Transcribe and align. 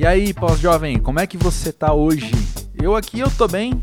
E 0.00 0.06
aí, 0.06 0.32
pós-jovem, 0.32 0.98
como 0.98 1.20
é 1.20 1.26
que 1.26 1.36
você 1.36 1.70
tá 1.70 1.92
hoje? 1.92 2.30
Eu 2.82 2.96
aqui 2.96 3.20
eu 3.20 3.30
tô 3.36 3.46
bem. 3.46 3.82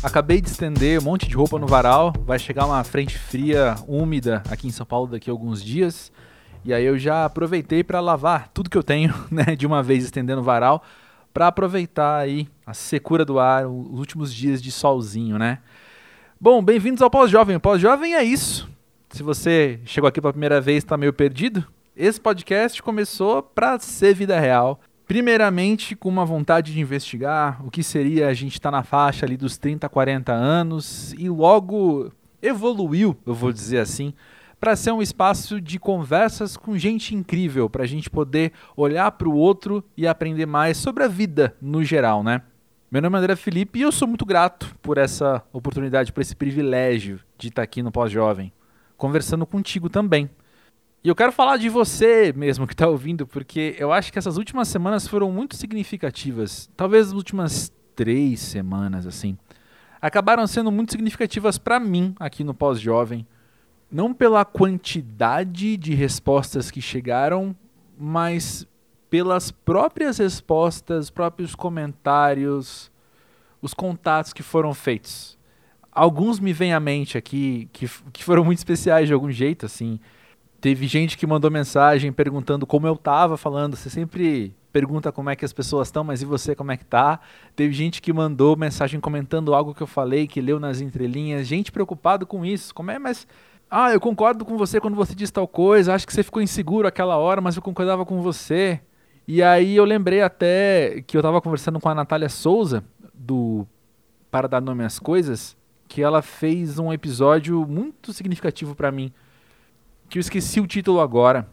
Acabei 0.00 0.40
de 0.40 0.48
estender 0.48 1.00
um 1.00 1.02
monte 1.02 1.26
de 1.26 1.34
roupa 1.34 1.58
no 1.58 1.66
varal. 1.66 2.12
Vai 2.24 2.38
chegar 2.38 2.66
uma 2.66 2.84
frente 2.84 3.18
fria, 3.18 3.74
úmida 3.88 4.44
aqui 4.48 4.68
em 4.68 4.70
São 4.70 4.86
Paulo 4.86 5.08
daqui 5.08 5.28
a 5.28 5.32
alguns 5.32 5.60
dias. 5.60 6.12
E 6.64 6.72
aí 6.72 6.84
eu 6.84 6.96
já 6.96 7.24
aproveitei 7.24 7.82
para 7.82 7.98
lavar 7.98 8.48
tudo 8.54 8.70
que 8.70 8.78
eu 8.78 8.82
tenho, 8.84 9.12
né, 9.28 9.56
de 9.56 9.66
uma 9.66 9.82
vez 9.82 10.04
estendendo 10.04 10.40
o 10.40 10.44
varal, 10.44 10.84
para 11.34 11.48
aproveitar 11.48 12.18
aí 12.18 12.46
a 12.64 12.72
secura 12.72 13.24
do 13.24 13.40
ar, 13.40 13.66
os 13.66 13.98
últimos 13.98 14.32
dias 14.32 14.62
de 14.62 14.70
solzinho, 14.70 15.36
né? 15.36 15.58
Bom, 16.40 16.62
bem-vindos 16.62 17.02
ao 17.02 17.10
Pós-Jovem. 17.10 17.58
Pós-Jovem 17.58 18.14
é 18.14 18.22
isso. 18.22 18.70
Se 19.10 19.20
você 19.20 19.80
chegou 19.84 20.06
aqui 20.06 20.20
pela 20.20 20.32
primeira 20.32 20.60
vez 20.60 20.84
e 20.84 20.86
está 20.86 20.96
meio 20.96 21.12
perdido, 21.12 21.66
esse 21.96 22.20
podcast 22.20 22.80
começou 22.80 23.42
para 23.42 23.80
ser 23.80 24.14
vida 24.14 24.38
real. 24.38 24.80
Primeiramente, 25.06 25.94
com 25.94 26.08
uma 26.08 26.24
vontade 26.24 26.72
de 26.72 26.80
investigar 26.80 27.64
o 27.64 27.70
que 27.70 27.82
seria 27.82 28.26
a 28.26 28.34
gente 28.34 28.54
estar 28.54 28.72
tá 28.72 28.76
na 28.76 28.82
faixa 28.82 29.24
ali 29.24 29.36
dos 29.36 29.56
30, 29.56 29.88
40 29.88 30.32
anos 30.32 31.12
e 31.16 31.28
logo 31.28 32.10
evoluiu, 32.42 33.16
eu 33.24 33.32
vou 33.32 33.52
dizer 33.52 33.78
assim, 33.78 34.12
para 34.58 34.74
ser 34.74 34.90
um 34.90 35.00
espaço 35.00 35.60
de 35.60 35.78
conversas 35.78 36.56
com 36.56 36.76
gente 36.76 37.14
incrível, 37.14 37.70
para 37.70 37.84
a 37.84 37.86
gente 37.86 38.10
poder 38.10 38.52
olhar 38.76 39.12
para 39.12 39.28
o 39.28 39.36
outro 39.36 39.84
e 39.96 40.08
aprender 40.08 40.46
mais 40.46 40.76
sobre 40.76 41.04
a 41.04 41.08
vida 41.08 41.54
no 41.62 41.84
geral, 41.84 42.24
né? 42.24 42.42
Meu 42.90 43.00
nome 43.00 43.16
é 43.16 43.20
André 43.20 43.36
Felipe 43.36 43.78
e 43.78 43.82
eu 43.82 43.92
sou 43.92 44.08
muito 44.08 44.24
grato 44.24 44.74
por 44.82 44.98
essa 44.98 45.42
oportunidade, 45.52 46.12
por 46.12 46.20
esse 46.20 46.34
privilégio 46.34 47.20
de 47.38 47.48
estar 47.48 47.62
tá 47.62 47.64
aqui 47.64 47.80
no 47.80 47.92
Pós-Jovem, 47.92 48.52
conversando 48.96 49.46
contigo 49.46 49.88
também. 49.88 50.28
E 51.06 51.08
eu 51.08 51.14
quero 51.14 51.30
falar 51.30 51.56
de 51.56 51.68
você 51.68 52.32
mesmo 52.34 52.66
que 52.66 52.74
está 52.74 52.88
ouvindo, 52.88 53.28
porque 53.28 53.76
eu 53.78 53.92
acho 53.92 54.12
que 54.12 54.18
essas 54.18 54.36
últimas 54.36 54.66
semanas 54.66 55.06
foram 55.06 55.30
muito 55.30 55.54
significativas. 55.54 56.68
Talvez 56.76 57.06
as 57.06 57.12
últimas 57.12 57.72
três 57.94 58.40
semanas, 58.40 59.06
assim. 59.06 59.38
Acabaram 60.02 60.44
sendo 60.48 60.72
muito 60.72 60.90
significativas 60.90 61.58
para 61.58 61.78
mim 61.78 62.12
aqui 62.18 62.42
no 62.42 62.52
Pós-Jovem. 62.52 63.24
Não 63.88 64.12
pela 64.12 64.44
quantidade 64.44 65.76
de 65.76 65.94
respostas 65.94 66.72
que 66.72 66.80
chegaram, 66.80 67.54
mas 67.96 68.66
pelas 69.08 69.52
próprias 69.52 70.18
respostas, 70.18 71.08
próprios 71.08 71.54
comentários, 71.54 72.90
os 73.62 73.72
contatos 73.72 74.32
que 74.32 74.42
foram 74.42 74.74
feitos. 74.74 75.38
Alguns 75.92 76.40
me 76.40 76.52
vêm 76.52 76.74
à 76.74 76.80
mente 76.80 77.16
aqui 77.16 77.68
que, 77.72 77.88
que 78.12 78.24
foram 78.24 78.44
muito 78.44 78.58
especiais 78.58 79.06
de 79.06 79.14
algum 79.14 79.30
jeito, 79.30 79.66
assim. 79.66 80.00
Teve 80.66 80.88
gente 80.88 81.16
que 81.16 81.28
mandou 81.28 81.48
mensagem 81.48 82.12
perguntando 82.12 82.66
como 82.66 82.88
eu 82.88 82.96
tava 82.96 83.36
falando. 83.36 83.76
Você 83.76 83.88
sempre 83.88 84.52
pergunta 84.72 85.12
como 85.12 85.30
é 85.30 85.36
que 85.36 85.44
as 85.44 85.52
pessoas 85.52 85.86
estão, 85.86 86.02
mas 86.02 86.22
e 86.22 86.24
você 86.24 86.56
como 86.56 86.72
é 86.72 86.76
que 86.76 86.84
tá? 86.84 87.20
Teve 87.54 87.72
gente 87.72 88.02
que 88.02 88.12
mandou 88.12 88.56
mensagem 88.56 88.98
comentando 88.98 89.54
algo 89.54 89.72
que 89.72 89.80
eu 89.80 89.86
falei, 89.86 90.26
que 90.26 90.40
leu 90.40 90.58
nas 90.58 90.80
entrelinhas. 90.80 91.46
Gente 91.46 91.70
preocupado 91.70 92.26
com 92.26 92.44
isso. 92.44 92.74
Como 92.74 92.90
é, 92.90 92.98
mas 92.98 93.28
ah, 93.70 93.92
eu 93.92 94.00
concordo 94.00 94.44
com 94.44 94.58
você 94.58 94.80
quando 94.80 94.96
você 94.96 95.14
diz 95.14 95.30
tal 95.30 95.46
coisa. 95.46 95.94
Acho 95.94 96.04
que 96.04 96.12
você 96.12 96.24
ficou 96.24 96.42
inseguro 96.42 96.88
aquela 96.88 97.16
hora, 97.16 97.40
mas 97.40 97.54
eu 97.54 97.62
concordava 97.62 98.04
com 98.04 98.20
você. 98.20 98.80
E 99.24 99.44
aí 99.44 99.76
eu 99.76 99.84
lembrei 99.84 100.20
até 100.20 101.00
que 101.06 101.16
eu 101.16 101.22
tava 101.22 101.40
conversando 101.40 101.78
com 101.78 101.88
a 101.88 101.94
Natália 101.94 102.28
Souza 102.28 102.82
do 103.14 103.64
Para 104.32 104.48
dar 104.48 104.60
nome 104.60 104.82
às 104.82 104.98
coisas, 104.98 105.56
que 105.86 106.02
ela 106.02 106.22
fez 106.22 106.76
um 106.80 106.92
episódio 106.92 107.64
muito 107.68 108.12
significativo 108.12 108.74
para 108.74 108.90
mim 108.90 109.12
que 110.08 110.18
eu 110.18 110.20
esqueci 110.20 110.60
o 110.60 110.66
título 110.66 111.00
agora. 111.00 111.48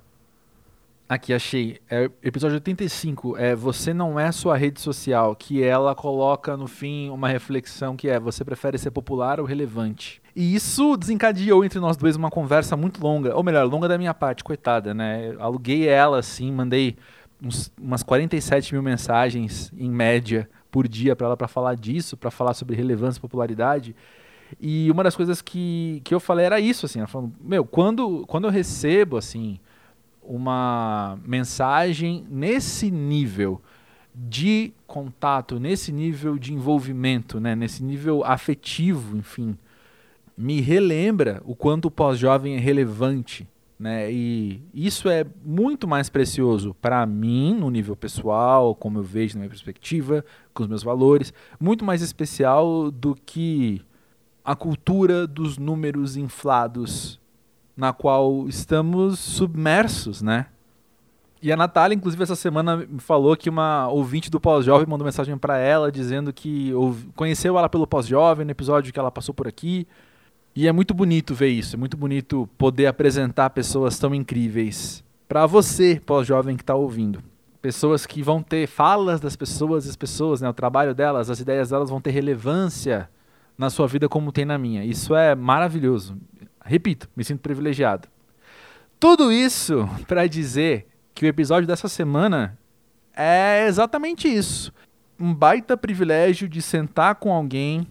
Aqui, 1.08 1.34
achei. 1.34 1.80
É 1.90 2.10
episódio 2.24 2.56
85. 2.56 3.38
É 3.38 3.56
Você 3.56 3.94
Não 3.94 4.20
É 4.20 4.32
Sua 4.32 4.58
Rede 4.58 4.80
Social. 4.80 5.36
Que 5.36 5.62
ela 5.62 5.94
coloca 5.94 6.58
no 6.58 6.66
fim 6.66 7.10
uma 7.10 7.28
reflexão 7.28 7.96
que 7.96 8.10
é: 8.10 8.20
Você 8.20 8.44
prefere 8.44 8.78
ser 8.78 8.92
popular 8.92 9.40
ou 9.40 9.46
relevante? 9.46 10.22
E 10.36 10.56
isso 10.56 10.98
desencadeou 10.98 11.64
entre 11.64 11.80
nós 11.80 11.98
dois 11.98 12.16
uma 12.16 12.32
conversa 12.32 12.76
muito 12.76 13.02
longa. 13.02 13.36
Ou 13.36 13.44
melhor, 13.44 13.66
longa 13.66 13.88
da 13.88 13.98
minha 13.98 14.14
parte, 14.14 14.44
coitada, 14.44 14.94
né? 14.94 15.36
aluguei 15.40 15.88
ela 15.88 16.18
assim, 16.18 16.52
mandei 16.52 16.96
uns, 17.44 17.72
umas 17.80 18.02
47 18.02 18.74
mil 18.74 18.82
mensagens 18.82 19.72
em 19.78 19.92
média 19.92 20.50
por 20.72 20.88
dia 20.88 21.16
para 21.16 21.28
ela 21.28 21.38
para 21.38 21.48
falar 21.48 21.76
disso, 21.76 22.18
para 22.18 22.32
falar 22.32 22.56
sobre 22.56 22.76
relevância 22.76 23.20
e 23.20 23.22
popularidade. 23.22 23.96
E 24.60 24.90
uma 24.92 25.04
das 25.04 25.16
coisas 25.16 25.42
que, 25.42 26.02
que 26.04 26.14
eu 26.14 26.20
falei 26.20 26.46
era 26.46 26.60
isso, 26.60 26.86
assim, 26.86 27.06
falando, 27.08 27.34
meu, 27.42 27.66
quando, 27.66 28.26
quando 28.28 28.46
eu 28.46 28.52
recebo, 28.52 29.18
assim, 29.18 29.60
uma 30.22 31.18
mensagem 31.26 32.26
nesse 32.30 32.90
nível 32.90 33.62
de 34.16 34.72
contato, 34.86 35.60
nesse 35.60 35.92
nível 35.92 36.38
de 36.38 36.54
envolvimento, 36.54 37.40
né, 37.40 37.56
nesse 37.56 37.84
nível 37.84 38.24
afetivo, 38.24 39.18
enfim, 39.18 39.58
me 40.38 40.62
relembra 40.62 41.42
o 41.46 41.56
quanto 41.56 41.86
o 41.86 41.92
pós-jovem 41.92 42.56
é 42.56 42.60
relevante, 42.60 43.48
né? 43.78 44.12
E 44.12 44.62
isso 44.74 45.10
é 45.10 45.26
muito 45.44 45.88
mais 45.88 46.10
precioso 46.10 46.76
para 46.80 47.06
mim 47.06 47.56
no 47.56 47.70
nível 47.70 47.96
pessoal, 47.96 48.74
como 48.74 49.00
eu 49.00 49.04
vejo 49.04 49.36
na 49.36 49.42
minha 49.42 49.50
perspectiva, 49.50 50.24
com 50.54 50.64
os 50.64 50.70
meus 50.70 50.84
valores, 50.84 51.34
muito 51.60 51.84
mais 51.84 52.02
especial 52.02 52.90
do 52.90 53.14
que 53.14 53.82
a 54.44 54.56
cultura 54.56 55.26
dos 55.26 55.58
números 55.58 56.18
inflados 56.18 57.20
na 57.76 57.92
qual 57.94 58.48
estamos 58.48 59.20
submersos, 59.20 60.22
né? 60.22 60.48
E 61.42 61.52
a 61.52 61.58
Natália, 61.58 61.94
inclusive, 61.94 62.24
essa 62.24 62.36
semana 62.36 62.78
me 62.78 63.00
falou 63.00 63.36
que 63.36 63.50
uma 63.50 63.90
ouvinte 63.90 64.30
do 64.30 64.40
Pós-Jovem 64.40 64.88
mandou 64.88 65.04
mensagem 65.04 65.38
para 65.38 65.58
ela 65.58 65.92
dizendo 65.92 66.32
que 66.32 66.72
conheceu 67.16 67.58
ela 67.58 67.68
pelo 67.68 67.86
Pós-Jovem, 67.86 68.46
no 68.46 68.52
episódio 68.52 68.94
que 68.94 69.00
ela 69.00 69.12
passou 69.12 69.34
por 69.34 69.48
aqui. 69.48 69.86
E 70.56 70.68
é 70.68 70.72
muito 70.72 70.94
bonito 70.94 71.34
ver 71.34 71.50
isso, 71.50 71.76
é 71.76 71.80
muito 71.80 71.98
bonito 71.98 72.48
poder 72.58 72.86
apresentar 72.86 73.50
pessoas 73.50 73.98
tão 73.98 74.14
incríveis 74.14 75.04
para 75.28 75.48
você, 75.48 76.00
pós-jovem 76.06 76.56
que 76.56 76.62
está 76.62 76.76
ouvindo. 76.76 77.24
Pessoas 77.60 78.06
que 78.06 78.22
vão 78.22 78.44
ter 78.44 78.68
falas 78.68 79.20
das 79.20 79.36
pessoas, 79.36 79.90
as 79.90 79.96
pessoas, 79.96 80.42
né, 80.42 80.48
o 80.48 80.54
trabalho 80.54 80.94
delas, 80.94 81.30
as 81.30 81.40
ideias 81.40 81.72
delas 81.72 81.90
vão 81.90 82.00
ter 82.00 82.12
relevância 82.12 83.10
na 83.58 83.70
sua 83.70 83.88
vida 83.88 84.10
como 84.10 84.32
tem 84.32 84.46
na 84.46 84.58
minha. 84.58 84.84
Isso 84.84 85.16
é 85.16 85.36
maravilhoso. 85.36 86.18
Repito, 86.64 87.10
me 87.16 87.24
sinto 87.24 87.42
privilegiado. 87.42 88.08
Tudo 89.00 89.32
isso 89.32 89.88
para 90.08 90.28
dizer 90.28 90.88
que 91.14 91.26
o 91.26 91.28
episódio 91.28 91.68
dessa 91.68 91.88
semana 91.88 92.58
é 93.16 93.66
exatamente 93.68 94.28
isso. 94.28 94.74
Um 95.20 95.34
baita 95.34 95.78
privilégio 95.78 96.50
de 96.50 96.62
sentar 96.62 97.16
com 97.16 97.32
alguém 97.32 97.88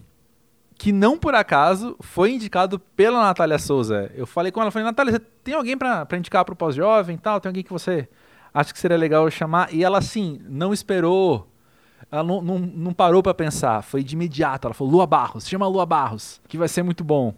que 0.77 0.91
não 0.91 1.17
por 1.17 1.33
acaso 1.33 1.95
foi 2.01 2.31
indicado 2.31 2.77
pela 2.77 3.21
Natália 3.21 3.57
Souza. 3.57 4.11
Eu 4.13 4.27
falei 4.27 4.51
com 4.51 4.61
ela, 4.61 4.71
falei, 4.71 4.85
Natália, 4.85 5.13
você 5.13 5.19
tem 5.43 5.53
alguém 5.53 5.77
para 5.77 6.05
indicar 6.17 6.43
para 6.43 6.53
o 6.53 6.57
pós-jovem 6.57 7.17
tal? 7.17 7.39
Tem 7.39 7.49
alguém 7.49 7.63
que 7.63 7.71
você 7.71 8.09
acha 8.53 8.73
que 8.73 8.79
seria 8.79 8.97
legal 8.97 9.23
eu 9.23 9.31
chamar? 9.31 9.73
E 9.73 9.83
ela, 9.83 9.99
assim, 9.99 10.41
não 10.43 10.73
esperou 10.73 11.47
ela 12.11 12.23
não, 12.23 12.41
não, 12.41 12.59
não 12.59 12.93
parou 12.93 13.23
para 13.23 13.33
pensar, 13.33 13.81
foi 13.81 14.03
de 14.03 14.15
imediato. 14.15 14.67
Ela 14.67 14.73
falou: 14.73 14.93
Lua 14.93 15.07
Barros, 15.07 15.47
chama 15.47 15.67
Lua 15.67 15.85
Barros, 15.85 16.41
que 16.47 16.57
vai 16.57 16.67
ser 16.67 16.83
muito 16.83 17.03
bom. 17.03 17.33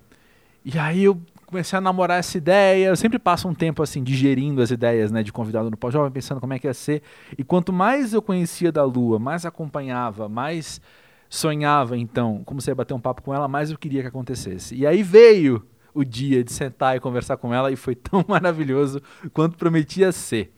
E 0.63 0.77
aí 0.79 1.03
eu 1.03 1.19
comecei 1.45 1.77
a 1.77 1.81
namorar 1.81 2.19
essa 2.19 2.37
ideia. 2.37 2.87
Eu 2.87 2.95
sempre 2.95 3.19
passo 3.19 3.47
um 3.47 3.53
tempo 3.53 3.83
assim, 3.83 4.03
digerindo 4.03 4.61
as 4.61 4.71
ideias 4.71 5.11
né, 5.11 5.23
de 5.23 5.31
convidado 5.31 5.69
no 5.69 5.77
pós-jovem, 5.77 6.11
pensando 6.11 6.41
como 6.41 6.53
é 6.53 6.59
que 6.59 6.67
ia 6.67 6.73
ser. 6.73 7.01
E 7.37 7.43
quanto 7.43 7.71
mais 7.71 8.13
eu 8.13 8.21
conhecia 8.21 8.71
da 8.71 8.83
Lua, 8.83 9.19
mais 9.19 9.45
acompanhava, 9.45 10.27
mais 10.27 10.81
sonhava, 11.29 11.97
então, 11.97 12.41
como 12.45 12.61
você 12.61 12.71
ia 12.71 12.75
bater 12.75 12.93
um 12.93 12.99
papo 12.99 13.21
com 13.21 13.33
ela, 13.33 13.47
mais 13.47 13.71
eu 13.71 13.77
queria 13.77 14.01
que 14.01 14.07
acontecesse. 14.07 14.75
E 14.75 14.85
aí 14.85 15.03
veio 15.03 15.65
o 15.93 16.03
dia 16.03 16.43
de 16.43 16.51
sentar 16.51 16.97
e 16.97 16.99
conversar 16.99 17.37
com 17.37 17.53
ela 17.53 17.71
e 17.71 17.75
foi 17.75 17.95
tão 17.95 18.23
maravilhoso 18.27 19.01
quanto 19.33 19.57
prometia 19.57 20.11
ser. 20.11 20.53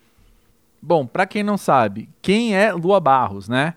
Bom, 0.80 1.06
para 1.06 1.26
quem 1.26 1.42
não 1.42 1.56
sabe, 1.56 2.08
quem 2.22 2.54
é 2.54 2.72
Lua 2.72 3.00
Barros, 3.00 3.48
né? 3.48 3.74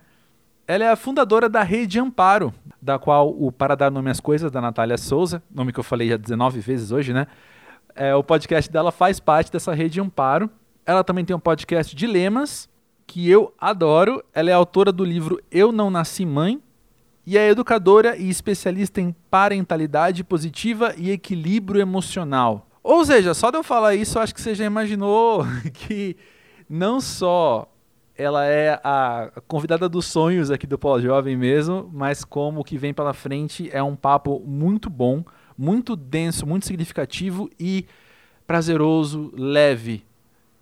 Ela 0.71 0.85
é 0.85 0.89
a 0.89 0.95
fundadora 0.95 1.50
da 1.50 1.63
Rede 1.63 2.00
Amparo, 2.00 2.53
da 2.81 2.97
qual 2.97 3.27
o 3.38 3.51
Para 3.51 3.75
Dar 3.75 3.91
Nome 3.91 4.09
às 4.09 4.21
Coisas, 4.21 4.50
da 4.50 4.62
Natália 4.62 4.97
Souza, 4.97 5.44
nome 5.53 5.73
que 5.73 5.79
eu 5.81 5.83
falei 5.83 6.07
já 6.07 6.15
19 6.15 6.62
vezes 6.62 6.94
hoje, 6.94 7.12
né? 7.12 7.27
É, 7.94 8.15
o 8.15 8.23
podcast 8.23 8.71
dela 8.71 8.89
faz 8.89 9.19
parte 9.19 9.51
dessa 9.51 9.73
Rede 9.73 10.00
Amparo. 10.00 10.50
Ela 10.85 11.03
também 11.03 11.25
tem 11.25 11.35
um 11.35 11.41
podcast 11.41 11.94
Dilemas, 11.94 12.69
que 13.06 13.29
eu 13.29 13.53
adoro. 13.59 14.23
Ela 14.33 14.50
é 14.50 14.53
autora 14.53 14.94
do 14.94 15.03
livro 15.03 15.41
Eu 15.51 15.73
Não 15.73 15.91
Nasci 15.91 16.25
Mãe, 16.25 16.62
e 17.27 17.38
é 17.38 17.50
educadora 17.50 18.15
e 18.15 18.29
especialista 18.29 19.01
em 19.01 19.13
parentalidade 19.29 20.24
positiva 20.24 20.94
e 20.95 21.12
equilíbrio 21.12 21.81
emocional. 21.81 22.65
Ou 22.81 23.03
seja, 23.03 23.33
só 23.33 23.51
de 23.51 23.57
eu 23.57 23.63
falar 23.63 23.94
isso, 23.94 24.17
eu 24.17 24.21
acho 24.21 24.33
que 24.33 24.39
você 24.39 24.56
já 24.56 24.63
imaginou 24.63 25.45
que 25.74 26.15
não 26.69 27.01
só 27.01 27.67
ela 28.17 28.45
é 28.45 28.79
a 28.83 29.31
convidada 29.47 29.87
dos 29.87 30.05
sonhos 30.05 30.51
aqui 30.51 30.67
do 30.67 30.77
Pós-Jovem 30.77 31.35
mesmo, 31.35 31.89
mas 31.93 32.23
como 32.23 32.61
o 32.61 32.63
que 32.63 32.77
vem 32.77 32.93
pela 32.93 33.13
frente 33.13 33.69
é 33.71 33.81
um 33.81 33.95
papo 33.95 34.39
muito 34.45 34.89
bom, 34.89 35.23
muito 35.57 35.95
denso, 35.95 36.45
muito 36.45 36.65
significativo 36.65 37.49
e 37.59 37.85
prazeroso, 38.45 39.31
leve, 39.35 40.03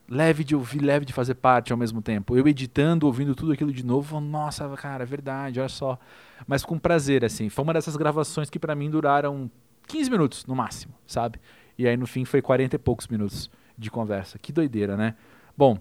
leve 0.08 0.44
de 0.44 0.56
ouvir, 0.56 0.80
leve 0.80 1.06
de 1.06 1.14
fazer 1.14 1.36
parte 1.36 1.72
ao 1.72 1.78
mesmo 1.78 2.02
tempo. 2.02 2.36
Eu 2.36 2.48
editando, 2.48 3.06
ouvindo 3.06 3.36
tudo 3.36 3.52
aquilo 3.52 3.72
de 3.72 3.86
novo, 3.86 4.20
nossa, 4.20 4.68
cara, 4.76 5.04
é 5.04 5.06
verdade, 5.06 5.60
olha 5.60 5.70
só. 5.70 6.00
Mas 6.48 6.64
com 6.64 6.78
prazer, 6.78 7.26
assim. 7.26 7.50
Foi 7.50 7.64
uma 7.64 7.74
dessas 7.74 7.96
gravações 7.96 8.50
que 8.50 8.60
para 8.60 8.76
mim 8.76 8.90
duraram 8.90 9.50
15 9.88 10.10
minutos 10.10 10.46
no 10.46 10.56
máximo, 10.56 10.94
sabe? 11.08 11.40
E 11.78 11.88
aí 11.88 11.98
no 11.98 12.06
fim 12.06 12.26
foi 12.26 12.42
40 12.42 12.76
e 12.76 12.80
poucos 12.80 13.08
minutos 13.08 13.50
de 13.78 13.90
conversa. 13.90 14.38
Que 14.38 14.52
doideira, 14.52 14.96
né? 14.96 15.16
Bom, 15.58 15.78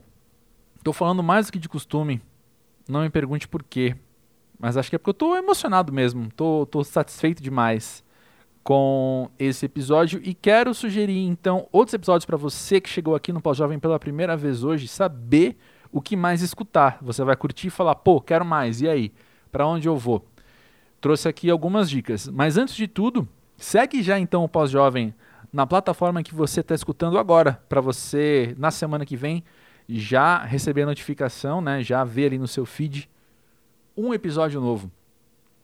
tô 0.83 0.93
falando 0.93 1.23
mais 1.23 1.47
do 1.47 1.53
que 1.53 1.59
de 1.59 1.69
costume. 1.69 2.21
Não 2.89 3.03
me 3.03 3.11
pergunte 3.11 3.47
por 3.47 3.63
quê. 3.63 3.97
Mas 4.59 4.77
acho 4.77 4.91
que 4.91 4.97
é 4.97 4.99
porque 4.99 5.11
eu 5.11 5.15
tô 5.15 5.37
emocionado 5.37 5.93
mesmo. 5.93 6.31
Tô, 6.35 6.67
tô 6.67 6.83
satisfeito 6.83 7.43
demais 7.43 8.05
com 8.63 9.31
esse 9.39 9.65
episódio 9.65 10.21
e 10.23 10.35
quero 10.35 10.75
sugerir 10.75 11.27
então 11.27 11.67
outros 11.73 11.95
episódios 11.95 12.27
para 12.27 12.37
você 12.37 12.81
que 12.81 12.89
chegou 12.89 13.15
aqui 13.15 13.33
no 13.33 13.41
Pós-Jovem 13.41 13.79
pela 13.79 13.99
primeira 13.99 14.37
vez 14.37 14.63
hoje, 14.63 14.87
saber 14.87 15.57
o 15.91 16.03
que 16.03 16.17
mais 16.17 16.43
escutar. 16.43 16.99
Você 17.01 17.25
vai 17.25 17.35
curtir 17.35 17.69
e 17.69 17.71
falar, 17.71 17.95
pô, 17.95 18.21
quero 18.21 18.45
mais, 18.45 18.83
e 18.83 18.89
aí? 18.89 19.13
Para 19.51 19.67
onde 19.67 19.89
eu 19.89 19.97
vou? 19.97 20.27
Trouxe 21.01 21.29
aqui 21.29 21.49
algumas 21.49 21.89
dicas. 21.89 22.29
Mas 22.29 22.59
antes 22.59 22.75
de 22.75 22.87
tudo, 22.87 23.27
segue 23.57 24.03
já 24.03 24.19
então 24.19 24.45
o 24.45 24.49
Pós-Jovem 24.49 25.15
na 25.53 25.67
plataforma 25.67 26.23
que 26.23 26.35
você 26.35 26.61
está 26.61 26.75
escutando 26.75 27.19
agora, 27.19 27.63
para 27.69 27.81
você, 27.81 28.55
na 28.59 28.71
semana 28.71 29.07
que 29.07 29.17
vem, 29.17 29.43
já 29.88 30.44
receber 30.44 30.82
a 30.82 30.87
notificação, 30.87 31.61
né? 31.61 31.82
já 31.82 32.05
ver 32.05 32.26
ali 32.26 32.38
no 32.38 32.46
seu 32.46 32.67
feed 32.67 33.08
um 33.96 34.12
episódio 34.12 34.61
novo. 34.61 34.90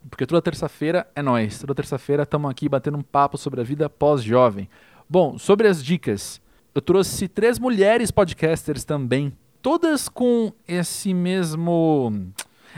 Porque 0.08 0.26
toda 0.26 0.42
terça-feira 0.42 1.06
é 1.14 1.22
nós. 1.22 1.58
Toda 1.58 1.74
terça-feira 1.74 2.24
estamos 2.24 2.50
aqui 2.50 2.68
batendo 2.68 2.98
um 2.98 3.02
papo 3.02 3.38
sobre 3.38 3.60
a 3.60 3.64
vida 3.64 3.88
pós-jovem. 3.88 4.68
Bom, 5.08 5.38
sobre 5.38 5.68
as 5.68 5.82
dicas, 5.82 6.40
eu 6.74 6.80
trouxe 6.82 7.28
três 7.28 7.58
mulheres 7.58 8.10
podcasters 8.10 8.84
também, 8.84 9.32
todas 9.62 10.08
com 10.08 10.52
esse 10.66 11.14
mesmo. 11.14 12.32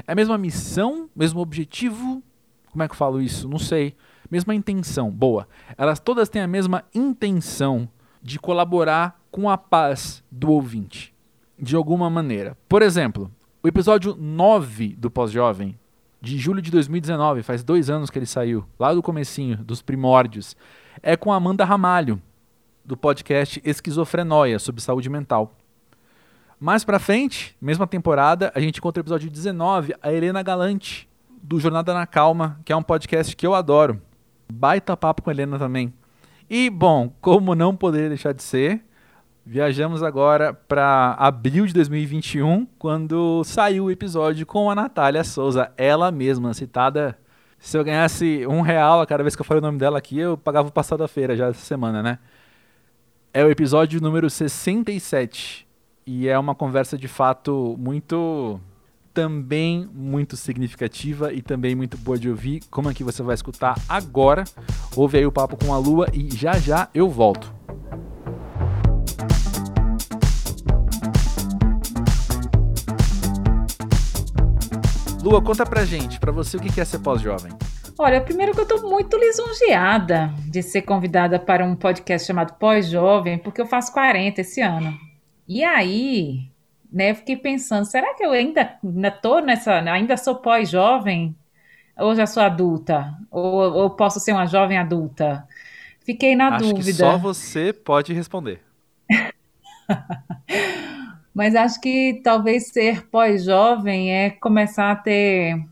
É 0.07 0.13
a 0.13 0.15
mesma 0.15 0.37
missão, 0.37 1.09
mesmo 1.17 1.41
objetivo. 1.41 2.23
Como 2.71 2.83
é 2.83 2.87
que 2.87 2.93
eu 2.93 2.99
falo 2.99 3.21
isso? 3.21 3.49
Não 3.49 3.59
sei. 3.59 3.95
Mesma 4.31 4.55
intenção. 4.55 5.11
Boa. 5.11 5.49
Elas 5.79 5.99
todas 5.99 6.29
têm 6.29 6.43
a 6.43 6.47
mesma 6.47 6.85
intenção 6.95 7.89
de 8.23 8.39
colaborar 8.39 9.21
com 9.31 9.49
a 9.49 9.57
paz 9.57 10.23
do 10.31 10.51
ouvinte. 10.51 11.16
De 11.59 11.75
alguma 11.75 12.11
maneira. 12.11 12.57
Por 12.69 12.83
exemplo, 12.83 13.31
o 13.63 13.69
episódio 13.69 14.15
9 14.19 14.95
do 14.97 15.11
Pós-Jovem 15.11 15.79
de 16.21 16.39
julho 16.39 16.61
de 16.61 16.71
2019, 16.71 17.43
faz 17.43 17.63
dois 17.63 17.89
anos 17.89 18.11
que 18.11 18.19
ele 18.19 18.27
saiu, 18.27 18.65
lá 18.79 18.93
do 18.93 19.03
comecinho, 19.03 19.59
dos 19.59 19.81
primórdios, 19.81 20.57
é 21.03 21.17
com 21.17 21.33
a 21.33 21.37
Amanda 21.37 21.65
Ramalho, 21.65 22.21
do 22.85 22.97
podcast 22.97 23.61
Esquizofrenóia, 23.65 24.59
sobre 24.59 24.83
saúde 24.83 25.09
mental. 25.09 25.55
Mais 26.59 26.85
pra 26.85 26.99
frente, 26.99 27.57
mesma 27.61 27.87
temporada, 27.87 28.51
a 28.55 28.61
gente 28.61 28.79
encontra 28.79 29.01
o 29.01 29.05
episódio 29.05 29.31
19, 29.31 29.95
a 30.03 30.13
Helena 30.13 30.43
Galante, 30.43 31.09
do 31.43 31.61
Jornada 31.61 31.95
na 31.95 32.07
Calma, 32.07 32.59
que 32.65 32.73
é 32.73 32.77
um 32.77 32.83
podcast 32.83 33.37
que 33.37 33.47
eu 33.47 33.55
adoro. 33.55 34.01
Baita 34.53 34.97
papo 34.97 35.23
com 35.23 35.31
a 35.31 35.33
Helena 35.33 35.59
também. 35.59 35.93
E, 36.49 36.71
bom, 36.71 37.13
como 37.21 37.55
não 37.55 37.77
poderia 37.77 38.09
deixar 38.09 38.33
de 38.33 38.43
ser, 38.43 38.83
Viajamos 39.49 40.03
agora 40.03 40.53
para 40.53 41.15
abril 41.21 41.67
de 41.67 41.73
2021, 41.73 42.67
quando 42.81 43.45
saiu 43.45 43.85
o 43.85 43.91
episódio 43.93 44.45
com 44.45 44.69
a 44.69 44.75
Natália 44.75 45.23
Souza, 45.23 45.71
ela 45.77 46.11
mesma, 46.11 46.53
citada. 46.53 47.17
Se 47.57 47.79
eu 47.79 47.85
ganhasse 47.85 48.45
um 48.49 48.61
real 48.61 49.01
a 49.01 49.07
cada 49.07 49.23
vez 49.23 49.37
que 49.37 49.43
eu 49.43 49.47
falei 49.47 49.61
o 49.61 49.63
nome 49.63 49.79
dela 49.79 49.99
aqui, 49.99 50.19
eu 50.19 50.37
pagava 50.37 50.67
o 50.67 50.73
passado 50.73 50.99
da 50.99 51.07
feira 51.07 51.37
já 51.37 51.47
essa 51.47 51.65
semana, 51.65 52.03
né? 52.03 52.19
É 53.33 53.45
o 53.45 53.49
episódio 53.49 54.01
número 54.01 54.29
67. 54.29 55.65
E 56.05 56.27
é 56.27 56.37
uma 56.37 56.55
conversa 56.55 56.99
de 56.99 57.07
fato 57.07 57.77
muito. 57.79 58.61
também 59.15 59.89
muito 59.95 60.37
significativa 60.37 61.33
e 61.33 61.41
também 61.41 61.77
muito 61.77 61.97
boa 61.97 62.19
de 62.19 62.29
ouvir. 62.29 62.63
Como 62.69 62.91
é 62.91 62.95
que 62.95 63.05
você 63.05 63.23
vai 63.23 63.37
escutar 63.37 63.81
agora? 63.89 64.43
Ouve 64.97 65.19
aí 65.19 65.25
o 65.25 65.31
papo 65.31 65.57
com 65.57 65.73
a 65.73 65.79
Lua 65.79 66.09
e 66.13 66.35
já 66.35 66.59
já 66.59 66.89
eu 66.93 67.09
volto. 67.09 67.56
Lua, 75.27 75.43
conta 75.43 75.67
pra 75.67 75.85
gente, 75.85 76.21
pra 76.21 76.31
você 76.31 76.57
o 76.57 76.61
que 76.61 76.81
é 76.81 76.85
ser 76.85 77.01
pós-jovem. 77.01 77.51
Olha, 77.99 78.21
primeiro 78.21 78.53
que 78.53 78.61
eu 78.61 78.69
tô 78.69 78.89
muito 78.89 79.17
lisonjeada 79.17 80.33
de 80.49 80.63
ser 80.63 80.83
convidada 80.83 81.37
para 81.37 81.65
um 81.65 81.75
podcast 81.75 82.25
chamado 82.25 82.55
Pós-Jovem, 82.61 83.37
porque 83.37 83.61
eu 83.61 83.67
faço 83.67 83.93
40 83.93 84.41
esse 84.41 84.61
ano. 84.61 84.97
E 85.49 85.65
aí, 85.65 86.49
né, 86.93 87.11
eu 87.11 87.17
fiquei 87.17 87.37
pensando, 87.37 87.85
será 87.87 88.15
que 88.15 88.25
eu 88.25 88.31
ainda, 88.31 88.79
ainda 88.85 89.11
tô 89.11 89.41
nessa, 89.41 89.73
ainda 89.91 90.17
sou 90.17 90.37
pós-jovem? 90.37 91.35
Ou 91.99 92.15
já 92.15 92.25
sou 92.25 92.41
adulta? 92.45 93.13
Ou, 93.29 93.73
ou 93.73 93.91
posso 93.91 94.21
ser 94.21 94.31
uma 94.31 94.47
jovem 94.47 94.79
adulta? 94.79 95.45
Fiquei 96.05 96.37
na 96.37 96.55
Acho 96.55 96.69
dúvida. 96.69 96.85
Que 96.85 96.93
só 96.93 97.19
você 97.19 97.73
pode 97.73 98.13
responder. 98.13 98.61
Mas 101.37 101.55
acho 101.55 101.79
que 101.83 102.19
talvez 102.25 102.69
ser 102.69 103.09
pós-jovem 103.09 104.11
é 104.11 104.31
começar 104.31 104.91
a 104.91 104.97
ter 104.97 105.55
um 105.55 105.67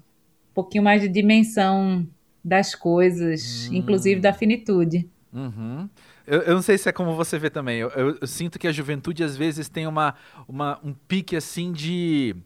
pouquinho 0.52 0.84
mais 0.84 1.00
de 1.00 1.08
dimensão 1.08 2.06
das 2.44 2.74
coisas, 2.74 3.70
hum. 3.70 3.76
inclusive 3.76 4.20
da 4.20 4.30
finitude. 4.30 5.08
Uhum. 5.32 5.88
Eu, 6.26 6.42
eu, 6.42 6.54
não 6.54 6.60
sei 6.60 6.76
se 6.76 6.86
é 6.86 6.92
como 6.92 7.16
você 7.16 7.38
vê 7.38 7.48
também. 7.48 7.78
Eu, 7.78 7.88
eu, 7.96 8.18
eu, 8.20 8.26
sinto 8.26 8.58
que 8.58 8.68
a 8.68 8.72
juventude 8.72 9.24
às 9.24 9.38
vezes 9.38 9.66
tem 9.66 9.86
uma, 9.86 10.14
uma, 10.46 10.78
um 10.84 10.92
pique 10.92 11.34
assim 11.34 11.72
de 11.72 12.36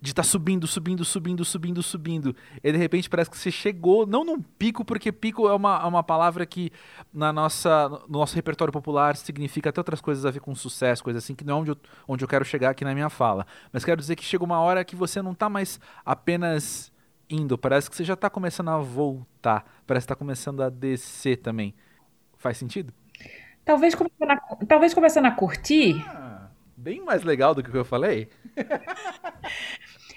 de 0.00 0.10
estar 0.10 0.22
tá 0.22 0.28
subindo, 0.28 0.66
subindo, 0.66 1.04
subindo, 1.04 1.44
subindo, 1.44 1.82
subindo. 1.82 2.36
E 2.62 2.72
de 2.72 2.78
repente 2.78 3.08
parece 3.08 3.30
que 3.30 3.36
você 3.36 3.50
chegou, 3.50 4.06
não 4.06 4.24
num 4.24 4.40
pico, 4.40 4.84
porque 4.84 5.10
pico 5.12 5.48
é 5.48 5.54
uma, 5.54 5.80
é 5.82 5.86
uma 5.86 6.02
palavra 6.02 6.44
que 6.46 6.70
na 7.12 7.32
nossa, 7.32 7.88
no 8.08 8.18
nosso 8.18 8.34
repertório 8.34 8.72
popular 8.72 9.16
significa 9.16 9.70
até 9.70 9.80
outras 9.80 10.00
coisas 10.00 10.24
a 10.26 10.30
ver 10.30 10.40
com 10.40 10.54
sucesso, 10.54 11.02
coisas 11.02 11.24
assim, 11.24 11.34
que 11.34 11.44
não 11.44 11.58
é 11.58 11.60
onde 11.60 11.70
eu, 11.70 11.76
onde 12.06 12.24
eu 12.24 12.28
quero 12.28 12.44
chegar 12.44 12.70
aqui 12.70 12.84
na 12.84 12.94
minha 12.94 13.08
fala. 13.08 13.46
Mas 13.72 13.84
quero 13.84 14.00
dizer 14.00 14.16
que 14.16 14.24
chega 14.24 14.44
uma 14.44 14.60
hora 14.60 14.84
que 14.84 14.96
você 14.96 15.22
não 15.22 15.32
está 15.32 15.48
mais 15.48 15.80
apenas 16.04 16.92
indo, 17.28 17.56
parece 17.56 17.88
que 17.88 17.96
você 17.96 18.04
já 18.04 18.14
está 18.14 18.28
começando 18.28 18.68
a 18.68 18.78
voltar, 18.78 19.64
parece 19.86 20.06
que 20.06 20.12
está 20.12 20.16
começando 20.16 20.62
a 20.62 20.68
descer 20.68 21.38
também. 21.38 21.74
Faz 22.36 22.58
sentido? 22.58 22.92
Talvez 23.64 23.94
começando 23.94 24.30
a, 24.30 24.36
talvez 24.68 24.92
começando 24.92 25.26
a 25.26 25.30
curtir. 25.30 26.04
Ah, 26.06 26.23
bem 26.84 27.02
mais 27.02 27.24
legal 27.24 27.54
do 27.54 27.62
que 27.62 27.70
o 27.70 27.72
que 27.72 27.78
eu 27.78 27.84
falei. 27.84 28.28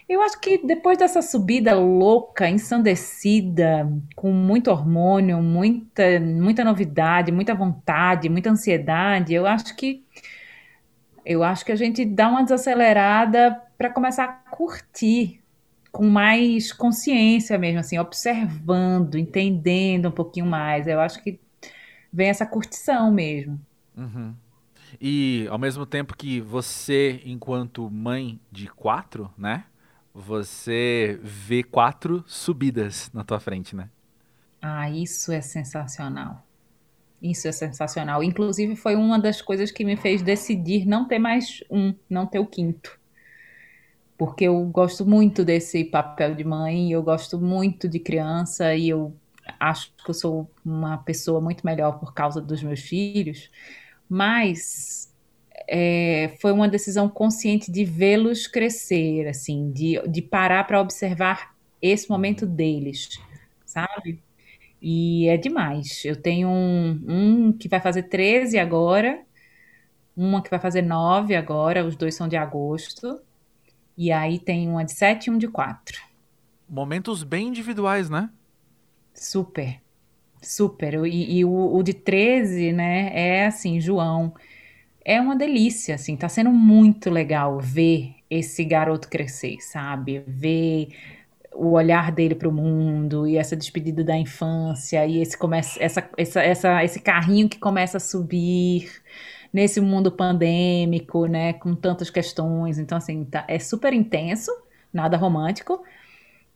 Eu 0.10 0.22
acho 0.22 0.40
que 0.40 0.66
depois 0.66 0.98
dessa 0.98 1.22
subida 1.22 1.76
louca, 1.76 2.48
ensandecida, 2.48 3.92
com 4.16 4.32
muito 4.32 4.72
hormônio, 4.72 5.42
muita, 5.42 6.18
muita 6.18 6.64
novidade, 6.64 7.30
muita 7.30 7.54
vontade, 7.54 8.30
muita 8.30 8.50
ansiedade, 8.50 9.34
eu 9.34 9.46
acho 9.46 9.76
que 9.76 10.06
eu 11.26 11.44
acho 11.44 11.66
que 11.66 11.74
a 11.74 11.76
gente 11.76 12.06
dá 12.06 12.30
uma 12.30 12.42
desacelerada 12.42 13.62
para 13.78 13.90
começar 13.90 14.24
a 14.24 14.50
curtir 14.50 15.44
com 15.92 16.06
mais 16.06 16.72
consciência 16.72 17.58
mesmo, 17.58 17.82
assim, 17.82 18.00
observando, 18.00 19.16
entendendo 19.16 20.08
um 20.08 20.12
pouquinho 20.12 20.46
mais. 20.46 20.88
Eu 20.88 21.02
acho 21.02 21.22
que 21.22 21.38
vem 22.14 22.30
essa 22.30 22.46
curtição 22.46 23.12
mesmo. 23.12 23.60
Uhum. 23.98 24.34
E 25.00 25.48
ao 25.50 25.58
mesmo 25.58 25.86
tempo 25.86 26.16
que 26.16 26.42
você, 26.42 27.22
enquanto 27.26 27.90
mãe 27.90 28.40
de 28.52 28.68
quatro, 28.68 29.32
né? 29.38 29.66
você 30.18 31.20
vê 31.22 31.62
quatro 31.62 32.24
subidas 32.26 33.12
na 33.14 33.24
tua 33.24 33.40
frente, 33.40 33.76
né? 33.76 33.88
Ah, 34.60 34.90
isso 34.90 35.32
é 35.32 35.42
sensacional. 35.42 36.44
Isso 37.22 37.48
é 37.48 37.52
sensacional. 37.52 38.24
Inclusive, 38.24 38.76
foi 38.76 38.96
uma 38.96 39.20
das 39.20 39.42
coisas 39.42 39.72
que 39.72 39.86
me 39.86 39.96
fez 39.96 40.24
decidir 40.24 40.86
não 40.86 41.08
ter 41.08 41.20
mais 41.20 41.64
um, 41.70 41.94
não 42.10 42.26
ter 42.26 42.40
o 42.40 42.48
quinto. 42.48 43.00
Porque 44.18 44.46
eu 44.46 44.66
gosto 44.66 45.06
muito 45.06 45.46
desse 45.46 45.84
papel 45.84 46.34
de 46.34 46.44
mãe, 46.44 46.92
eu 46.92 47.04
gosto 47.04 47.38
muito 47.40 47.88
de 47.88 48.00
criança 48.00 48.74
e 48.74 48.90
eu 48.90 49.16
acho 49.60 49.94
que 50.04 50.10
eu 50.10 50.14
sou 50.16 50.50
uma 50.66 50.98
pessoa 50.98 51.40
muito 51.40 51.64
melhor 51.64 52.00
por 52.00 52.14
causa 52.14 52.42
dos 52.42 52.64
meus 52.64 52.80
filhos. 52.80 53.52
Mas 54.10 55.14
é, 55.68 56.36
foi 56.40 56.52
uma 56.52 56.68
decisão 56.68 57.10
consciente 57.10 57.72
de 57.72 57.84
vê-los 57.84 58.48
crescer, 58.48 59.28
assim, 59.28 59.72
de, 59.72 60.02
de 60.08 60.22
parar 60.22 60.64
para 60.66 60.80
observar 60.80 61.56
esse 61.82 62.10
momento 62.10 62.46
deles, 62.46 63.20
sabe? 63.66 64.22
E 64.82 65.28
é 65.28 65.38
demais. 65.38 66.06
Eu 66.06 66.16
tenho 66.16 66.48
um, 66.48 67.04
um 67.08 67.52
que 67.52 67.68
vai 67.68 67.80
fazer 67.80 68.04
13 68.04 68.58
agora, 68.58 69.22
uma 70.16 70.42
que 70.42 70.50
vai 70.50 70.60
fazer 70.60 70.82
9 70.82 71.36
agora, 71.36 71.86
os 71.86 71.96
dois 71.96 72.16
são 72.16 72.28
de 72.28 72.38
agosto. 72.38 73.20
E 73.98 74.12
aí 74.12 74.40
tem 74.40 74.70
uma 74.70 74.86
de 74.86 74.94
7 74.94 75.26
e 75.26 75.32
um 75.32 75.38
de 75.38 75.48
4. 75.48 76.00
Momentos 76.70 77.24
bem 77.24 77.48
individuais, 77.48 78.10
né? 78.10 78.30
Super, 79.14 79.82
super. 80.42 81.06
E, 81.06 81.40
e 81.40 81.46
o, 81.46 81.76
o 81.76 81.84
de 81.84 81.94
13, 81.94 82.72
né, 82.74 83.12
é 83.14 83.46
assim, 83.46 83.80
João 83.80 84.34
é 85.04 85.22
uma 85.22 85.38
delícia, 85.38 85.96
assim, 85.96 86.18
tá 86.18 86.28
sendo 86.28 86.52
muito 86.52 87.10
legal 87.10 87.60
ver 87.62 88.16
esse 88.30 88.66
garoto 88.66 89.08
crescer, 89.08 89.58
sabe? 89.62 90.22
Ver 90.28 90.90
o 91.54 91.72
olhar 91.72 92.12
dele 92.12 92.36
para 92.36 92.50
o 92.50 92.52
mundo 92.52 93.26
e 93.26 93.38
essa 93.38 93.56
despedida 93.56 94.04
da 94.04 94.18
infância 94.18 95.06
e 95.08 95.22
esse 95.22 95.38
começa 95.38 95.82
essa, 95.82 96.08
essa, 96.18 96.42
essa, 96.42 96.84
esse 96.84 97.00
carrinho 97.00 97.50
que 97.50 97.58
começa 97.58 97.98
a 97.98 98.00
subir 98.00 98.92
nesse 99.52 99.82
mundo 99.82 100.12
pandêmico, 100.12 101.26
né, 101.26 101.54
com 101.54 101.74
tantas 101.74 102.10
questões. 102.10 102.78
Então 102.78 102.98
assim, 102.98 103.24
tá, 103.26 103.46
é 103.48 103.58
super 103.60 103.94
intenso, 103.94 104.52
nada 104.94 105.18
romântico, 105.18 105.84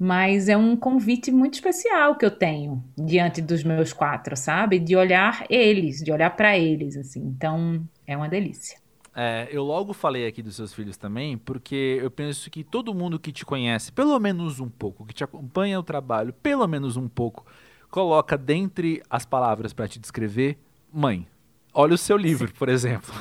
mas 0.03 0.49
é 0.49 0.57
um 0.57 0.75
convite 0.75 1.31
muito 1.31 1.53
especial 1.53 2.15
que 2.15 2.25
eu 2.25 2.31
tenho 2.31 2.83
diante 2.97 3.39
dos 3.39 3.63
meus 3.63 3.93
quatro, 3.93 4.35
sabe? 4.35 4.79
De 4.79 4.95
olhar 4.95 5.45
eles, 5.47 5.99
de 6.03 6.11
olhar 6.11 6.31
para 6.31 6.57
eles 6.57 6.97
assim. 6.97 7.19
Então, 7.19 7.87
é 8.07 8.17
uma 8.17 8.27
delícia. 8.27 8.79
É, 9.15 9.47
eu 9.51 9.63
logo 9.63 9.93
falei 9.93 10.25
aqui 10.25 10.41
dos 10.41 10.55
seus 10.55 10.73
filhos 10.73 10.97
também, 10.97 11.37
porque 11.37 11.99
eu 12.01 12.09
penso 12.09 12.49
que 12.49 12.63
todo 12.63 12.95
mundo 12.95 13.19
que 13.19 13.31
te 13.31 13.45
conhece, 13.45 13.91
pelo 13.91 14.17
menos 14.19 14.59
um 14.59 14.69
pouco, 14.69 15.05
que 15.05 15.13
te 15.13 15.23
acompanha 15.23 15.79
o 15.79 15.83
trabalho, 15.83 16.33
pelo 16.33 16.65
menos 16.65 16.97
um 16.97 17.07
pouco, 17.07 17.45
coloca 17.91 18.35
dentre 18.35 19.03
as 19.07 19.23
palavras 19.23 19.71
para 19.71 19.87
te 19.87 19.99
descrever 19.99 20.57
mãe. 20.91 21.27
Olha 21.71 21.93
o 21.93 21.97
seu 21.97 22.17
livro, 22.17 22.47
Sim. 22.47 22.53
por 22.57 22.69
exemplo. 22.69 23.13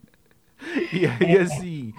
e 0.94 1.04
aí, 1.04 1.36
assim, 1.36 1.92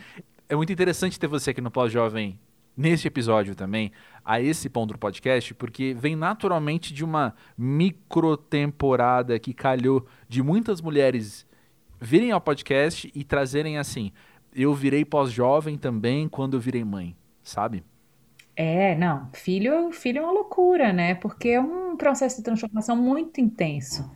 é 0.49 0.55
muito 0.55 0.73
interessante 0.73 1.19
ter 1.19 1.27
você 1.27 1.51
aqui 1.51 1.61
no 1.61 1.69
Pós-Jovem 1.69 2.39
neste 2.75 3.07
episódio 3.07 3.55
também, 3.55 3.91
a 4.23 4.41
esse 4.41 4.69
ponto 4.69 4.93
do 4.93 4.99
podcast, 4.99 5.53
porque 5.53 5.93
vem 5.93 6.15
naturalmente 6.15 6.93
de 6.93 7.03
uma 7.03 7.33
micro 7.57 8.37
temporada 8.37 9.37
que 9.39 9.53
calhou 9.53 10.05
de 10.27 10.41
muitas 10.41 10.81
mulheres 10.81 11.45
virem 11.99 12.31
ao 12.31 12.41
podcast 12.41 13.11
e 13.13 13.23
trazerem 13.23 13.77
assim: 13.77 14.11
eu 14.55 14.73
virei 14.73 15.05
pós-jovem 15.05 15.77
também 15.77 16.27
quando 16.27 16.55
eu 16.55 16.59
virei 16.59 16.83
mãe, 16.83 17.15
sabe? 17.43 17.83
É, 18.55 18.95
não, 18.95 19.29
filho, 19.33 19.91
filho 19.91 20.19
é 20.19 20.21
uma 20.21 20.31
loucura, 20.31 20.91
né? 20.91 21.15
Porque 21.15 21.49
é 21.49 21.61
um 21.61 21.95
processo 21.95 22.37
de 22.37 22.43
transformação 22.43 22.95
muito 22.95 23.39
intenso. 23.39 24.11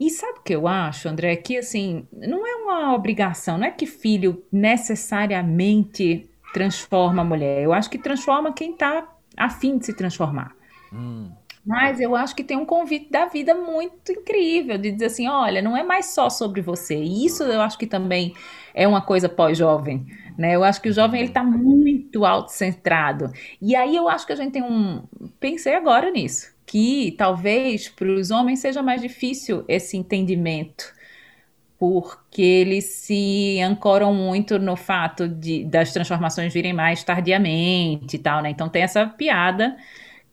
E 0.00 0.10
sabe 0.10 0.38
o 0.38 0.42
que 0.42 0.54
eu 0.54 0.68
acho, 0.68 1.08
André? 1.08 1.34
Que 1.36 1.58
assim, 1.58 2.06
não 2.12 2.46
é 2.46 2.54
uma 2.54 2.94
obrigação, 2.94 3.58
não 3.58 3.66
é 3.66 3.70
que 3.70 3.84
filho 3.84 4.44
necessariamente 4.50 6.27
transforma 6.52 7.22
a 7.22 7.24
mulher. 7.24 7.62
Eu 7.62 7.72
acho 7.72 7.90
que 7.90 7.98
transforma 7.98 8.52
quem 8.52 8.72
está 8.72 9.08
afim 9.36 9.78
de 9.78 9.86
se 9.86 9.94
transformar. 9.94 10.54
Hum. 10.92 11.30
Mas 11.68 12.00
eu 12.00 12.16
acho 12.16 12.34
que 12.34 12.42
tem 12.42 12.56
um 12.56 12.64
convite 12.64 13.10
da 13.10 13.26
vida 13.26 13.54
muito 13.54 14.10
incrível, 14.10 14.78
de 14.78 14.90
dizer 14.90 15.04
assim, 15.04 15.28
olha, 15.28 15.60
não 15.60 15.76
é 15.76 15.82
mais 15.82 16.06
só 16.06 16.30
sobre 16.30 16.62
você. 16.62 16.96
E 16.96 17.26
isso 17.26 17.42
eu 17.42 17.60
acho 17.60 17.76
que 17.76 17.86
também 17.86 18.32
é 18.72 18.88
uma 18.88 19.02
coisa 19.02 19.28
pós-jovem, 19.28 20.06
né? 20.38 20.56
Eu 20.56 20.64
acho 20.64 20.80
que 20.80 20.88
o 20.88 20.92
jovem 20.92 21.20
ele 21.20 21.28
está 21.28 21.44
muito 21.44 22.24
autocentrado. 22.24 23.30
E 23.60 23.76
aí 23.76 23.94
eu 23.94 24.08
acho 24.08 24.26
que 24.26 24.32
a 24.32 24.36
gente 24.36 24.52
tem 24.52 24.62
um, 24.62 25.02
pensei 25.38 25.74
agora 25.74 26.10
nisso, 26.10 26.54
que 26.64 27.14
talvez 27.18 27.86
para 27.88 28.08
os 28.08 28.30
homens 28.30 28.60
seja 28.60 28.82
mais 28.82 29.02
difícil 29.02 29.62
esse 29.68 29.94
entendimento 29.94 30.96
porque 31.78 32.42
eles 32.42 32.84
se 32.86 33.60
ancoram 33.62 34.12
muito 34.12 34.58
no 34.58 34.76
fato 34.76 35.28
de 35.28 35.64
das 35.64 35.92
transformações 35.92 36.52
virem 36.52 36.72
mais 36.72 37.04
tardiamente 37.04 38.16
e 38.16 38.18
tal, 38.18 38.42
né? 38.42 38.50
Então 38.50 38.68
tem 38.68 38.82
essa 38.82 39.06
piada 39.06 39.76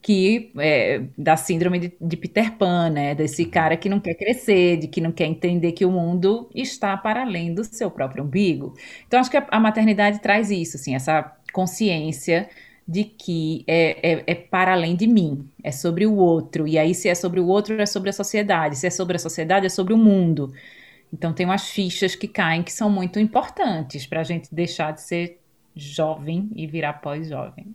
que 0.01 0.51
é, 0.57 1.01
da 1.17 1.35
síndrome 1.35 1.79
de, 1.79 1.93
de, 1.99 2.17
Peter 2.17 2.51
Pan, 2.53 2.89
né? 2.89 3.15
Desse 3.15 3.43
uhum. 3.43 3.49
cara 3.49 3.77
que 3.77 3.89
não 3.89 3.99
quer 3.99 4.15
crescer, 4.15 4.77
de 4.77 4.87
que 4.87 5.01
não 5.01 5.11
quer 5.11 5.25
entender 5.25 5.71
que 5.71 5.85
o 5.85 5.91
mundo 5.91 6.49
está 6.53 6.97
para 6.97 7.21
além 7.21 7.53
do 7.53 7.63
seu 7.63 7.89
próprio 7.91 8.23
umbigo. 8.23 8.73
Então 9.07 9.19
acho 9.19 9.29
que 9.31 9.37
a, 9.37 9.45
a 9.49 9.59
maternidade 9.59 10.19
traz 10.19 10.51
isso, 10.51 10.77
assim, 10.77 10.95
essa 10.95 11.35
consciência 11.53 12.49
de 12.87 13.03
que 13.03 13.63
é, 13.67 14.11
é, 14.11 14.23
é, 14.27 14.35
para 14.35 14.73
além 14.73 14.95
de 14.95 15.07
mim, 15.07 15.47
é 15.63 15.71
sobre 15.71 16.05
o 16.05 16.15
outro. 16.15 16.67
E 16.67 16.77
aí, 16.77 16.93
se 16.93 17.09
é 17.09 17.15
sobre 17.15 17.39
o 17.39 17.47
outro, 17.47 17.79
é 17.81 17.85
sobre 17.85 18.09
a 18.09 18.13
sociedade. 18.13 18.77
Se 18.77 18.87
é 18.87 18.89
sobre 18.91 19.15
a 19.15 19.19
sociedade, 19.19 19.65
é 19.65 19.69
sobre 19.69 19.93
o 19.93 19.97
mundo. 19.97 20.53
Então 21.15 21.31
tem 21.31 21.45
umas 21.45 21.69
fichas 21.69 22.13
que 22.13 22.27
caem 22.27 22.61
que 22.61 22.73
são 22.73 22.89
muito 22.89 23.21
importantes 23.21 24.05
para 24.05 24.19
a 24.19 24.23
gente 24.23 24.53
deixar 24.53 24.91
de 24.91 25.01
ser 25.01 25.39
jovem 25.73 26.49
e 26.53 26.67
virar 26.67 26.95
pós-jovem. 26.95 27.73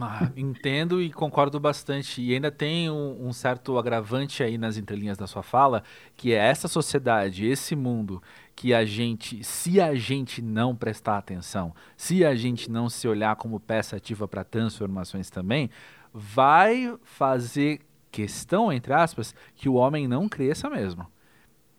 Ah, 0.00 0.28
entendo 0.36 1.00
e 1.00 1.12
concordo 1.12 1.60
bastante. 1.60 2.20
E 2.20 2.34
ainda 2.34 2.50
tem 2.50 2.90
um, 2.90 3.28
um, 3.28 3.32
certo 3.32 3.78
agravante 3.78 4.42
aí 4.42 4.58
nas 4.58 4.76
entrelinhas 4.76 5.16
da 5.16 5.28
sua 5.28 5.42
fala, 5.44 5.84
que 6.16 6.32
é 6.32 6.36
essa 6.36 6.66
sociedade, 6.66 7.46
esse 7.46 7.76
mundo 7.76 8.20
que 8.56 8.74
a 8.74 8.84
gente, 8.84 9.44
se 9.44 9.80
a 9.80 9.94
gente 9.94 10.42
não 10.42 10.74
prestar 10.74 11.18
atenção, 11.18 11.72
se 11.96 12.24
a 12.24 12.34
gente 12.34 12.68
não 12.68 12.88
se 12.88 13.06
olhar 13.06 13.36
como 13.36 13.60
peça 13.60 13.96
ativa 13.96 14.26
para 14.26 14.42
transformações 14.42 15.30
também, 15.30 15.70
vai 16.12 16.96
fazer 17.04 17.80
questão, 18.10 18.72
entre 18.72 18.92
aspas, 18.92 19.32
que 19.54 19.68
o 19.68 19.74
homem 19.74 20.08
não 20.08 20.28
cresça 20.28 20.68
mesmo. 20.68 21.06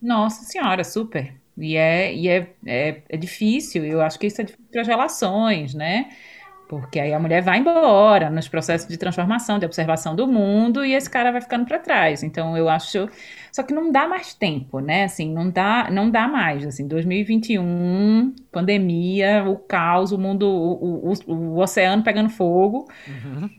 Nossa 0.02 0.44
senhora, 0.44 0.84
super. 0.84 1.34
E 1.58 1.76
é, 1.76 2.14
e 2.14 2.28
é, 2.28 2.54
é, 2.66 3.02
é 3.10 3.18
difícil, 3.18 3.86
eu 3.86 4.02
acho 4.02 4.18
que 4.18 4.28
isso 4.28 4.42
é 4.42 4.44
difícil 4.46 4.66
para 4.72 4.82
as 4.82 4.88
relações, 4.88 5.74
né? 5.74 6.10
Porque 6.72 7.02
aí 7.02 7.14
a 7.14 7.20
mulher 7.20 7.42
vai 7.42 7.60
embora 7.60 8.30
nos 8.30 8.48
processos 8.48 8.88
de 8.88 8.98
transformação, 8.98 9.60
de 9.60 9.66
observação 9.66 10.16
do 10.16 10.26
mundo, 10.26 10.86
e 10.86 10.94
esse 10.94 11.10
cara 11.10 11.30
vai 11.30 11.42
ficando 11.42 11.66
para 11.66 11.78
trás. 11.78 12.24
Então 12.24 12.56
eu 12.56 12.70
acho. 12.70 13.10
Só 13.52 13.62
que 13.62 13.74
não 13.74 13.92
dá 13.92 14.08
mais 14.08 14.34
tempo, 14.34 14.80
né? 14.80 15.04
Assim, 15.04 15.30
não 15.34 15.50
dá, 15.50 15.90
não 15.92 16.10
dá 16.10 16.30
mais. 16.30 16.66
Assim, 16.66 16.88
2021, 16.88 18.34
pandemia, 18.50 19.44
o 19.46 19.58
caos, 19.58 20.14
o 20.14 20.18
mundo, 20.18 20.48
o, 20.48 21.12
o, 21.12 21.34
o 21.34 21.60
oceano 21.60 22.04
pegando 22.04 22.30
fogo. 22.30 22.88
Uhum. 23.06 23.50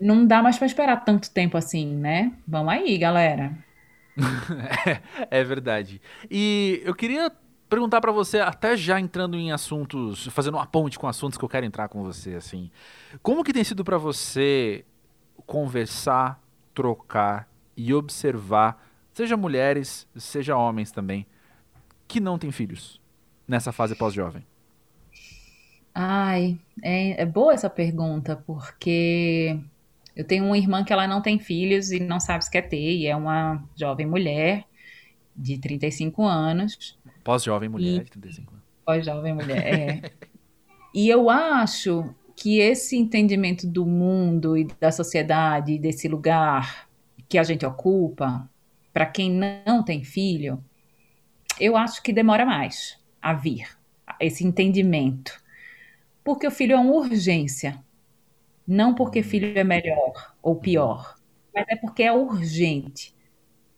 Não 0.00 0.26
dá 0.26 0.42
mais 0.42 0.58
para 0.58 0.66
esperar 0.66 1.04
tanto 1.04 1.30
tempo 1.30 1.56
assim, 1.56 1.86
né? 1.94 2.32
Vamos 2.48 2.72
aí, 2.72 2.98
galera. 2.98 3.52
é, 5.30 5.40
é 5.40 5.44
verdade. 5.44 6.00
E 6.30 6.82
eu 6.84 6.94
queria 6.94 7.32
perguntar 7.68 8.00
para 8.00 8.12
você, 8.12 8.38
até 8.38 8.76
já 8.76 9.00
entrando 9.00 9.36
em 9.36 9.50
assuntos, 9.50 10.26
fazendo 10.28 10.54
uma 10.54 10.66
ponte 10.66 10.98
com 10.98 11.08
assuntos 11.08 11.36
que 11.36 11.44
eu 11.44 11.48
quero 11.48 11.66
entrar 11.66 11.88
com 11.88 12.02
você, 12.02 12.34
assim. 12.34 12.70
Como 13.22 13.42
que 13.42 13.52
tem 13.52 13.64
sido 13.64 13.84
para 13.84 13.98
você 13.98 14.84
conversar, 15.46 16.40
trocar 16.72 17.48
e 17.76 17.92
observar, 17.92 18.80
seja 19.12 19.36
mulheres, 19.36 20.06
seja 20.16 20.56
homens 20.56 20.92
também, 20.92 21.26
que 22.06 22.20
não 22.20 22.38
têm 22.38 22.52
filhos 22.52 23.00
nessa 23.46 23.72
fase 23.72 23.94
pós-jovem? 23.94 24.46
Ai, 25.94 26.58
é, 26.82 27.22
é 27.22 27.26
boa 27.26 27.52
essa 27.54 27.70
pergunta, 27.70 28.36
porque 28.36 29.58
eu 30.16 30.24
tenho 30.24 30.44
uma 30.44 30.56
irmã 30.56 30.84
que 30.84 30.92
ela 30.92 31.06
não 31.06 31.20
tem 31.20 31.38
filhos 31.38 31.90
e 31.90 31.98
não 31.98 32.20
sabe 32.20 32.44
se 32.44 32.50
quer 32.50 32.62
ter, 32.62 32.96
e 32.96 33.06
é 33.06 33.16
uma 33.16 33.62
jovem 33.76 34.06
mulher 34.06 34.64
de 35.36 35.58
35 35.58 36.22
anos. 36.22 36.98
Pós-jovem 37.22 37.68
mulher 37.68 38.00
e... 38.00 38.04
de 38.04 38.10
35 38.10 38.52
anos. 38.52 38.64
Pós-jovem 38.84 39.34
mulher, 39.34 39.66
é. 39.66 40.10
e 40.94 41.08
eu 41.08 41.28
acho 41.30 42.14
que 42.36 42.58
esse 42.58 42.96
entendimento 42.96 43.66
do 43.66 43.86
mundo 43.86 44.56
e 44.56 44.64
da 44.80 44.92
sociedade, 44.92 45.78
desse 45.78 46.08
lugar 46.08 46.88
que 47.28 47.38
a 47.38 47.42
gente 47.42 47.64
ocupa, 47.64 48.48
para 48.92 49.06
quem 49.06 49.30
não 49.66 49.82
tem 49.82 50.04
filho, 50.04 50.62
eu 51.58 51.76
acho 51.76 52.02
que 52.02 52.12
demora 52.12 52.44
mais 52.44 52.98
a 53.20 53.32
vir, 53.32 53.66
esse 54.20 54.44
entendimento. 54.46 55.42
Porque 56.22 56.46
o 56.46 56.50
filho 56.50 56.74
é 56.74 56.78
uma 56.78 56.92
urgência. 56.92 57.82
Não 58.66 58.94
porque 58.94 59.22
filho 59.22 59.56
é 59.58 59.64
melhor 59.64 60.34
ou 60.42 60.56
pior, 60.56 61.16
mas 61.54 61.66
é 61.68 61.76
porque 61.76 62.02
é 62.02 62.12
urgente. 62.12 63.14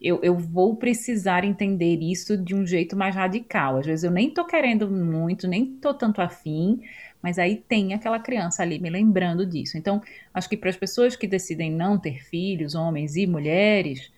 Eu, 0.01 0.21
eu 0.23 0.37
vou 0.37 0.77
precisar 0.77 1.45
entender 1.45 1.99
isso 2.03 2.37
de 2.37 2.55
um 2.55 2.67
jeito 2.67 2.97
mais 2.97 3.15
radical. 3.15 3.79
Às 3.79 3.87
vezes 3.87 4.05
eu 4.05 4.11
nem 4.11 4.31
tô 4.31 4.45
querendo 4.47 4.91
muito, 4.91 5.49
nem 5.49 5.67
tô 5.67 5.95
tanto 5.95 6.21
afim, 6.23 6.81
mas 7.23 7.39
aí 7.39 7.57
tem 7.57 7.95
aquela 7.95 8.21
criança 8.21 8.63
ali 8.63 8.79
me 8.79 8.91
lembrando 8.91 9.47
disso. 9.47 9.79
Então, 9.79 10.03
acho 10.35 10.49
que 10.49 10.57
para 10.57 10.71
as 10.71 10.77
pessoas 10.77 11.17
que 11.17 11.27
decidem 11.27 11.71
não 11.73 11.99
ter 11.99 12.23
filhos, 12.25 12.75
homens 12.75 13.17
e 13.17 13.27
mulheres, 13.27 14.13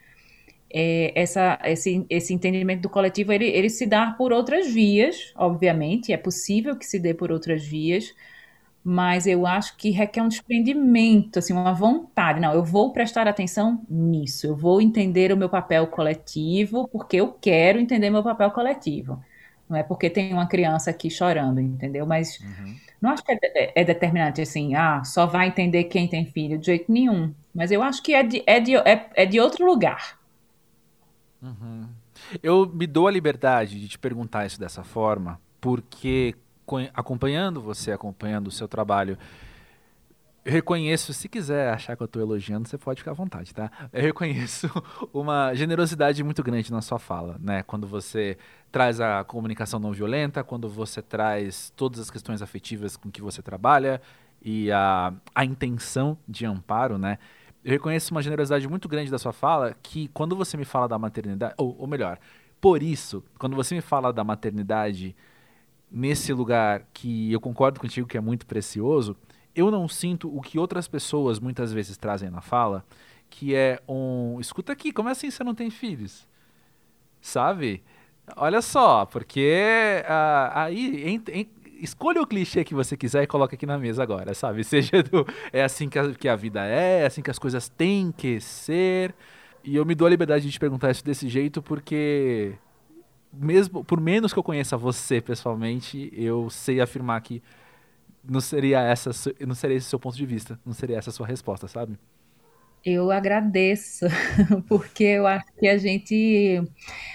é, 0.73 1.13
essa, 1.19 1.59
esse, 1.65 2.05
esse 2.11 2.35
entendimento 2.35 2.83
do 2.83 2.91
coletivo 2.91 3.33
ele, 3.33 3.47
ele 3.47 3.71
se 3.71 3.87
dá 3.87 4.11
por 4.13 4.33
outras 4.33 4.71
vias, 4.73 5.33
obviamente, 5.37 6.13
é 6.13 6.17
possível 6.17 6.77
que 6.77 6.87
se 6.87 6.99
dê 6.99 7.15
por 7.15 7.33
outras 7.33 7.65
vias, 7.65 8.15
mas 8.83 9.27
eu 9.27 9.47
acho 9.47 9.77
que 9.77 9.91
requer 9.91 10.23
um 10.23 10.29
desprendimento, 10.29 11.39
assim, 11.39 11.53
uma 11.53 11.73
vontade. 11.73 12.41
Não, 12.41 12.55
eu 12.55 12.65
vou 12.65 12.93
prestar 12.93 13.29
atenção 13.29 13.85
nisso, 13.89 14.47
eu 14.47 14.57
vou 14.57 14.81
entender 14.81 15.33
o 15.33 15.37
meu 15.37 15.49
papel 15.49 15.87
coletivo, 15.89 16.89
porque 16.89 17.17
eu 17.17 17.33
quero 17.33 17.79
entender 17.79 18.11
meu 18.11 18.23
papel 18.23 18.51
coletivo. 18.51 19.23
Não 19.69 19.77
é 19.77 19.83
porque 19.83 20.09
tem 20.09 20.33
uma 20.33 20.47
criança 20.47 20.91
aqui 20.91 21.11
chorando, 21.11 21.61
entendeu? 21.61 22.07
Mas 22.07 22.41
uhum. 22.41 22.75
não 23.01 23.11
acho 23.11 23.23
que 23.23 23.33
é, 23.33 23.39
é, 23.43 23.73
é, 23.83 23.85
determinante 23.85 24.41
assim, 24.41 24.75
ah, 24.75 25.05
só 25.05 25.27
vai 25.27 25.49
entender 25.49 25.85
quem 25.85 26.09
tem 26.09 26.25
filho, 26.25 26.59
de 26.59 26.67
jeito 26.67 26.91
nenhum. 26.91 27.35
Mas 27.55 27.71
eu 27.71 27.83
acho 27.83 28.03
que 28.03 28.15
é 28.15 28.23
de, 28.23 28.43
é 28.47 28.61
de, 28.61 28.77
é, 28.77 29.11
é 29.15 29.27
de 29.27 29.39
outro 29.39 29.67
lugar. 29.67 30.19
Uhum. 31.43 31.87
Eu 32.43 32.67
me 32.67 32.87
dou 32.87 33.07
a 33.07 33.11
liberdade 33.11 33.79
de 33.79 33.89
te 33.89 33.99
perguntar 33.99 34.47
isso 34.47 34.59
dessa 34.59 34.83
forma, 34.83 35.39
porque 35.61 36.35
acompanhando 36.95 37.61
você, 37.61 37.93
acompanhando 37.93 38.49
o 38.49 38.51
seu 38.51 38.69
trabalho, 38.69 39.19
eu 40.49 40.53
reconheço, 40.53 41.13
se 41.13 41.29
quiser 41.29 41.75
achar 41.75 41.95
que 41.95 42.03
eu 42.03 42.07
estou 42.07 42.23
elogiando, 42.23 42.67
você 42.67 42.79
pode 42.79 43.01
ficar 43.01 43.11
à 43.11 43.15
vontade, 43.15 43.53
tá? 43.53 43.71
Eu 43.93 44.01
reconheço 44.01 44.67
uma 45.13 45.53
generosidade 45.53 46.25
muito 46.25 46.43
grande 46.43 46.73
na 46.73 46.81
sua 46.81 46.99
fala, 46.99 47.37
né? 47.39 47.63
Quando 47.65 47.87
você 47.87 48.39
traz 48.73 48.99
a 48.99 49.23
comunicação 49.25 49.79
não 49.79 49.93
violenta, 49.93 50.43
quando 50.43 50.67
você 50.67 51.03
traz 51.03 51.71
todas 51.77 52.01
as 52.01 52.11
questões 52.11 52.41
afetivas 52.41 52.97
com 52.97 53.11
que 53.11 53.21
você 53.21 53.43
trabalha 53.43 54.01
e 54.41 54.73
a, 54.73 55.13
a 55.35 55.45
intenção 55.45 56.17
de 56.27 56.47
amparo, 56.47 56.97
né? 56.97 57.19
Eu 57.63 57.73
reconheço 57.73 58.15
uma 58.15 58.23
generosidade 58.23 58.67
muito 58.67 58.89
grande 58.89 59.11
da 59.11 59.19
sua 59.19 59.35
fala 59.35 59.77
que 59.83 60.09
quando 60.09 60.35
você 60.35 60.57
me 60.57 60.65
fala 60.65 60.89
da 60.89 60.99
maternidade, 60.99 61.55
ou, 61.59 61.77
ou 61.79 61.87
melhor, 61.87 62.19
por 62.59 62.83
isso, 62.83 63.23
quando 63.39 63.55
você 63.55 63.75
me 63.75 63.83
fala 63.83 64.13
da 64.15 64.25
maternidade 64.25 65.15
nesse 65.91 66.33
lugar 66.33 66.87
que 66.93 67.33
eu 67.33 67.41
concordo 67.41 67.81
contigo 67.81 68.07
que 68.07 68.17
é 68.17 68.21
muito 68.21 68.47
precioso, 68.47 69.17
eu 69.55 69.71
não 69.71 69.89
sinto 69.89 70.35
o 70.35 70.41
que 70.41 70.59
outras 70.59 70.87
pessoas 70.87 71.41
muitas 71.41 71.73
vezes 71.73 71.97
trazem 71.97 72.31
na 72.31 72.41
fala, 72.41 72.85
que 73.29 73.55
é 73.55 73.81
um. 73.89 74.39
Escuta 74.41 74.73
aqui, 74.73 74.93
como 74.93 75.09
é 75.09 75.13
assim 75.13 75.31
você 75.31 75.43
não 75.43 75.55
tem 75.55 75.71
filhos? 75.71 76.29
Sabe? 77.21 77.83
Olha 78.37 78.63
só, 78.63 79.07
porque 79.07 80.03
uh, 80.05 80.51
aí 80.55 81.21
escolha 81.81 82.21
o 82.21 82.27
clichê 82.27 82.65
que 82.65 82.75
você 82.75 82.97
quiser 82.97 83.23
e 83.23 83.27
coloque 83.27 83.55
aqui 83.55 83.67
na 83.67 83.79
mesa 83.79 84.03
agora, 84.03 84.35
sabe? 84.35 84.63
Seja 84.65 85.03
do, 85.03 85.27
é 85.53 85.63
assim 85.63 85.89
que 85.89 85.99
a, 85.99 86.13
que 86.13 86.29
a 86.29 86.37
vida 86.37 86.65
é, 86.65 87.03
é 87.03 87.07
assim 87.07 87.23
que 87.23 87.31
as 87.31 87.39
coisas 87.39 87.69
têm 87.69 88.13
que 88.13 88.41
ser. 88.41 89.15
E 89.65 89.77
eu 89.77 89.85
me 89.85 89.95
dou 89.95 90.07
a 90.07 90.11
liberdade 90.11 90.47
de 90.47 90.53
te 90.53 90.59
perguntar 90.59 90.91
isso 90.91 91.05
desse 91.05 91.29
jeito 91.29 91.61
porque 91.63 92.55
mesmo 93.33 93.85
por 93.85 94.01
menos 94.01 94.33
que 94.33 94.39
eu 94.39 94.43
conheça 94.43 94.77
você 94.77 95.21
pessoalmente, 95.21 96.11
eu 96.15 96.49
sei 96.51 96.81
afirmar 96.81 97.21
que 97.21 97.43
não 98.25 98.41
seria 98.41 98.81
essa, 98.81 99.11
não 99.47 99.55
seria 99.55 99.77
esse 99.77 99.89
seu 99.89 99.99
ponto 99.99 100.17
de 100.17 100.27
vista, 100.27 100.59
não 100.65 100.73
seria 100.73 100.99
essa 100.99 101.11
a 101.11 101.13
sua 101.13 101.27
resposta, 101.27 101.67
sabe? 101.69 101.99
Eu 102.85 103.11
agradeço, 103.11 104.07
porque 104.69 105.05
eu 105.05 105.27
acho 105.27 105.47
que 105.59 105.67
a 105.67 105.77
gente. 105.77 106.63